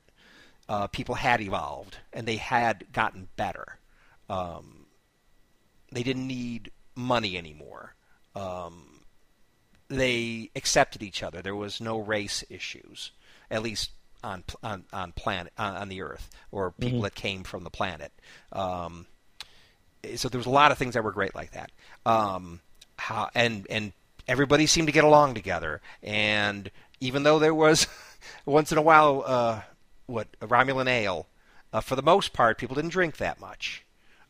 [0.69, 3.78] uh, people had evolved and they had gotten better.
[4.28, 4.86] Um,
[5.90, 7.95] they didn't need money anymore.
[8.35, 9.01] Um,
[9.89, 11.40] they accepted each other.
[11.40, 13.12] There was no race issues,
[13.51, 13.90] at least
[14.23, 18.12] on on on planet on, on the Earth or people that came from the planet.
[18.53, 19.07] Um,
[20.16, 21.70] so there was a lot of things that were great like that.
[22.05, 22.61] Um,
[22.97, 23.93] how, and and
[24.27, 25.81] everybody seemed to get along together.
[26.03, 26.70] And
[27.01, 27.86] even though there was
[28.45, 29.61] once in a while uh,
[30.09, 31.29] what Romulan ale,
[31.73, 33.85] uh, for the most part people didn't drink that much.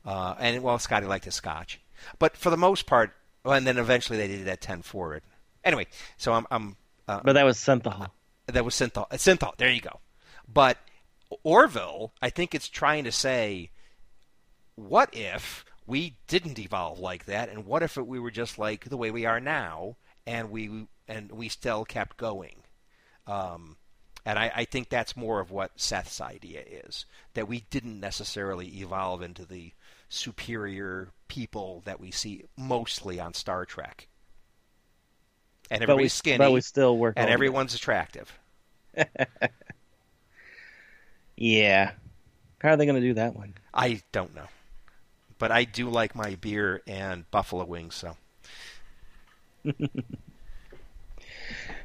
[0.05, 1.81] Uh, and well, Scotty liked his scotch,
[2.19, 3.15] but for the most part,
[3.45, 5.23] well, and then eventually they did it at ten forward.
[5.65, 5.87] Anyway,
[6.17, 6.77] so I'm, I'm
[7.09, 8.11] uh, But that was Synthehol.
[8.47, 9.07] that was synthehol.
[9.11, 9.57] uh, Synthehol.
[9.57, 10.01] There you go.
[10.53, 10.79] But
[11.43, 13.71] Orville, I think it's trying to say,
[14.77, 18.85] what if we didn't evolve like that, and what if it, we were just like
[18.89, 19.97] the way we are now,
[20.27, 22.63] and we and we still kept going.
[23.27, 23.77] Um,
[24.29, 28.67] and I, I think that's more of what Seth's idea is that we didn't necessarily
[28.67, 29.73] evolve into the
[30.11, 34.07] superior people that we see mostly on Star Trek.
[35.71, 38.39] And But we, everybody's skinny, but we still work and everyone's attractive.
[41.41, 41.93] Yeah.
[42.61, 43.55] How are they going to do that one?
[43.73, 44.49] I don't know,
[45.39, 47.95] but I do like my beer and buffalo wings.
[47.95, 48.17] So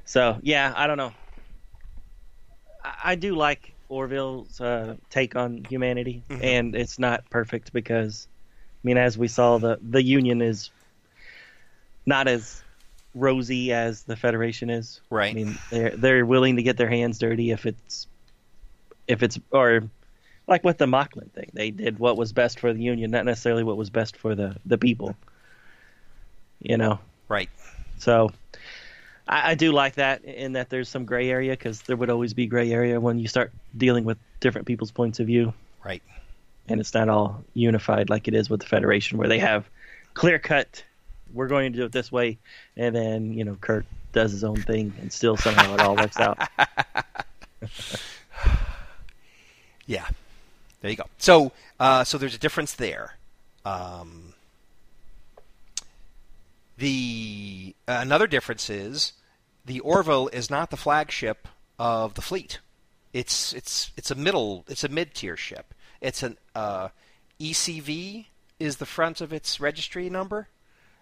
[0.05, 1.13] So yeah, I don't know.
[3.03, 6.43] I, do like Orville's uh, take on humanity, Mhm.
[6.43, 8.27] and it's not perfect because,
[8.83, 10.71] I mean, as we saw, the the Union is
[12.05, 12.63] not as
[13.15, 15.01] rosy as the Federation is.
[15.09, 18.07] right, I mean, they're they're willing to get their hands dirty if it's
[19.07, 19.83] if it's or
[20.47, 23.63] like with the Moclan thing, they did what was best for the Union, not necessarily
[23.63, 25.15] what was best for the the people.
[26.61, 26.99] You know.
[27.27, 27.49] right,
[27.97, 28.31] So
[29.27, 32.33] I, I do like that in that there's some gray area because there would always
[32.33, 36.01] be gray area when you start dealing with different people's points of view, right.
[36.67, 39.65] and it's not all unified like it is with the Federation, where they have
[40.13, 40.83] clear cut.
[41.33, 42.37] We're going to do it this way,
[42.77, 46.17] and then you know Kirk does his own thing, and still somehow it all works
[46.17, 46.37] out.
[49.85, 50.07] Yeah,
[50.81, 51.05] there you go.
[51.17, 53.15] So, uh, so there's a difference there.
[53.65, 54.32] Um,
[56.77, 59.13] the uh, another difference is
[59.65, 61.47] the Orville is not the flagship
[61.79, 62.59] of the fleet.
[63.13, 65.73] It's it's it's a middle it's a mid tier ship.
[66.01, 66.89] It's an uh,
[67.39, 68.25] ECV
[68.59, 70.47] is the front of its registry number,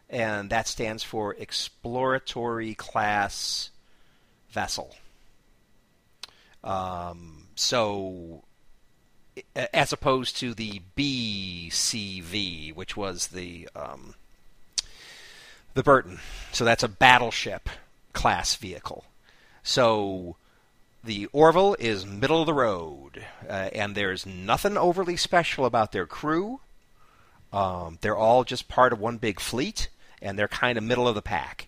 [0.10, 3.72] and that stands for Exploratory Class
[4.50, 4.96] Vessel.
[6.64, 8.44] Um, so
[9.56, 14.16] as opposed to the BCV, which was the um,
[15.74, 16.20] the Burton.
[16.52, 17.70] So that's a battleship,
[18.14, 19.06] class vehicle.
[19.64, 20.36] So
[21.04, 26.06] the Orville is middle of the road, uh, and there's nothing overly special about their
[26.06, 26.60] crew.
[27.52, 29.90] Um, they're all just part of one big fleet,
[30.22, 31.68] and they're kind of middle of the pack.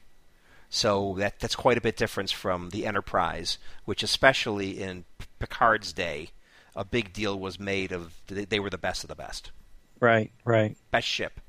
[0.69, 5.05] So that that's quite a bit different from the Enterprise, which especially in
[5.39, 6.31] Picard's day,
[6.75, 9.51] a big deal was made of they were the best of the best.
[9.99, 10.75] Right, right.
[10.89, 11.39] Best ship,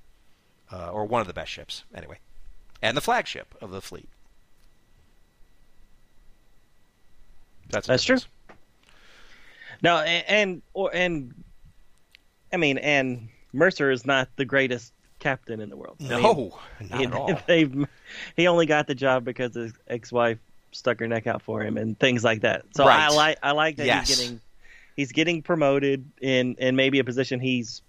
[0.70, 2.18] uh, or one of the best ships, anyway,
[2.84, 4.08] and the flagship of the fleet.
[7.70, 8.18] That's that's true.
[9.82, 11.34] No, and, and or and
[12.52, 15.96] I mean, and Mercer is not the greatest captain in the world.
[15.98, 16.16] No,
[16.78, 17.40] I mean, not he, at all.
[17.46, 17.70] They,
[18.36, 20.38] he only got the job because his ex-wife
[20.72, 22.64] stuck her neck out for him and things like that.
[22.76, 23.00] So Right.
[23.00, 24.08] I like I like that Yes.
[24.08, 24.40] he's getting
[24.96, 27.80] he's getting promoted in in maybe a position he's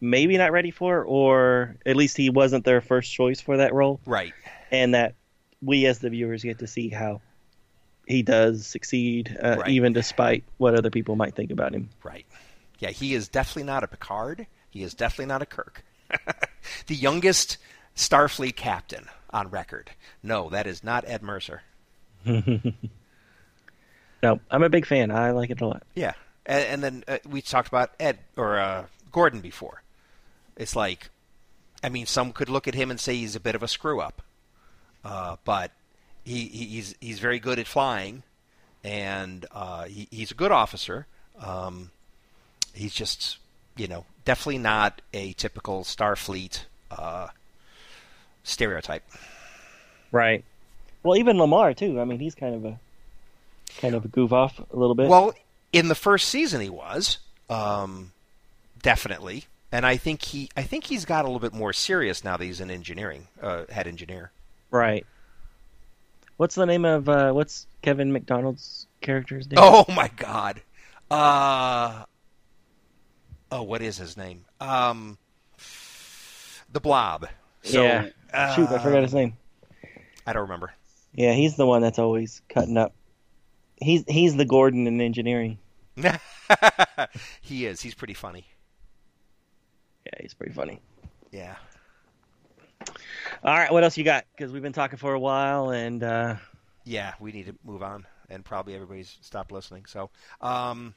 [0.00, 4.00] maybe not ready for, or at least he wasn't their first choice for that role,
[4.06, 4.32] Right.
[4.70, 5.14] and that
[5.62, 7.20] we as the viewers get to see how
[8.06, 9.68] he does succeed, uh, Right.
[9.70, 11.88] even despite what other people might think about him.
[12.02, 12.26] Right.
[12.78, 14.46] Yeah, he is definitely not a Picard.
[14.70, 15.82] He is definitely not a Kirk.
[16.86, 17.56] the youngest
[17.96, 19.90] Starfleet captain on record.
[20.22, 21.62] No, that is not Ed Mercer.
[24.22, 25.10] No, I'm a big fan.
[25.10, 25.82] I like it a lot.
[25.94, 26.14] Yeah,
[26.46, 29.82] and, and then uh, we talked about Ed or uh, Gordon before.
[30.56, 31.10] It's like,
[31.82, 34.00] I mean, some could look at him and say he's a bit of a screw
[34.00, 34.22] up,
[35.04, 35.72] uh, but
[36.24, 38.22] he, he he's he's very good at flying,
[38.82, 41.06] and uh, he, he's a good officer.
[41.38, 41.90] Um,
[42.74, 43.38] he's just,
[43.76, 47.28] you know, definitely not a typical Starfleet uh,
[48.42, 49.04] stereotype.
[50.12, 50.44] Right.
[51.02, 52.00] Well, even Lamar too.
[52.00, 52.78] I mean, he's kind of a
[53.78, 55.08] kind of a goof off a little bit.
[55.08, 55.34] Well,
[55.72, 57.18] in the first season, he was
[57.50, 58.12] um,
[58.82, 62.36] definitely, and I think he, I think he's got a little bit more serious now
[62.36, 64.32] that he's an engineering uh, head engineer.
[64.70, 65.06] right.
[66.36, 69.58] What's the name of uh, what's Kevin McDonald's character's name?
[69.58, 70.60] Oh my God!
[71.10, 72.04] Uh,
[73.50, 74.44] oh, what is his name?
[74.60, 75.16] Um,
[76.70, 77.28] the Blob.
[77.62, 78.54] So, yeah.
[78.54, 79.36] Shoot, I forgot his um, name.
[80.26, 80.72] I don't remember.
[81.14, 82.92] Yeah, he's the one that's always cutting up.
[83.76, 85.58] He's he's the Gordon in engineering.
[87.40, 87.80] he is.
[87.80, 88.46] He's pretty funny.
[90.06, 90.80] Yeah, he's pretty funny.
[91.32, 91.56] Yeah.
[93.42, 94.24] All right, what else you got?
[94.36, 96.36] Because we've been talking for a while, and uh,
[96.84, 99.86] Yeah, we need to move on, and probably everybody's stopped listening.
[99.86, 100.10] So,
[100.40, 100.94] um,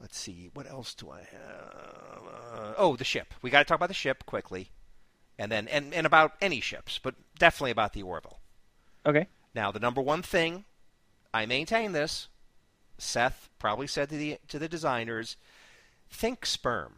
[0.00, 2.22] let's see, what else do I have?
[2.52, 3.32] Uh, oh, the ship.
[3.42, 4.70] We got to talk about the ship quickly,
[5.38, 8.40] and then and, and about any ships, but definitely about the Orville.
[9.06, 10.64] okay, Now, the number one thing,
[11.32, 12.28] I maintain this.
[12.98, 15.36] Seth probably said to the to the designers,
[16.10, 16.96] think sperm.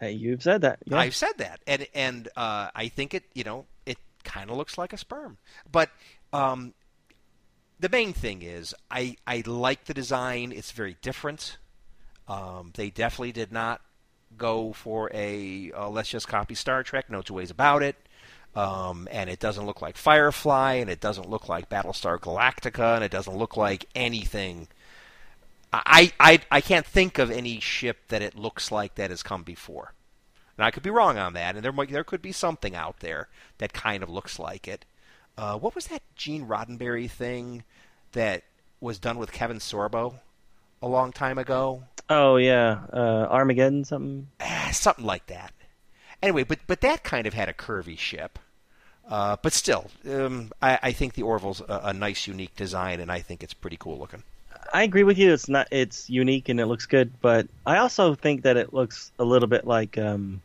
[0.00, 0.80] Hey, you've said that.
[0.84, 0.98] Yeah.
[0.98, 4.78] I've said that, and and uh, I think it you know it kind of looks
[4.78, 5.38] like a sperm,
[5.70, 5.90] but
[6.32, 6.74] um,
[7.80, 10.52] the main thing is I I like the design.
[10.52, 11.58] It's very different.
[12.28, 13.80] Um, they definitely did not
[14.36, 17.10] go for a uh, let's just copy Star Trek.
[17.10, 17.96] No two ways about it.
[18.54, 23.02] Um, and it doesn't look like Firefly, and it doesn't look like Battlestar Galactica, and
[23.02, 24.68] it doesn't look like anything.
[25.72, 29.42] I, I I can't think of any ship that it looks like that has come
[29.42, 29.94] before.
[30.56, 33.00] And I could be wrong on that, and there might, there could be something out
[33.00, 33.28] there
[33.58, 34.84] that kind of looks like it.
[35.38, 37.64] Uh, what was that Gene Roddenberry thing
[38.12, 38.44] that
[38.80, 40.16] was done with Kevin Sorbo
[40.82, 41.84] a long time ago?
[42.10, 44.28] oh yeah, uh, Armageddon something.
[44.40, 45.52] Ah, something like that.
[46.22, 48.38] Anyway, but but that kind of had a curvy ship.
[49.08, 53.10] Uh, but still, um, I, I think the Orville's a, a nice, unique design, and
[53.10, 54.22] I think it's pretty cool looking.
[54.72, 55.32] I agree with you.
[55.32, 55.68] It's not.
[55.70, 59.48] It's unique and it looks good, but I also think that it looks a little
[59.48, 60.40] bit like um,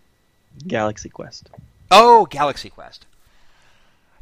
[0.67, 1.49] Galaxy Quest.
[1.91, 3.05] Oh, Galaxy Quest.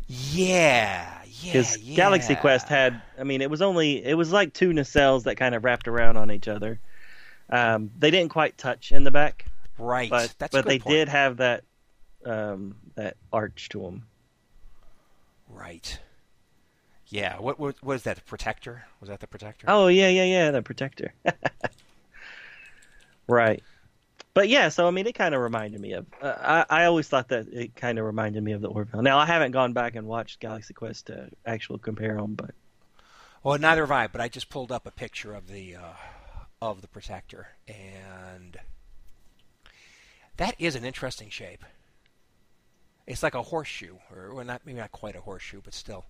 [0.07, 1.95] Yeah, yeah, Because yeah.
[1.95, 5.55] Galaxy Quest had, I mean, it was only it was like two nacelles that kind
[5.55, 6.79] of wrapped around on each other.
[7.49, 9.45] Um, they didn't quite touch in the back,
[9.79, 10.09] right.
[10.09, 10.93] but That's but they point.
[10.93, 11.63] did have that
[12.23, 14.05] um, that arch to them.
[15.49, 15.99] Right.
[17.07, 17.37] Yeah.
[17.39, 18.17] What what was that?
[18.17, 18.85] The protector?
[18.99, 19.65] Was that the protector?
[19.69, 21.13] Oh yeah, yeah, yeah, the protector.
[23.27, 23.63] right.
[24.33, 26.07] But yeah, so I mean, it kind of reminded me of.
[26.21, 29.01] Uh, I I always thought that it kind of reminded me of the Orville.
[29.01, 32.51] Now I haven't gone back and watched Galaxy Quest to actual compare them, but
[33.43, 34.07] Well, neither have I.
[34.07, 35.93] But I just pulled up a picture of the uh,
[36.61, 38.57] of the protector, and
[40.37, 41.63] that is an interesting shape.
[43.07, 46.05] It's like a horseshoe, or well, not maybe not quite a horseshoe, but still.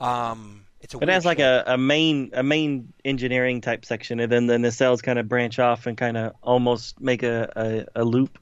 [0.00, 0.98] Um, it's a.
[0.98, 5.02] It has like a, a main a main engineering type section, and then the nacelles
[5.02, 8.38] kind of branch off and kind of almost make a, a, a loop.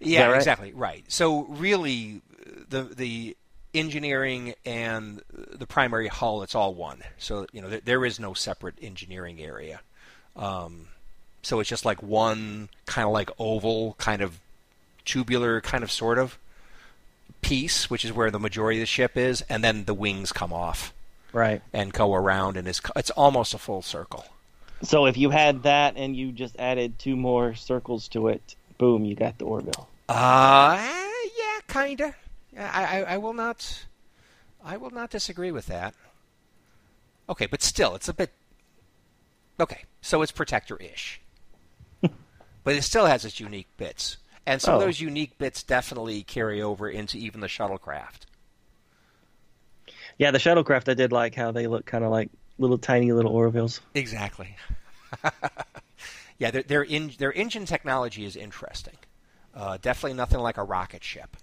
[0.00, 0.36] Yeah, right?
[0.36, 1.04] exactly right.
[1.08, 2.20] So really,
[2.68, 3.36] the the
[3.74, 7.02] engineering and the primary hull, it's all one.
[7.18, 9.80] So you know th- there is no separate engineering area.
[10.34, 10.88] Um,
[11.42, 14.40] so it's just like one kind of like oval, kind of
[15.04, 16.38] tubular, kind of sort of
[17.46, 20.52] piece, which is where the majority of the ship is, and then the wings come
[20.52, 20.92] off
[21.32, 21.62] Right.
[21.72, 24.24] and go around, and it's it's almost a full circle.
[24.82, 29.04] So if you had that and you just added two more circles to it, boom,
[29.04, 29.88] you got the Orville.
[30.08, 30.76] Uh,
[31.38, 32.14] yeah, kinda.
[32.58, 33.86] I, I, I will not,
[34.64, 35.94] I will not disagree with that.
[37.28, 38.30] Okay, but still, it's a bit.
[39.58, 41.20] Okay, so it's protector-ish,
[42.02, 44.84] but it still has its unique bits, and some of Oh.
[44.86, 48.20] those unique bits definitely carry over into even the shuttlecraft.
[50.18, 53.32] Yeah, the shuttlecraft I did like how they look kind of like little tiny little
[53.32, 53.80] Orvilles.
[53.94, 54.56] Exactly.
[56.38, 58.96] yeah, their their, in, their engine technology is interesting.
[59.54, 61.36] Uh, definitely nothing like a rocket ship.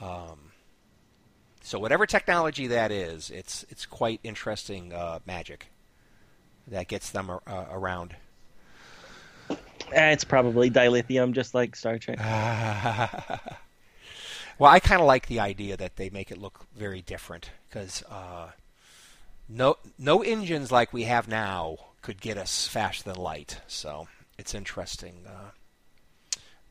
[0.00, 0.52] Um,
[1.62, 5.66] so whatever technology that is, it's it's quite interesting uh, magic
[6.68, 8.16] that gets them ar- uh, around.
[9.92, 12.18] Eh, It's probably dilithium, just like Star Trek.
[14.58, 18.02] Well, I kind of like the idea that they make it look very different because
[18.10, 18.52] uh,
[19.50, 23.60] no no engines like we have now could get us faster than light.
[23.66, 24.08] So
[24.38, 25.50] it's interesting uh,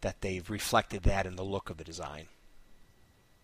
[0.02, 2.26] that they've reflected that in the look of the design.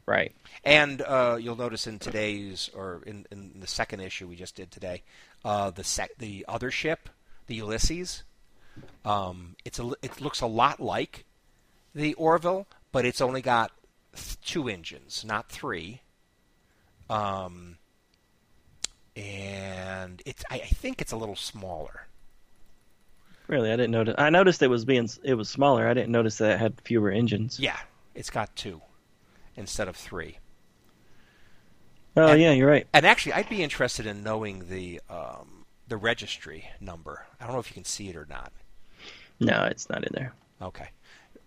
[0.08, 0.34] Right.
[0.64, 4.72] And uh, you'll notice in today's or in, in the second issue we just did
[4.72, 5.04] today,
[5.46, 7.10] uh, the sec- the other ship,
[7.46, 8.24] the Ulysses,
[9.06, 11.26] um, it's a, it looks a lot like
[11.96, 13.72] the Orville, but it's only got
[14.16, 16.02] th- two engines, not three.
[17.10, 17.78] Um,
[19.16, 22.08] and it's I, I think it's a little smaller.
[23.48, 24.16] Really, I didn't notice.
[24.18, 25.88] I noticed it was being it was smaller.
[25.88, 27.60] I didn't notice that it had fewer engines.
[27.60, 27.78] Yeah,
[28.16, 28.82] it's got two
[29.58, 30.38] instead of three.
[32.16, 32.88] Oh And- yeah, you're right.
[32.94, 37.26] And actually, I'd be interested in knowing the um, the registry number.
[37.40, 38.54] I don't know if you can see it or not.
[39.42, 40.34] No, it's not in there.
[40.62, 40.90] Okay,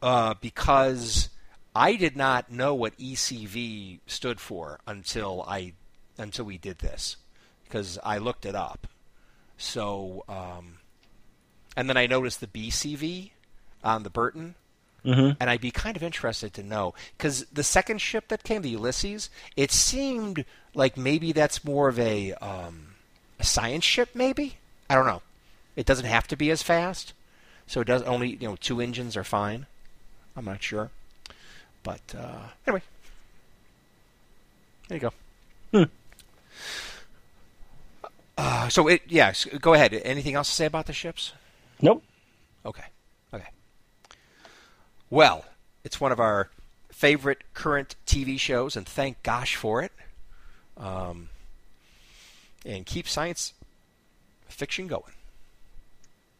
[0.03, 1.29] uh, because
[1.75, 5.73] I did not know what ECV stood for until I
[6.19, 7.17] until we did this,
[7.65, 8.87] because I looked it up.
[9.57, 10.79] So, um,
[11.77, 13.31] and then I noticed the BCV
[13.83, 14.57] on the Burton,
[15.05, 18.63] hmm and I'd be kind of interested to know because the second ship that came,
[18.63, 20.45] the Ulysses, it seemed
[20.75, 22.95] like maybe that's more of a um,
[23.39, 24.11] a science ship.
[24.15, 24.57] Maybe
[24.91, 25.23] I don't know.
[25.77, 27.13] It doesn't have to be as fast,
[27.67, 29.67] so it does only you know two engines are fine.
[30.37, 30.91] I'm not sure,
[31.83, 32.83] but uh, anyway,
[34.89, 35.13] there you go.
[35.73, 35.91] Hmm.
[38.37, 39.95] Uh, so it yes, go ahead.
[39.95, 41.33] Anything else to say about the ships?
[41.81, 42.03] Nope.
[42.67, 42.85] Okay.
[43.33, 43.49] Okay.
[45.11, 45.45] Well,
[45.85, 46.51] it's one of our
[46.91, 49.93] favorite current TV shows, and thank gosh for it.
[50.77, 51.29] Um,
[52.65, 53.53] and keep science
[54.49, 55.13] fiction going.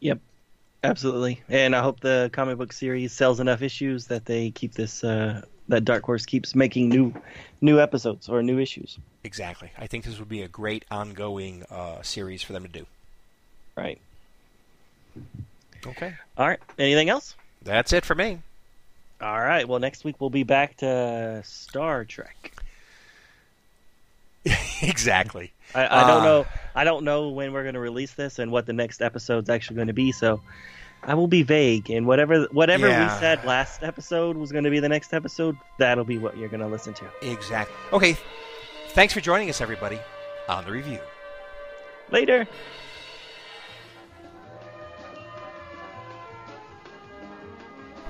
[0.01, 0.19] Yep.
[0.85, 1.41] Absolutely.
[1.49, 5.43] And I hope the comic book series sells enough issues that they keep this uh,
[5.69, 7.15] that Dark Horse keeps making new
[7.61, 8.99] new episodes or new issues.
[9.25, 9.71] Exactly.
[9.79, 12.87] I think this would be a great ongoing uh, series for them to do.
[13.77, 13.99] Right.
[15.87, 16.15] Okay.
[16.37, 16.61] All right.
[16.79, 17.35] Anything else?
[17.63, 18.41] That's it for me.
[19.21, 19.67] All right.
[19.67, 22.54] Well, next week we'll be back to Star Trek.
[24.83, 25.53] exactly.
[25.75, 26.47] I, I don't Uh, know.
[26.75, 29.77] I don't know when we're going to release this and what the next episode's actually
[29.77, 30.13] going to be.
[30.13, 30.41] So
[31.03, 31.91] I will be vague.
[31.91, 33.13] And whatever whatever Yeah.
[33.15, 36.49] we said last episode was going to be the next episode, that'll be what you're
[36.49, 37.05] going to listen to.
[37.23, 37.75] Exactly.
[37.93, 38.17] Okay.
[38.91, 39.99] Thanks for joining us, everybody,
[40.49, 41.01] on the review.
[42.11, 42.47] Later.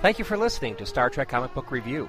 [0.03, 2.09] Thank you for listening to Star Trek Comic Book Review.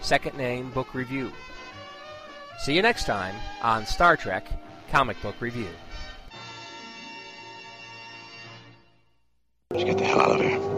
[0.00, 1.32] second name Book Review.
[2.58, 4.46] See you next time on Star Trek
[4.90, 5.68] Comic Book Review.
[9.70, 10.77] Let's get the hell out of here.